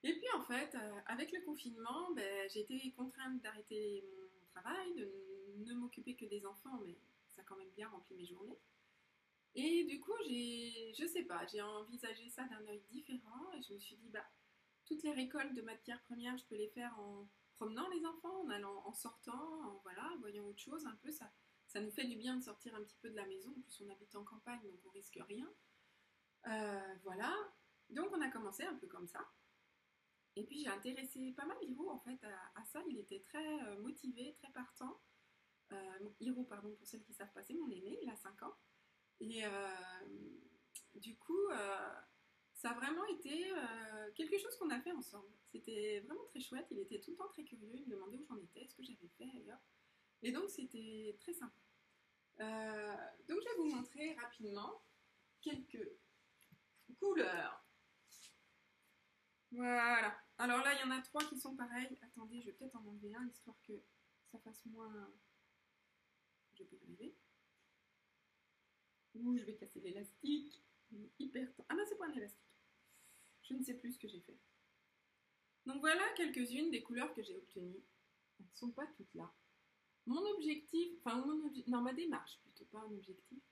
Et 0.02 0.12
puis 0.12 0.26
en 0.36 0.42
fait 0.42 0.74
euh, 0.74 1.00
avec 1.06 1.32
le 1.32 1.40
confinement 1.42 2.10
ben, 2.14 2.48
j'ai 2.50 2.60
été 2.60 2.92
contrainte 2.92 3.40
d'arrêter 3.42 4.04
mon 4.34 4.46
travail, 4.46 4.94
de 4.94 5.64
ne 5.64 5.74
m'occuper 5.74 6.14
que 6.16 6.26
des 6.26 6.44
enfants 6.44 6.78
ça 7.40 7.42
a 7.42 7.44
quand 7.44 7.56
même 7.56 7.70
bien 7.70 7.88
rempli 7.88 8.14
mes 8.14 8.26
journées. 8.26 8.58
Et 9.54 9.84
du 9.84 10.00
coup 10.00 10.12
j'ai, 10.28 10.92
je 10.94 11.06
sais 11.06 11.24
pas, 11.24 11.46
j'ai 11.46 11.62
envisagé 11.62 12.28
ça 12.28 12.44
d'un 12.44 12.66
œil 12.68 12.82
différent 12.90 13.52
et 13.54 13.62
je 13.62 13.74
me 13.74 13.78
suis 13.78 13.96
dit 13.96 14.10
bah 14.10 14.24
toutes 14.86 15.02
les 15.02 15.12
récoltes 15.12 15.54
de 15.54 15.62
matières 15.62 16.02
premières 16.02 16.36
je 16.36 16.44
peux 16.46 16.56
les 16.56 16.68
faire 16.68 16.98
en 16.98 17.28
promenant 17.60 17.86
les 17.90 18.06
enfants, 18.06 18.40
en 18.42 18.48
allant, 18.48 18.82
en 18.86 18.94
sortant, 18.94 19.60
en 19.64 19.80
voilà, 19.82 20.10
voyant 20.20 20.46
autre 20.46 20.62
chose 20.62 20.86
un 20.86 20.96
peu. 21.02 21.10
Ça, 21.10 21.30
ça 21.66 21.78
nous 21.80 21.90
fait 21.90 22.06
du 22.06 22.16
bien 22.16 22.36
de 22.36 22.42
sortir 22.42 22.74
un 22.74 22.82
petit 22.82 22.96
peu 23.02 23.10
de 23.10 23.16
la 23.16 23.26
maison. 23.26 23.50
En 23.50 23.60
plus, 23.60 23.82
on 23.86 23.90
habite 23.90 24.16
en 24.16 24.24
campagne, 24.24 24.62
donc 24.62 24.80
on 24.86 24.90
risque 24.90 25.18
rien. 25.28 25.46
Euh, 26.46 26.94
voilà. 27.02 27.36
Donc, 27.90 28.08
on 28.12 28.20
a 28.22 28.30
commencé 28.30 28.64
un 28.64 28.74
peu 28.76 28.86
comme 28.86 29.06
ça. 29.06 29.20
Et 30.36 30.44
puis, 30.44 30.60
j'ai 30.60 30.70
intéressé 30.70 31.32
pas 31.32 31.44
mal 31.44 31.58
Hiro 31.60 31.90
en 31.90 31.98
fait 31.98 32.18
à, 32.54 32.64
ça. 32.64 32.82
Il 32.88 32.98
était 32.98 33.20
très 33.20 33.62
euh, 33.64 33.78
motivé, 33.82 34.34
très 34.40 34.50
partant. 34.52 34.98
Euh, 35.72 36.08
Hiro, 36.20 36.44
pardon, 36.44 36.74
pour 36.74 36.86
celles 36.86 37.02
qui 37.02 37.12
savent 37.12 37.32
passer, 37.32 37.54
mon 37.54 37.70
aîné, 37.70 37.98
il 38.02 38.10
a 38.10 38.16
5 38.16 38.42
ans. 38.42 38.54
Et 39.20 39.44
du 40.94 41.16
coup, 41.16 41.48
ça 42.60 42.72
a 42.72 42.74
vraiment 42.74 43.06
été 43.06 43.50
euh, 43.50 44.10
quelque 44.14 44.36
chose 44.36 44.54
qu'on 44.58 44.68
a 44.68 44.78
fait 44.80 44.92
ensemble. 44.92 45.32
C'était 45.46 46.00
vraiment 46.00 46.24
très 46.24 46.40
chouette. 46.40 46.66
Il 46.70 46.78
était 46.78 47.00
tout 47.00 47.12
le 47.12 47.16
temps 47.16 47.28
très 47.28 47.42
curieux. 47.42 47.72
Il 47.74 47.86
me 47.86 47.92
demandait 47.92 48.18
où 48.18 48.26
j'en 48.26 48.36
étais, 48.36 48.66
ce 48.66 48.74
que 48.74 48.82
j'avais 48.82 49.08
fait 49.16 49.30
ailleurs. 49.34 49.60
Et 50.20 50.30
donc, 50.30 50.50
c'était 50.50 51.16
très 51.20 51.32
sympa. 51.32 51.56
Euh, 52.40 52.96
donc, 53.26 53.38
je 53.40 53.48
vais 53.48 53.56
vous 53.56 53.74
montrer 53.76 54.12
rapidement 54.12 54.82
quelques 55.40 55.88
couleurs. 56.98 57.64
Voilà. 59.52 60.14
Alors 60.36 60.58
là, 60.58 60.74
il 60.74 60.80
y 60.80 60.84
en 60.84 60.90
a 60.90 61.00
trois 61.00 61.24
qui 61.24 61.38
sont 61.40 61.56
pareils. 61.56 61.98
Attendez, 62.02 62.42
je 62.42 62.46
vais 62.46 62.52
peut-être 62.52 62.76
en 62.76 62.86
enlever 62.86 63.14
un, 63.14 63.26
histoire 63.26 63.56
que 63.66 63.72
ça 64.30 64.38
fasse 64.40 64.66
moins... 64.66 65.10
Ou 69.14 69.36
je 69.36 69.44
vais 69.44 69.54
casser 69.54 69.80
l'élastique. 69.80 70.62
Hyper... 71.18 71.48
Ah 71.68 71.74
non, 71.74 71.84
c'est 71.88 71.98
pas 71.98 72.06
un 72.06 72.12
élastique. 72.12 72.40
Je 73.42 73.54
ne 73.54 73.62
sais 73.62 73.74
plus 73.74 73.92
ce 73.92 73.98
que 73.98 74.08
j'ai 74.08 74.20
fait. 74.20 74.38
Donc 75.66 75.80
voilà 75.80 76.02
quelques-unes 76.16 76.70
des 76.70 76.82
couleurs 76.82 77.12
que 77.14 77.22
j'ai 77.22 77.36
obtenues. 77.36 77.82
Elles 78.38 78.46
ne 78.46 78.56
sont 78.56 78.70
pas 78.70 78.86
toutes 78.96 79.14
là. 79.14 79.32
Mon 80.06 80.24
objectif, 80.34 80.92
enfin 80.98 81.24
dans 81.66 81.82
ma 81.82 81.92
démarche 81.92 82.38
plutôt, 82.42 82.64
pas 82.66 82.80
un 82.80 82.92
objectif, 82.92 83.42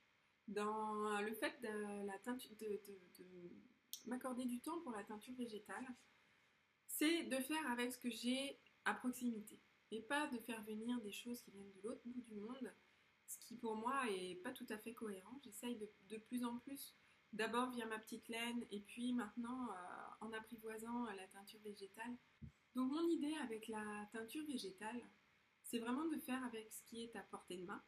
dans 0.47 1.21
le 1.21 1.33
fait 1.33 1.61
de, 1.61 2.05
la 2.05 2.17
teinture, 2.19 2.55
de, 2.57 2.81
m'accorder 4.07 4.45
du 4.45 4.59
temps 4.59 4.81
pour 4.81 4.91
la 4.91 5.03
teinture 5.03 5.35
végétale, 5.35 5.85
c'est 6.87 7.23
de 7.23 7.37
faire 7.37 7.65
avec 7.71 7.93
ce 7.93 7.99
que 7.99 8.09
j'ai 8.09 8.59
à 8.85 8.95
proximité 8.95 9.59
et 9.91 10.01
pas 10.01 10.27
de 10.27 10.39
faire 10.39 10.63
venir 10.63 10.99
des 11.01 11.11
choses 11.11 11.41
qui 11.41 11.51
viennent 11.51 11.71
de 11.71 11.81
l'autre 11.81 12.01
bout 12.05 12.21
du 12.21 12.35
monde, 12.35 12.73
ce 13.29 13.37
qui 13.39 13.55
pour 13.55 13.75
moi 13.75 14.01
est 14.09 14.35
pas 14.43 14.51
tout 14.51 14.67
à 14.69 14.77
fait 14.77 14.93
cohérent. 14.93 15.39
J'essaye 15.43 15.77
de, 15.77 15.89
de 16.09 16.17
plus 16.17 16.43
en 16.43 16.57
plus 16.57 16.95
d'abord 17.33 17.69
via 17.71 17.85
ma 17.85 17.99
petite 17.99 18.27
laine 18.27 18.65
et 18.71 18.81
puis 18.81 19.13
maintenant 19.13 19.69
en 20.21 20.33
apprivoisant 20.33 21.05
la 21.05 21.27
teinture 21.27 21.59
végétale. 21.61 22.15
Donc 22.75 22.91
mon 22.91 23.07
idée 23.09 23.35
avec 23.43 23.67
la 23.67 24.09
teinture 24.11 24.45
végétale, 24.45 25.01
c'est 25.63 25.79
vraiment 25.79 26.07
de 26.07 26.17
faire 26.17 26.43
avec 26.45 26.71
ce 26.73 26.83
qui 26.83 27.03
est 27.03 27.15
à 27.15 27.21
portée 27.21 27.57
de 27.57 27.65
main 27.65 27.83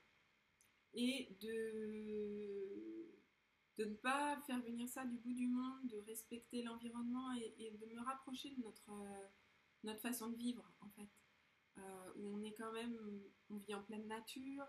et 0.93 1.36
de, 1.39 3.12
de 3.77 3.86
ne 3.86 3.95
pas 3.95 4.39
faire 4.41 4.62
venir 4.62 4.88
ça 4.89 5.06
du 5.06 5.17
bout 5.17 5.34
du 5.34 5.47
monde, 5.47 5.88
de 5.88 5.97
respecter 6.08 6.62
l'environnement 6.63 7.32
et, 7.34 7.71
de 7.71 7.86
me 7.88 8.01
rapprocher 8.01 8.51
de 8.51 8.62
notre, 8.62 8.91
notre 9.84 10.01
façon 10.01 10.30
de 10.30 10.36
vivre 10.36 10.69
en 10.82 10.89
fait. 10.89 11.10
Euh, 11.77 12.12
où 12.17 12.36
on 12.36 12.43
est 12.43 12.54
quand 12.54 12.73
même, 12.73 12.97
on 13.49 13.56
vit 13.56 13.73
en 13.73 13.82
pleine 13.82 14.06
nature, 14.06 14.67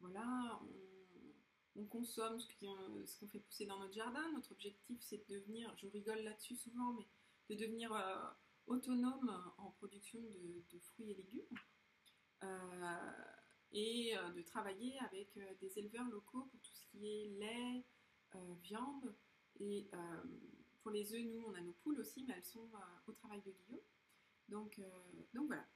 voilà, 0.00 0.60
on, 1.76 1.84
consomme 1.86 2.40
ce 2.40 3.18
qu'on 3.18 3.28
fait 3.28 3.38
pousser 3.38 3.64
dans 3.64 3.78
notre 3.78 3.94
jardin. 3.94 4.30
Notre 4.32 4.52
objectif 4.52 4.98
c'est 5.00 5.28
de 5.28 5.34
devenir, 5.36 5.72
je 5.78 5.86
rigole 5.86 6.18
là-dessus 6.20 6.56
souvent, 6.56 6.92
mais 6.92 7.06
de 7.48 7.54
devenir 7.54 7.92
euh, 7.92 8.16
autonome 8.66 9.52
en 9.58 9.70
production 9.70 10.20
de, 10.20 10.78
fruits 10.80 11.12
et 11.12 11.14
légumes. 11.14 11.58
Euh, 12.42 13.12
et 13.72 14.14
de 14.34 14.42
travailler 14.42 14.98
avec 15.00 15.38
des 15.60 15.78
éleveurs 15.78 16.08
locaux 16.08 16.48
pour 16.50 16.60
tout 16.60 16.74
ce 16.74 16.86
qui 16.86 17.06
est 17.06 17.26
lait, 17.38 17.84
viande. 18.62 19.14
Et 19.60 19.90
pour 20.82 20.90
les 20.90 21.12
œufs, 21.12 21.24
nous, 21.24 21.44
on 21.46 21.54
a 21.54 21.60
nos 21.60 21.72
poules 21.72 22.00
aussi, 22.00 22.24
mais 22.26 22.34
elles 22.36 22.44
sont 22.44 22.70
au 23.06 23.12
travail 23.12 23.42
de 23.42 23.50
Guillaume. 23.50 23.80
Donc, 24.48 24.80
donc 25.34 25.46
voilà. 25.48 25.66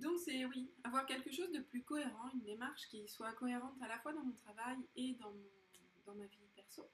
Donc 0.00 0.18
c'est 0.18 0.44
oui, 0.44 0.70
avoir 0.84 1.06
quelque 1.06 1.32
chose 1.32 1.50
de 1.52 1.60
plus 1.60 1.82
cohérent, 1.82 2.30
une 2.34 2.44
démarche 2.44 2.86
qui 2.88 3.08
soit 3.08 3.32
cohérente 3.32 3.80
à 3.80 3.88
la 3.88 3.98
fois 4.00 4.12
dans 4.12 4.22
mon 4.22 4.34
travail 4.34 4.76
et 4.94 5.14
dans, 5.14 5.32
ma 6.14 6.26
vie 6.26 6.48
perso. 6.54 6.88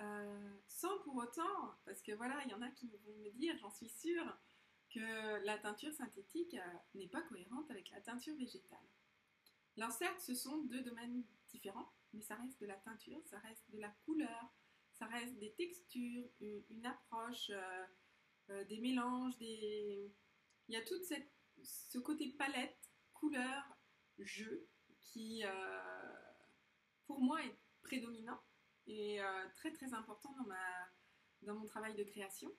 Euh, 0.00 0.56
sans 0.66 0.98
pour 1.00 1.16
autant, 1.16 1.74
parce 1.84 2.02
que 2.02 2.12
voilà, 2.12 2.40
il 2.44 2.50
y 2.50 2.54
en 2.54 2.62
a 2.62 2.70
qui 2.70 2.88
vont 3.04 3.16
me 3.18 3.30
dire, 3.30 3.56
j'en 3.58 3.70
suis 3.70 3.88
sûre, 3.88 4.38
que 4.92 5.44
la 5.44 5.58
teinture 5.58 5.92
synthétique 5.92 6.54
euh, 6.54 6.78
n'est 6.94 7.08
pas 7.08 7.22
cohérente 7.22 7.70
avec 7.70 7.90
la 7.90 8.00
teinture 8.00 8.36
végétale. 8.36 8.78
Alors 9.76 9.92
certes, 9.92 10.20
ce 10.20 10.34
sont 10.34 10.64
deux 10.64 10.82
domaines 10.82 11.22
différents, 11.48 11.92
mais 12.12 12.22
ça 12.22 12.34
reste 12.36 12.60
de 12.60 12.66
la 12.66 12.76
teinture, 12.76 13.20
ça 13.26 13.38
reste 13.38 13.70
de 13.70 13.78
la 13.78 13.90
couleur, 14.04 14.52
ça 14.94 15.06
reste 15.06 15.38
des 15.38 15.52
textures, 15.52 16.28
une, 16.40 16.86
approche, 16.86 17.50
euh, 17.50 18.64
des 18.64 18.78
mélanges, 18.78 19.36
des... 19.38 20.12
il 20.68 20.74
y 20.74 20.76
a 20.76 20.84
toute 20.84 21.04
cette 21.04 21.30
ce 21.62 21.98
côté 21.98 22.30
palette, 22.38 22.78
couleur, 23.14 23.76
jeu, 24.18 24.68
qui 25.00 25.44
euh, 25.44 25.80
pour 27.06 27.20
moi 27.20 27.42
est 27.42 27.58
prédominant 27.82 28.40
et 28.86 29.20
euh, 29.20 29.48
très 29.56 29.72
très 29.72 29.92
important 29.94 30.32
dans, 30.38 30.46
ma, 30.46 30.88
dans 31.42 31.54
mon 31.54 31.66
travail 31.66 31.94
de 31.94 32.04
création. 32.04 32.50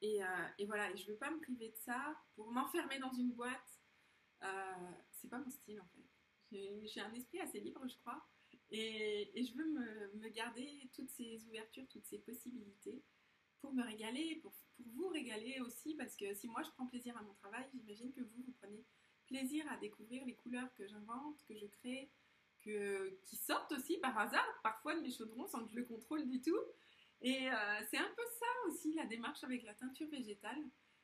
Et, 0.00 0.22
euh, 0.22 0.48
et 0.58 0.66
voilà, 0.66 0.90
et 0.90 0.96
je 0.96 1.06
ne 1.06 1.12
veux 1.12 1.18
pas 1.18 1.30
me 1.30 1.40
priver 1.40 1.70
de 1.70 1.76
ça 1.76 2.16
pour 2.34 2.50
m'enfermer 2.50 2.98
dans 2.98 3.12
une 3.12 3.32
boîte. 3.32 3.80
c'est 5.10 5.28
pas 5.28 5.38
mon 5.38 5.50
style 5.50 5.80
en 5.80 5.88
fait. 5.88 6.04
J'ai 6.86 7.00
un 7.00 7.12
esprit 7.14 7.40
assez 7.40 7.60
libre, 7.60 7.86
je 7.88 7.96
crois. 7.98 8.24
Et, 8.70 9.38
et 9.38 9.44
je 9.44 9.54
veux 9.56 9.66
me, 9.66 10.12
me, 10.14 10.28
garder 10.28 10.90
toutes 10.94 11.10
ces 11.10 11.44
ouvertures, 11.46 11.86
toutes 11.88 12.06
ces 12.06 12.18
possibilités 12.18 13.02
pour 13.60 13.72
me 13.72 13.82
régaler, 13.82 14.36
pour 14.36 14.52
pour 14.76 14.86
vous 14.88 15.08
régaler 15.08 15.60
aussi, 15.60 15.94
parce 15.94 16.16
que 16.16 16.34
si 16.34 16.48
moi 16.48 16.62
je 16.62 16.70
prends 16.70 16.86
plaisir 16.86 17.16
à 17.16 17.22
mon 17.22 17.34
travail, 17.34 17.64
j'imagine 17.72 18.12
que 18.12 18.20
vous, 18.20 18.42
vous 18.42 18.52
prenez 18.60 18.84
plaisir 19.26 19.64
à 19.70 19.76
découvrir 19.76 20.24
les 20.26 20.34
couleurs 20.34 20.72
que 20.74 20.86
j'invente, 20.86 21.42
que 21.48 21.56
je 21.56 21.66
crée, 21.66 22.10
que, 22.60 23.18
qui 23.24 23.36
sortent 23.36 23.72
aussi 23.72 23.98
par 23.98 24.16
hasard, 24.18 24.46
parfois 24.62 24.96
de 24.96 25.00
mes 25.00 25.10
chaudrons 25.10 25.46
sans 25.46 25.64
que 25.64 25.70
je 25.70 25.76
le 25.76 25.84
contrôle 25.84 26.28
du 26.28 26.40
tout. 26.40 26.60
Et 27.20 27.48
euh, 27.48 27.80
c'est 27.90 27.98
un 27.98 28.12
peu 28.16 28.22
ça 28.38 28.46
aussi 28.68 28.94
la 28.94 29.06
démarche 29.06 29.44
avec 29.44 29.62
la 29.62 29.74
teinture 29.74 30.08
végétale, 30.08 30.62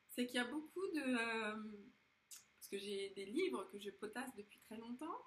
c'est 0.08 0.26
qu'il 0.26 0.36
y 0.36 0.38
a 0.38 0.44
beaucoup 0.44 0.86
de... 0.88 1.00
Euh, 1.00 1.86
parce 2.58 2.68
que 2.68 2.78
j'ai 2.78 3.10
des 3.10 3.26
livres 3.26 3.64
que 3.70 3.78
je 3.78 3.90
potasse 3.90 4.34
depuis 4.36 4.60
très 4.60 4.76
longtemps, 4.76 5.18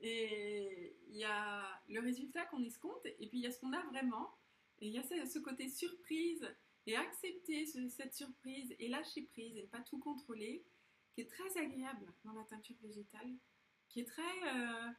et 0.00 0.96
il 1.08 1.16
y 1.16 1.24
a 1.24 1.82
le 1.88 2.00
résultat 2.00 2.46
qu'on 2.46 2.62
escompte, 2.62 3.04
et 3.06 3.26
puis 3.28 3.38
il 3.38 3.40
y 3.40 3.46
a 3.46 3.50
ce 3.50 3.60
qu'on 3.60 3.72
a 3.72 3.82
vraiment, 3.86 4.38
et 4.80 4.88
il 4.88 4.92
y 4.92 4.98
a 4.98 5.02
ce 5.02 5.38
côté 5.38 5.68
surprise 5.68 6.46
et 6.86 6.96
accepter 6.96 7.66
cette 7.88 8.14
surprise 8.14 8.74
et 8.78 8.88
lâcher 8.88 9.22
prise 9.22 9.56
et 9.56 9.62
ne 9.62 9.68
pas 9.68 9.80
tout 9.80 9.98
contrôler, 9.98 10.64
qui 11.12 11.20
est 11.20 11.30
très 11.30 11.56
agréable 11.58 12.12
dans 12.24 12.32
la 12.32 12.44
teinture 12.44 12.76
végétale, 12.80 13.36
qui 13.88 14.00
est 14.00 14.06
très 14.06 14.22
euh, 14.22 14.90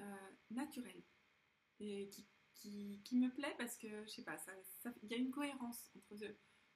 euh, 0.00 0.30
naturel 0.50 1.02
et 1.78 2.08
qui, 2.08 3.00
qui, 3.04 3.16
me 3.16 3.28
plaît 3.32 3.54
parce 3.58 3.76
que, 3.76 4.04
je 4.04 4.10
sais 4.10 4.24
pas, 4.24 4.36
il 5.02 5.10
y 5.10 5.14
a 5.14 5.18
une 5.18 5.30
cohérence 5.30 5.90
entre 5.94 6.16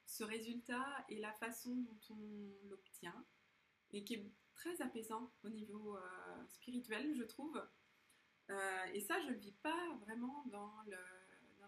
ce, 0.05 0.23
résultat 0.23 1.05
et 1.09 1.19
la 1.19 1.33
façon 1.33 1.75
dont 1.75 1.99
on 2.11 2.67
l'obtient 2.69 3.25
et 3.91 4.03
qui 4.03 4.15
est 4.15 4.31
très 4.55 4.81
apaisant 4.81 5.33
au 5.43 5.49
niveau 5.49 5.97
euh, 5.97 6.47
spirituel, 6.47 7.15
je 7.15 7.23
trouve. 7.23 7.61
et 8.93 9.01
ça, 9.01 9.19
je 9.21 9.29
ne 9.29 9.35
vis 9.35 9.53
pas 9.63 9.97
vraiment 10.01 10.45
dans, 10.47 10.81
le, 10.85 10.97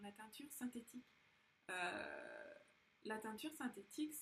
la 0.04 0.12
teinture 0.12 0.52
synthétique. 0.52 1.08
Euh, 1.70 2.54
la 3.06 3.18
teinture 3.18 3.54
synthétique, 3.54 4.14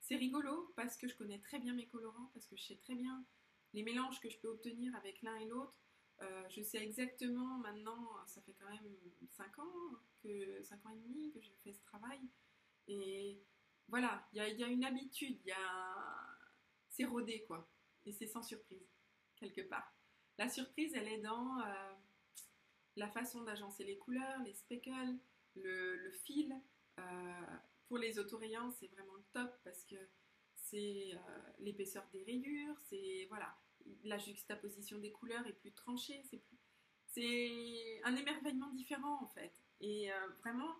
c'est 0.00 0.16
rigolo 0.16 0.72
parce 0.76 0.96
que 0.96 1.08
je 1.08 1.16
connais 1.16 1.40
très 1.40 1.58
bien 1.58 1.74
mes 1.74 1.86
colorants, 1.86 2.30
parce 2.34 2.46
que 2.46 2.56
je 2.56 2.64
sais 2.64 2.76
très 2.76 2.94
bien 2.94 3.24
les 3.72 3.82
mélanges 3.82 4.20
que 4.20 4.28
je 4.28 4.38
peux 4.38 4.48
obtenir 4.48 4.94
avec 4.96 5.22
l'un 5.22 5.36
et 5.36 5.46
l'autre. 5.46 5.74
Euh, 6.20 6.48
je 6.50 6.62
sais 6.62 6.82
exactement 6.82 7.58
maintenant, 7.58 8.14
ça 8.26 8.42
fait 8.42 8.52
quand 8.52 8.68
même 8.68 8.96
5 9.30 9.58
ans, 9.58 9.98
que 10.22 10.62
5 10.62 10.86
ans 10.86 10.90
et 10.90 10.98
demi 10.98 11.32
que 11.32 11.40
je 11.40 11.50
fais 11.64 11.72
ce 11.72 11.80
travail. 11.80 12.20
Et 12.86 13.40
voilà, 13.88 14.28
il 14.32 14.42
y, 14.42 14.64
a, 14.64 14.68
une 14.68 14.84
habitude, 14.84 15.40
c'est 16.90 17.04
rodé 17.04 17.44
quoi. 17.46 17.68
Et 18.04 18.12
c'est 18.12 18.26
sans 18.26 18.42
surprise, 18.42 18.86
quelque 19.36 19.62
part. 19.62 19.94
La 20.38 20.48
surprise, 20.48 20.92
elle 20.94 21.08
est 21.08 21.20
dans 21.20 21.60
euh, 21.60 21.94
la 22.96 23.08
façon 23.08 23.42
d'agencer 23.42 23.84
les 23.84 23.98
couleurs, 23.98 24.42
les 24.44 24.54
speckles, 24.54 25.18
le, 25.56 26.10
fil. 26.24 26.54
Euh, 26.98 27.56
pour 27.86 27.98
les 27.98 28.18
autorayants, 28.18 28.70
c'est 28.70 28.88
vraiment 28.88 29.14
le 29.14 29.24
top 29.32 29.50
parce 29.64 29.84
que 29.84 29.96
c'est 30.54 31.10
euh, 31.14 31.40
l'épaisseur 31.58 32.06
des 32.12 32.22
rayures, 32.24 32.76
c'est 32.88 33.26
voilà, 33.28 33.56
la 34.04 34.18
juxtaposition 34.18 34.98
des 34.98 35.12
couleurs 35.12 35.46
est 35.46 35.52
plus 35.52 35.72
tranchée, 35.72 36.22
c'est 36.30 36.38
plus, 36.38 36.58
un 38.04 38.16
émerveillement 38.16 38.70
différent 38.70 39.22
en 39.22 39.28
fait. 39.28 39.52
Et 39.80 40.12
euh, 40.12 40.28
vraiment, 40.40 40.74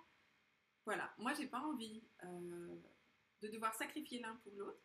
voilà, 0.84 1.12
moi 1.18 1.34
j'ai 1.34 1.46
pas 1.46 1.60
envie 1.60 2.02
de 2.22 3.48
devoir 3.48 3.74
sacrifier 3.74 4.20
l'un 4.20 4.36
pour 4.36 4.54
l'autre. 4.54 4.80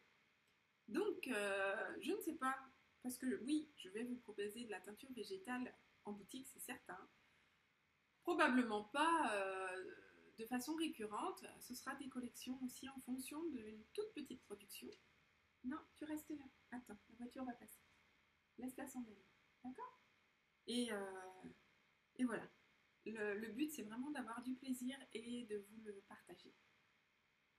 Donc, 0.88 1.28
je 1.28 2.12
ne 2.12 2.22
sais 2.22 2.36
pas, 2.36 2.58
parce 3.04 3.18
que 3.18 3.42
oui, 3.44 3.70
je 3.76 3.90
vais 3.90 4.04
vous 4.04 4.16
proposer 4.16 4.64
de 4.64 4.72
la 4.72 4.80
teinture 4.80 5.12
végétale 5.14 5.74
en 6.06 6.14
boutique, 6.14 6.48
c'est 6.48 6.62
certain. 6.62 6.98
Probablement 8.28 8.84
pas 8.84 9.32
euh, 9.34 9.96
de 10.38 10.46
façon 10.48 10.76
récurrente. 10.76 11.46
Ce 11.62 11.74
sera 11.74 11.96
des 11.96 12.10
collections 12.10 12.60
aussi 12.62 12.90
en 12.90 13.00
fonction 13.06 13.42
d'une 13.46 13.82
toute 13.94 14.14
petite 14.14 14.44
production. 14.44 14.90
Non, 15.64 15.78
tu 15.96 16.04
restes 16.04 16.30
là. 16.32 16.44
Attends, 16.72 17.00
la 17.08 17.16
voiture 17.20 17.46
va 17.46 17.54
passer. 17.54 17.80
Laisse-la 18.58 18.86
s'en 18.86 19.02
aller. 19.04 19.24
D'accord? 19.64 20.02
Et, 20.68 20.92
euh, 20.92 21.50
et, 22.18 22.26
voilà. 22.26 22.46
Le, 23.06 23.48
but, 23.48 23.72
c'est 23.72 23.84
vraiment 23.84 24.12
d'avoir 24.12 24.44
du 24.44 24.56
plaisir 24.56 24.98
et 25.14 25.46
de 25.46 25.66
vous 25.70 25.82
le 25.86 26.04
partager. 26.10 26.54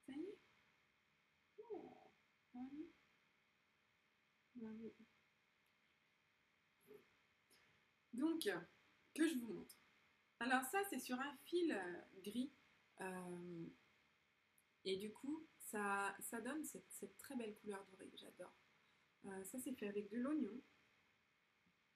Ça 0.04 0.12
y 0.12 0.22
est? 0.22 0.38
Oh, 1.60 1.96
Donc, 8.12 8.50
que 9.14 9.26
je 9.26 9.38
vous 9.38 9.54
montre. 9.54 9.77
Alors 10.40 10.62
ça, 10.64 10.78
c'est 10.88 11.00
sur 11.00 11.18
un 11.18 11.36
fil 11.44 11.72
euh, 11.72 12.20
gris. 12.22 12.52
Euh, 13.00 13.66
et 14.84 14.96
du 14.96 15.12
coup, 15.12 15.46
ça, 15.58 16.16
donne 16.44 16.64
cette, 16.64 17.16
très 17.18 17.36
belle 17.36 17.54
couleur 17.56 17.84
dorée 17.86 18.10
j'adore. 18.14 18.54
Euh, 19.26 19.44
ça, 19.44 19.58
c'est 19.58 19.72
fait 19.72 19.88
avec 19.88 20.08
de 20.10 20.18
l'oignon. 20.18 20.60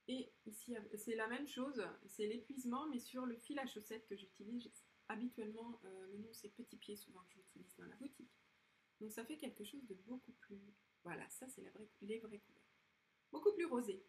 Et 0.09 0.33
ici, 0.47 0.75
c'est 0.97 1.15
la 1.15 1.29
même 1.29 1.47
chose. 1.47 1.83
C'est 2.07 2.27
l'épuisement, 2.27 2.89
mais 2.89 2.99
sur 2.99 3.25
le 3.25 3.37
fil 3.37 3.59
à 3.61 3.67
chaussettes 3.67 4.07
que 4.07 4.17
j'utilise. 4.17 4.71
Habituellement, 5.09 5.81
le 5.83 6.19
nom, 6.19 6.33
c'est 6.33 6.49
petit 6.49 6.77
pied, 6.77 6.97
souvent 6.97 7.23
que 7.25 7.35
j'utilise 7.35 7.75
dans 7.77 7.85
la 7.85 7.95
boutique. 7.97 8.33
Donc 9.01 9.13
ça 9.13 9.25
fait 9.25 9.37
quelque 9.37 9.65
chose 9.65 9.85
de 9.87 9.95
beaucoup 9.95 10.33
plus... 10.33 10.75
Voilà, 11.05 11.29
ça, 11.31 11.49
c'est 11.49 11.63
les 12.01 12.19
vraies 12.19 12.39
couleurs. 12.41 12.63
Beaucoup 13.31 13.53
plus 13.53 13.67
rosé. 13.67 14.05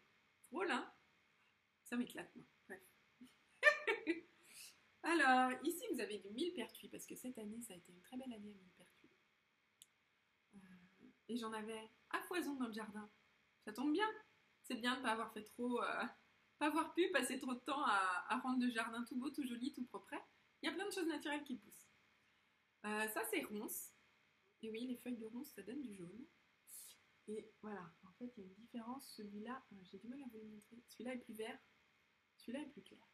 Hein 0.52 0.92
Ça 1.84 1.96
m'éclate, 1.96 2.34
moi. 2.34 2.46
Alors, 5.04 5.52
ici, 5.64 5.84
vous 5.92 6.00
avez 6.00 6.18
du 6.18 6.30
millepertuis, 6.30 6.88
parce 6.88 7.06
que 7.06 7.14
cette 7.14 7.36
année, 7.38 7.60
ça 7.60 7.74
a 7.74 7.76
été 7.76 7.92
une 7.92 8.00
très 8.00 8.16
belle 8.16 8.32
année 8.32 8.52
à 8.52 8.54
millepertuis. 8.54 9.10
Euh, 10.54 10.58
et 11.28 11.36
j'en 11.36 11.52
avais 11.52 11.90
à 12.10 12.20
foison 12.22 12.54
dans 12.54 12.66
le 12.66 12.72
jardin. 12.72 13.10
Ça 13.64 13.72
tombe 13.72 13.92
bien. 13.92 14.08
C'est 14.62 14.76
bien 14.76 14.94
de 14.94 14.98
ne 14.98 15.02
pas 15.02 15.12
avoir 15.12 15.30
fait 15.34 15.44
trop, 15.44 15.82
euh, 15.82 16.04
avoir 16.60 16.94
pu 16.94 17.10
passer 17.10 17.38
trop 17.38 17.54
de 17.54 17.60
temps 17.60 17.84
à, 17.84 18.40
rendre 18.42 18.64
le 18.64 18.70
jardin 18.70 19.04
tout 19.04 19.16
beau, 19.16 19.30
tout 19.30 19.46
joli, 19.46 19.74
tout 19.74 19.84
propre. 19.84 20.14
Il 20.62 20.66
y 20.66 20.68
a 20.68 20.72
plein 20.72 20.86
de 20.86 20.92
choses 20.92 21.06
naturelles 21.06 21.44
qui 21.44 21.56
poussent. 21.56 21.90
Euh, 22.86 23.06
ça, 23.08 23.22
c'est 23.30 23.42
ronce. 23.44 23.92
Et 24.62 24.70
oui, 24.70 24.86
les 24.86 24.96
feuilles 24.96 25.18
de 25.18 25.26
ronce, 25.26 25.52
ça 25.52 25.62
donne 25.62 25.82
du 25.82 25.94
jaune. 25.94 26.26
Et 27.28 27.50
voilà, 27.60 27.92
en 28.06 28.12
fait, 28.12 28.32
il 28.36 28.40
y 28.40 28.46
a 28.46 28.48
une 28.48 28.54
différence. 28.54 29.14
Celui-là, 29.16 29.62
euh, 29.72 29.76
j'ai 29.84 29.98
du 29.98 30.08
mal 30.08 30.22
à 30.22 30.26
vous 30.32 30.38
le 30.38 30.46
montrer. 30.46 30.82
Celui-là 30.88 31.14
est 31.14 31.18
plus 31.18 31.34
vert, 31.34 31.58
celui-là 32.38 32.62
est 32.62 32.70
plus 32.70 32.82
clair. 32.82 33.13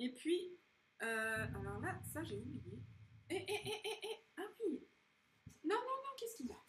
Et 0.00 0.12
puis, 0.12 0.56
euh, 1.02 1.46
alors 1.56 1.80
là, 1.80 1.98
ça, 2.04 2.22
j'ai 2.22 2.38
oublié. 2.38 2.80
Eh, 3.30 3.34
eh, 3.36 3.60
eh, 3.64 3.80
eh, 3.84 4.00
eh, 4.04 4.16
ah 4.36 4.46
oui. 4.60 4.88
Non, 5.64 5.74
non, 5.74 5.80
non, 5.80 6.16
qu'est-ce 6.16 6.36
qu'il 6.36 6.46
y 6.46 6.52
a? 6.52 6.62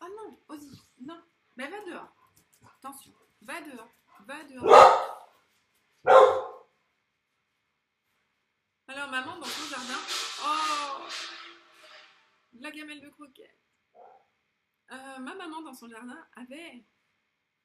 Ah 0.00 0.08
non, 0.08 0.38
Ozzy, 0.48 0.78
non. 1.00 1.22
Mais 1.56 1.68
va 1.68 1.82
dehors. 1.84 2.14
Attention, 2.76 3.14
va 3.40 3.62
dehors, 3.62 3.90
va 4.26 4.44
dehors. 4.44 4.64
Alors, 8.86 9.10
maman, 9.10 9.38
dans 9.38 9.46
son 9.46 9.68
jardin, 9.70 9.98
oh, 10.44 11.08
la 12.60 12.70
gamelle 12.70 13.00
de 13.00 13.08
croquettes. 13.08 13.58
Euh, 14.92 15.18
ma 15.18 15.34
maman, 15.34 15.62
dans 15.62 15.74
son 15.74 15.88
jardin, 15.88 16.22
avait 16.36 16.84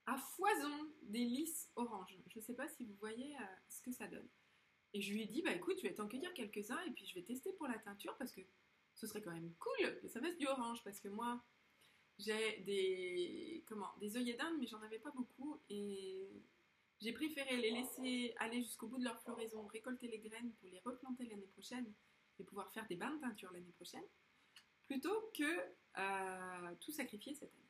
à 0.06 0.18
foison 0.18 0.94
des 1.02 1.26
lys 1.26 1.70
oranges. 1.76 2.18
Je 2.28 2.40
ne 2.40 2.44
sais 2.44 2.56
pas 2.56 2.70
si 2.70 2.86
vous 2.86 2.96
voyez 2.96 3.36
euh, 3.36 3.46
ce 3.68 3.82
que 3.82 3.92
ça 3.92 4.08
donne. 4.08 4.30
Et 4.94 5.02
je 5.02 5.12
lui 5.12 5.24
ai 5.24 5.26
dit, 5.26 5.42
bah 5.42 5.52
écoute, 5.52 5.78
je 5.78 5.88
vais 5.88 5.94
t'en 5.94 6.08
cueillir 6.08 6.34
quelques-uns 6.34 6.80
et 6.82 6.92
puis 6.92 7.06
je 7.06 7.16
vais 7.16 7.24
tester 7.24 7.52
pour 7.54 7.68
la 7.68 7.80
teinture 7.80 8.16
parce 8.18 8.32
que 8.32 8.42
ce 8.94 9.08
serait 9.08 9.22
quand 9.22 9.32
même 9.32 9.54
cool 9.56 10.00
que 10.00 10.08
ça 10.08 10.22
fasse 10.22 10.38
du 10.38 10.48
orange 10.48 10.84
parce 10.84 11.00
que 11.00 11.08
moi, 11.08 11.44
j'ai 12.20 12.60
des, 12.60 13.64
comment, 13.68 13.92
des 14.00 14.16
œillets 14.18 14.36
d'Inde, 14.36 14.56
mais 14.60 14.68
j'en 14.68 14.82
avais 14.82 15.00
pas 15.00 15.12
beaucoup 15.12 15.60
et 15.70 16.30
j'ai 17.02 17.12
préféré 17.12 17.58
les 17.58 17.72
laisser 17.72 18.36
aller 18.38 18.62
jusqu'au 18.62 18.88
bout 18.88 19.00
de 19.00 19.04
leur 19.04 19.20
floraison, 19.22 19.66
récolter 19.66 20.08
les 20.08 20.20
graines 20.20 20.54
pour 20.54 20.70
les 20.70 20.80
replanter 20.80 21.26
l'année 21.26 21.48
prochaine 21.48 21.92
et 22.40 22.44
pouvoir 22.44 22.72
faire 22.72 22.88
des 22.88 22.96
bains 22.96 23.14
de 23.16 23.20
teinture 23.20 23.52
l'année 23.52 23.72
prochaine, 23.72 24.04
plutôt 24.84 25.32
que 25.38 25.44
euh, 25.98 26.76
tout 26.80 26.92
sacrifier 26.92 27.34
cette 27.34 27.54
année. 27.54 27.64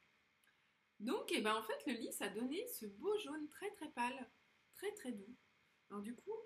Donc, 0.99 1.31
et 1.31 1.37
eh 1.37 1.41
ben, 1.41 1.55
en 1.55 1.63
fait, 1.63 1.85
le 1.87 1.93
lys 1.93 2.21
a 2.21 2.29
donné 2.29 2.65
ce 2.67 2.85
beau 2.85 3.17
jaune 3.19 3.47
très 3.49 3.71
très 3.71 3.89
pâle, 3.89 4.29
très 4.75 4.91
très 4.93 5.11
doux. 5.11 5.35
Alors 5.89 6.01
du 6.01 6.15
coup, 6.15 6.37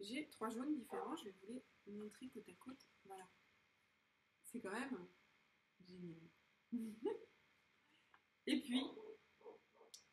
j'ai 0.00 0.28
trois 0.30 0.50
jaunes 0.50 0.74
différents, 0.74 1.16
je 1.16 1.24
vais 1.24 1.34
vous 1.42 1.62
les 1.86 1.92
montrer 1.94 2.28
côte 2.28 2.48
à 2.48 2.52
côte. 2.54 2.86
Voilà. 3.04 3.28
C'est 4.44 4.60
quand 4.60 4.70
même 4.70 5.06
génial. 5.80 6.20
Et 8.46 8.60
puis, 8.60 8.82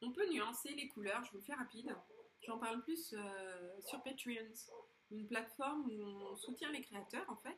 on 0.01 0.11
peut 0.11 0.29
nuancer 0.29 0.73
les 0.73 0.87
couleurs, 0.87 1.23
je 1.25 1.31
vous 1.31 1.37
le 1.37 1.43
fais 1.43 1.53
rapide. 1.53 1.95
J'en 2.41 2.57
parle 2.57 2.81
plus 2.83 3.13
euh, 3.13 3.81
sur 3.81 4.01
Patreon, 4.03 4.51
une 5.11 5.27
plateforme 5.27 5.89
où 5.89 6.01
on 6.01 6.35
soutient 6.35 6.71
les 6.71 6.81
créateurs 6.81 7.29
en 7.29 7.37
fait, 7.37 7.57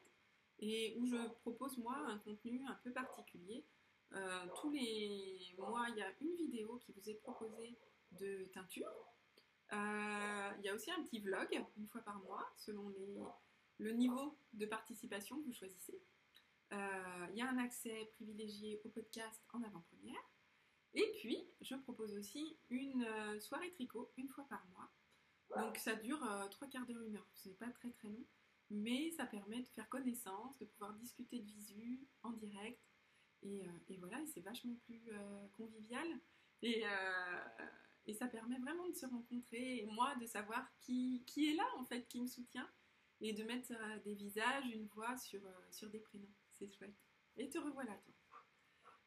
et 0.59 0.95
où 0.99 1.05
je 1.05 1.27
propose 1.39 1.77
moi 1.77 1.95
un 2.07 2.19
contenu 2.19 2.63
un 2.67 2.75
peu 2.83 2.91
particulier. 2.91 3.65
Euh, 4.13 4.45
tous 4.61 4.69
les 4.69 5.55
mois, 5.57 5.87
il 5.89 5.97
y 5.97 6.01
a 6.01 6.13
une 6.21 6.35
vidéo 6.35 6.77
qui 6.85 6.91
vous 6.91 7.09
est 7.09 7.15
proposée 7.15 7.77
de 8.11 8.45
teinture. 8.53 8.91
Euh, 9.73 10.51
il 10.59 10.65
y 10.65 10.69
a 10.69 10.75
aussi 10.75 10.91
un 10.91 11.01
petit 11.03 11.19
vlog 11.19 11.47
une 11.77 11.87
fois 11.87 12.01
par 12.01 12.19
mois, 12.19 12.47
selon 12.55 12.93
le 13.77 13.91
niveau 13.91 14.37
de 14.53 14.65
participation 14.65 15.39
que 15.39 15.45
vous 15.45 15.53
choisissez. 15.53 15.99
Euh, 16.73 17.27
il 17.31 17.37
y 17.37 17.41
a 17.41 17.49
un 17.49 17.57
accès 17.57 18.09
privilégié 18.15 18.81
au 18.83 18.89
podcast 18.89 19.41
en 19.53 19.61
avant-première. 19.63 20.21
Et 20.93 21.11
puis, 21.19 21.37
je 21.61 21.75
propose 21.75 22.15
aussi 22.15 22.57
une 22.69 23.03
euh, 23.03 23.39
soirée 23.39 23.71
tricot 23.71 24.11
une 24.17 24.29
fois 24.29 24.45
par 24.49 24.65
mois. 24.67 24.89
Donc 25.57 25.77
ça 25.77 25.95
dure 25.95 26.23
euh, 26.23 26.47
trois 26.47 26.67
quarts 26.67 26.85
d'heure, 26.85 27.03
une 27.03 27.17
heure. 27.17 27.27
Ce 27.33 27.49
n'est 27.49 27.55
pas 27.55 27.69
très 27.69 27.91
très 27.91 28.09
long, 28.09 28.25
mais 28.69 29.11
ça 29.11 29.25
permet 29.25 29.61
de 29.61 29.67
faire 29.69 29.87
connaissance, 29.89 30.57
de 30.57 30.65
pouvoir 30.65 30.93
discuter 30.93 31.39
de 31.39 31.51
visu 31.51 32.07
en 32.23 32.31
direct. 32.31 32.81
Et, 33.43 33.61
voilà, 33.99 34.17
c'est 34.33 34.41
vachement 34.41 34.73
plus 34.87 35.07
convivial. 35.53 36.07
Et, 36.63 36.83
et, 38.05 38.13
ça 38.13 38.27
permet 38.27 38.59
vraiment 38.59 38.87
de 38.87 38.93
se 38.93 39.05
rencontrer 39.05 39.79
et 39.79 39.85
moi 39.85 40.15
de 40.15 40.25
savoir 40.25 40.65
qui, 40.79 41.23
est 41.37 41.55
là 41.55 41.65
en 41.77 41.85
fait, 41.85 42.07
qui 42.07 42.21
me 42.21 42.27
soutient 42.27 42.69
et 43.21 43.33
de 43.33 43.43
mettre 43.43 43.73
des 44.03 44.13
visages, 44.13 44.69
une 44.71 44.87
voix 44.87 45.17
sur, 45.17 45.41
sur 45.71 45.89
des 45.89 45.99
prénoms 45.99 46.29
c'est 46.55 46.69
chouette. 46.69 46.95
Et 47.37 47.49
te 47.49 47.57
revoilà 47.57 47.93
toi. 47.93 48.13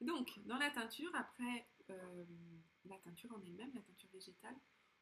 Donc, 0.01 0.39
dans 0.45 0.59
la 0.59 0.71
teinture, 0.71 1.11
après 1.15 1.69
euh, 1.91 2.25
la 2.85 2.99
teinture 2.99 3.33
en 3.33 3.43
elle-même, 3.43 3.73
la 3.75 3.81
teinture 3.81 4.11
végétale, 4.13 4.57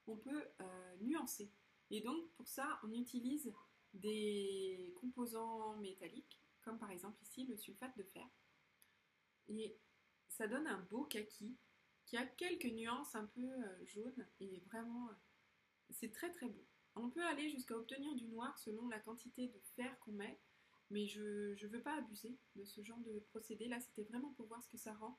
on 0.07 0.16
peut 0.16 0.44
euh, 0.61 0.97
nuancer. 1.01 1.51
Et 1.90 2.01
donc, 2.01 2.30
pour 2.32 2.49
ça, 2.49 2.80
on 2.82 2.92
utilise 2.92 3.53
des 3.92 4.94
composants 5.01 5.76
métalliques, 5.76 6.40
comme 6.62 6.78
par 6.78 6.90
exemple 6.90 7.20
ici 7.22 7.44
le 7.47 7.57
sulfate 7.57 7.97
de 7.97 8.05
fer. 8.05 8.26
Et 9.49 9.76
ça 10.28 10.49
donne 10.49 10.66
un 10.66 10.80
beau 10.90 11.05
kaki 11.05 11.57
qui 12.07 12.16
a 12.16 12.24
quelques 12.24 12.72
nuances 12.72 13.14
un 13.14 13.26
peu 13.26 13.42
euh, 13.42 13.86
jaunes 13.86 14.26
et 14.40 14.61
vraiment, 14.66 15.11
c'est 15.90 16.12
très 16.12 16.30
très 16.30 16.48
beau. 16.48 16.64
On 16.94 17.11
peut 17.11 17.24
aller 17.26 17.50
jusqu'à 17.50 17.76
obtenir 17.76 18.14
du 18.14 18.26
noir 18.28 18.59
selon 18.59 18.88
la 18.88 18.98
quantité 18.98 19.48
de 19.48 19.61
fer 19.76 19.98
qu'on 20.00 20.12
met 20.12 20.40
mais 20.90 21.07
je 21.07 21.20
ne 21.20 21.68
veux 21.68 21.82
pas 21.82 21.96
abuser 21.96 22.36
de 22.54 22.64
ce 22.64 22.82
genre 22.82 23.00
de 23.00 23.18
procédé. 23.30 23.66
Là, 23.68 23.80
c'était 23.80 24.04
vraiment 24.04 24.32
pour 24.34 24.46
voir 24.46 24.62
ce 24.62 24.68
que 24.68 24.76
ça 24.76 24.94
rend. 24.94 25.18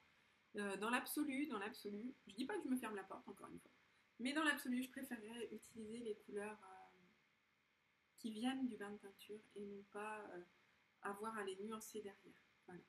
Euh, 0.55 0.77
dans 0.77 0.89
l'absolu, 0.89 1.47
dans 1.47 1.59
l'absolu, 1.59 2.15
je 2.27 2.35
dis 2.35 2.45
pas 2.45 2.55
que 2.57 2.63
je 2.63 2.69
me 2.69 2.77
ferme 2.77 2.95
la 2.95 3.03
porte, 3.03 3.27
encore 3.27 3.49
une 3.51 3.59
fois. 3.59 3.71
Mais 4.19 4.33
dans 4.33 4.43
l'absolu, 4.43 4.81
je 4.81 4.89
préférerais 4.89 5.49
utiliser 5.51 5.99
les 5.99 6.15
couleurs 6.25 6.59
euh, 6.63 6.97
qui 8.17 8.31
viennent 8.31 8.67
du 8.67 8.77
bain 8.77 8.91
de 8.91 8.97
peinture 8.97 9.41
et 9.55 9.65
non 9.65 9.83
pas 9.91 10.25
euh, 10.31 10.41
avoir 11.01 11.37
à 11.37 11.43
les 11.43 11.55
nuancer 11.57 12.01
derrière. 12.01 12.41
Voilà. 12.65 12.81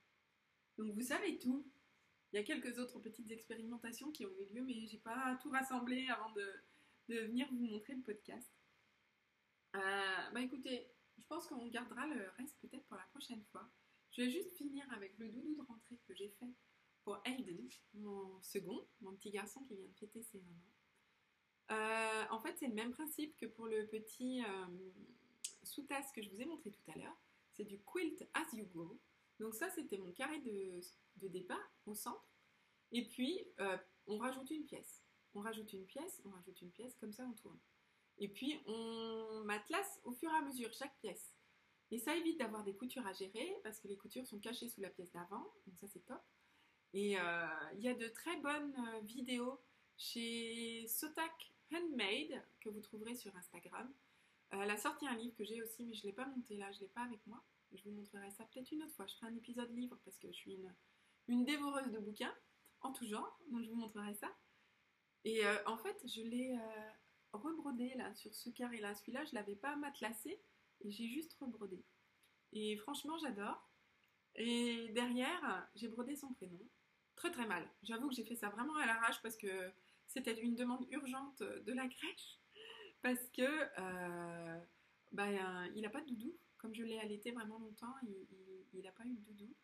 Donc 0.79 0.95
vous 0.95 1.03
savez 1.03 1.39
tout. 1.39 1.67
Il 2.33 2.37
y 2.37 2.39
a 2.39 2.43
quelques 2.43 2.79
autres 2.79 2.99
petites 2.99 3.31
expérimentations 3.31 4.11
qui 4.13 4.27
ont 4.27 4.31
eu 4.39 4.55
lieu, 4.55 4.63
mais 4.63 4.87
j'ai 4.87 4.99
pas 4.99 5.39
tout 5.43 5.51
rassemblé 5.51 6.09
avant 6.09 6.31
de, 6.33 6.45
venir 7.09 7.49
vous 7.51 7.67
montrer 7.67 7.95
le 7.95 8.03
podcast. 8.03 8.53
bah 9.73 10.41
écoutez, 10.41 10.91
je 11.17 11.27
pense 11.27 11.47
qu'on 11.47 11.67
gardera 11.69 12.07
le 12.07 12.29
reste 12.37 12.57
peut-être 12.61 12.87
pour 12.87 12.97
la 12.97 13.07
prochaine 13.15 13.43
fois. 13.51 13.69
Je 14.11 14.23
vais 14.23 14.31
juste 14.31 14.53
finir 14.57 14.85
avec 14.93 15.17
le 15.19 15.29
doudou 15.29 15.55
de 15.55 15.63
rentrée 15.63 15.99
que 16.07 16.15
j'ai 16.15 16.31
fait 16.39 16.53
pour 17.05 17.21
Aiden, 17.25 17.69
mon 17.95 18.41
second, 18.43 18.87
mon 19.01 19.15
petit 19.15 19.31
garçon 19.31 19.63
qui 19.65 19.77
vient 19.77 19.87
de 19.87 19.97
fêter 19.97 20.23
ses 20.23 20.39
1 20.39 20.43
an. 20.43 20.79
Euh, 21.71 22.25
en 22.31 22.41
fait, 22.41 22.57
c'est 22.59 22.69
le 22.69 22.75
même 22.75 22.93
principe 22.93 23.37
que 23.37 23.47
pour 23.47 23.67
le 23.67 23.87
petit 23.87 24.43
euh, 24.43 24.67
sous-tasse 25.63 26.13
que 26.13 26.23
je 26.23 26.31
vous 26.31 26.41
ai 26.41 26.47
montré 26.47 26.71
tout 26.71 26.91
à 26.91 26.99
l'heure. 26.99 27.17
C'est 27.53 27.65
du 27.65 27.79
quilt 27.81 28.27
as 28.35 28.55
you 28.55 28.67
go. 28.67 29.01
Donc 29.39 29.55
ça, 29.55 29.69
c'était 29.71 29.99
mon 29.99 30.13
carré 30.13 30.39
de, 30.41 31.29
départ 31.29 31.73
au 31.87 31.95
centre. 31.95 32.29
Et 32.93 33.07
puis, 33.07 33.47
euh, 33.61 33.77
on 34.07 34.19
rajoute 34.19 34.51
une 34.51 34.65
pièce. 34.65 35.03
On 35.35 35.41
rajoute 35.41 35.73
une 35.73 35.87
pièce, 35.87 36.21
on 36.25 36.31
rajoute 36.31 36.61
une 36.63 36.71
pièce, 36.71 36.97
comme 36.97 37.13
ça 37.13 37.25
on 37.25 37.35
tourne. 37.35 37.59
Et 38.19 38.29
puis, 38.29 38.59
on 38.67 39.43
matelasse 39.45 40.01
au 40.05 40.13
fur 40.13 40.31
et 40.33 40.37
à 40.37 40.43
mesure 40.43 40.73
chaque 40.73 40.97
pièce. 40.99 41.35
Et 41.91 41.99
ça 41.99 42.15
évite 42.17 42.39
d'avoir 42.39 42.65
des 42.65 42.75
coutures 42.75 43.07
à 43.07 43.13
gérer 43.13 43.57
parce 43.63 43.79
que 43.81 43.89
les 43.89 43.97
coutures 43.97 44.27
sont 44.27 44.39
cachées 44.39 44.69
sous 44.69 44.81
la 44.81 44.91
pièce 44.91 45.11
d'avant. 45.13 45.53
Donc 45.67 45.79
ça, 45.79 45.87
c'est 45.89 46.05
top. 46.05 46.21
Et 46.93 47.19
euh, 47.19 47.47
il 47.75 47.81
y 47.81 47.89
a 47.89 47.95
de 47.95 48.09
très 48.09 48.37
bonnes 48.39 48.75
euh, 48.95 49.01
vidéos 49.01 49.61
chez 49.97 50.87
Sotak 50.87 51.53
Handmade 51.73 52.43
que 52.61 52.69
vous 52.71 52.81
trouverez 52.81 53.15
sur 53.15 53.35
Instagram. 53.37 53.93
Elle 54.51 54.71
a 54.71 54.77
sorti 54.77 55.07
un 55.07 55.17
livre 55.17 55.37
que 55.37 55.45
j'ai 55.45 55.63
aussi, 55.63 55.85
mais 55.85 55.95
je 55.95 56.03
ne 56.03 56.07
l'ai 56.07 56.15
pas 56.15 56.27
monté 56.27 56.57
là, 56.57 56.71
je 56.73 56.79
ne 56.79 56.83
l'ai 56.83 56.89
pas 56.89 57.03
avec 57.03 57.27
moi. 57.27 57.43
Je 57.73 57.85
vous 57.85 57.91
montrerai 57.91 58.31
ça 58.31 58.45
peut-être 58.45 58.71
une 58.73 58.83
autre 58.83 58.95
fois. 58.95 59.07
Je 59.07 59.15
ferai 59.15 59.27
un 59.27 59.37
épisode 59.37 59.71
livre 59.77 59.99
parce 60.05 60.19
que 60.19 60.29
je 60.29 60.37
suis 60.37 60.59
une, 61.29 61.45
dévoreuse 61.45 61.91
de 61.93 61.99
bouquins 61.99 62.35
en 62.81 62.93
tout 62.93 63.07
genre, 63.07 63.39
donc 63.51 63.63
je 63.65 63.71
vous 63.71 63.77
montrerai 63.77 64.15
ça. 64.15 64.35
Et 65.25 65.43
en 65.67 65.77
fait, 65.77 66.01
je 66.07 66.23
l'ai 66.23 66.57
rebrodé 67.33 67.93
là 67.97 68.15
sur 68.15 68.35
ce 68.35 68.51
carré 68.51 68.81
là. 68.81 68.95
Celui-là, 68.95 69.25
je 69.25 69.35
l'avais 69.35 69.57
pas 69.57 69.77
matelassé 69.77 70.41
et 70.81 70.91
j'ai 70.91 71.09
juste 71.09 71.35
rebrodé. 71.41 71.85
Et 72.53 72.77
franchement, 72.79 73.19
j'adore. 73.19 73.69
Et 74.37 74.91
derrière, 74.93 75.69
j'ai 75.75 75.89
brodé 75.89 76.17
son 76.17 76.33
prénom. 76.35 76.61
Très 77.17 77.31
très 77.31 77.47
mal. 77.47 77.69
J'avoue 77.83 78.09
que 78.09 78.15
j'ai 78.15 78.25
fait 78.25 78.37
ça 78.37 78.49
vraiment 78.49 78.77
à 78.77 78.87
l'arrache 78.87 79.21
parce 79.23 79.37
que 79.37 79.73
c'était 80.07 80.39
une 80.41 80.55
demande 80.55 80.87
urgente 80.91 81.43
de 81.43 81.73
la 81.73 81.89
crèche. 81.89 82.39
Parce 83.03 83.29
que 83.31 83.43
euh, 83.43 84.61
bah, 85.13 85.27
il 85.75 85.83
n'a 85.83 85.91
pas 85.91 86.01
de 86.01 86.07
doudou. 86.07 86.37
Comme 86.59 86.75
je 86.75 86.83
l'ai 86.83 86.99
allaité 86.99 87.31
vraiment 87.31 87.59
longtemps, 87.59 87.95
il 88.73 88.83
n'a 88.83 88.93
pas 88.93 89.05
eu 89.05 89.15
de 89.15 89.21
doudou. 89.21 89.55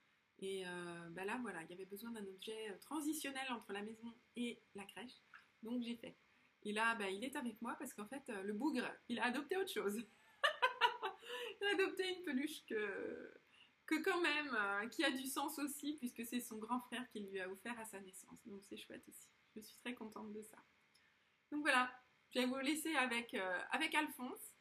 Et 0.41 0.67
euh, 0.67 1.09
bah 1.11 1.25
là, 1.25 1.39
voilà, 1.43 1.63
il 1.63 1.71
y 1.71 1.73
avait 1.75 1.85
besoin 1.85 2.11
d'un 2.11 2.27
objet 2.27 2.77
transitionnel 2.81 3.47
entre 3.51 3.73
la 3.73 3.83
maison 3.83 4.13
et 4.37 4.61
la 4.75 4.85
crèche. 4.85 5.23
Donc 5.63 5.83
j'ai 5.83 5.97
fait. 5.97 6.17
Et 6.65 6.73
là, 6.73 6.95
ben, 6.95 7.07
il 7.07 7.23
est 7.25 7.37
avec 7.37 7.61
moi 7.61 7.77
parce 7.79 7.93
qu'en 7.93 8.07
fait, 8.07 8.23
euh, 8.31 8.43
le 8.43 8.55
bougre, 8.55 8.91
il 9.09 9.19
a 9.19 9.25
adopté 9.25 9.57
autre 9.57 9.71
chose. 9.71 9.97
il 11.61 11.67
a 11.67 11.71
adopté 11.75 12.09
une 12.17 12.23
peluche 12.23 12.65
que, 12.67 13.35
que 13.87 14.03
quand 14.03 14.21
même, 14.21 14.55
euh, 14.55 14.89
qui 14.89 15.05
a 15.05 15.11
du 15.11 15.27
sens 15.27 15.59
aussi, 15.59 15.97
puisque 15.99 16.25
c'est 16.25 16.41
son 16.41 16.57
grand 16.57 16.81
frère 16.81 17.07
qui 17.11 17.21
lui 17.21 17.41
a 17.41 17.51
offert 17.51 17.79
à 17.79 17.85
sa 17.85 18.01
naissance. 18.01 18.39
Donc 18.47 18.63
c'est 18.65 18.79
chouette 18.79 19.07
aussi. 19.09 19.29
Je 19.55 19.61
suis 19.61 19.77
très 19.77 19.95
contente 19.95 20.33
de 20.33 20.41
ça. 20.41 20.57
Donc 21.53 21.61
voilà, 21.61 21.93
je 22.31 22.41
vais 22.41 22.47
vous 22.47 22.57
laisser 22.57 22.95
avec, 22.97 23.35
euh, 23.35 23.61
avec 23.71 23.95
Alphonse. 23.95 24.54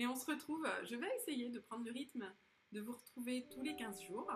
Et 0.00 0.06
on 0.06 0.16
se 0.16 0.24
retrouve, 0.24 0.66
je 0.84 0.96
vais 0.96 1.14
essayer 1.16 1.50
de 1.50 1.58
prendre 1.58 1.84
le 1.84 1.92
rythme 1.92 2.24
de 2.72 2.80
vous 2.80 2.92
retrouver 2.92 3.46
tous 3.50 3.60
les 3.60 3.76
15 3.76 4.00
jours 4.00 4.30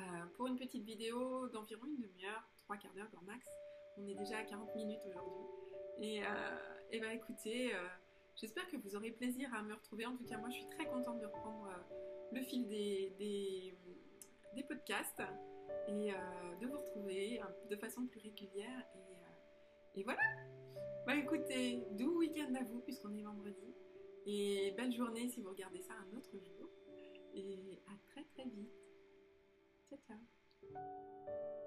euh, 0.00 0.02
pour 0.34 0.48
une 0.48 0.58
petite 0.58 0.82
vidéo 0.82 1.46
d'environ 1.50 1.86
une 1.86 2.02
demi-heure, 2.02 2.50
trois 2.56 2.76
quarts 2.76 2.92
d'heure 2.94 3.08
grand 3.12 3.22
max. 3.22 3.46
On 3.96 4.08
est 4.08 4.16
déjà 4.16 4.38
à 4.38 4.42
40 4.42 4.74
minutes 4.74 5.02
aujourd'hui. 5.06 5.44
Et, 6.00 6.24
euh, 6.24 6.26
et 6.90 6.98
bah 6.98 7.14
écoutez, 7.14 7.70
j'espère 8.34 8.66
que 8.66 8.76
vous 8.76 8.96
aurez 8.96 9.12
plaisir 9.12 9.54
à 9.54 9.62
me 9.62 9.72
retrouver. 9.72 10.04
En 10.06 10.16
tout 10.16 10.24
cas, 10.24 10.36
moi 10.38 10.50
je 10.50 10.56
suis 10.56 10.68
très 10.70 10.86
contente 10.86 11.20
de 11.20 11.26
reprendre 11.26 11.68
le 12.32 12.42
fil 12.42 12.66
des, 12.66 13.14
des, 13.20 13.78
des 14.56 14.64
podcasts 14.64 15.22
et 15.86 16.10
de 16.60 16.66
vous 16.66 16.76
retrouver 16.76 17.40
de 17.70 17.76
façon 17.76 18.04
plus 18.04 18.18
régulière. 18.18 18.84
Et, 19.94 20.00
et 20.00 20.02
voilà. 20.02 20.22
Bah 21.06 21.14
écoutez, 21.14 21.84
doux 21.92 22.18
week-end 22.18 22.52
à 22.56 22.64
vous 22.64 22.80
puisqu'on 22.80 23.16
est 23.16 23.22
vendredi. 23.22 23.76
Et 24.26 24.72
belle 24.76 24.92
journée 24.92 25.28
si 25.28 25.40
vous 25.40 25.50
regardez 25.50 25.80
ça 25.80 25.94
un 25.94 26.16
autre 26.16 26.32
jour. 26.32 26.68
Et 27.34 27.80
à 27.86 27.96
très 28.12 28.24
très 28.24 28.44
vite. 28.44 28.72
Ciao 29.88 29.98
ciao. 30.06 31.59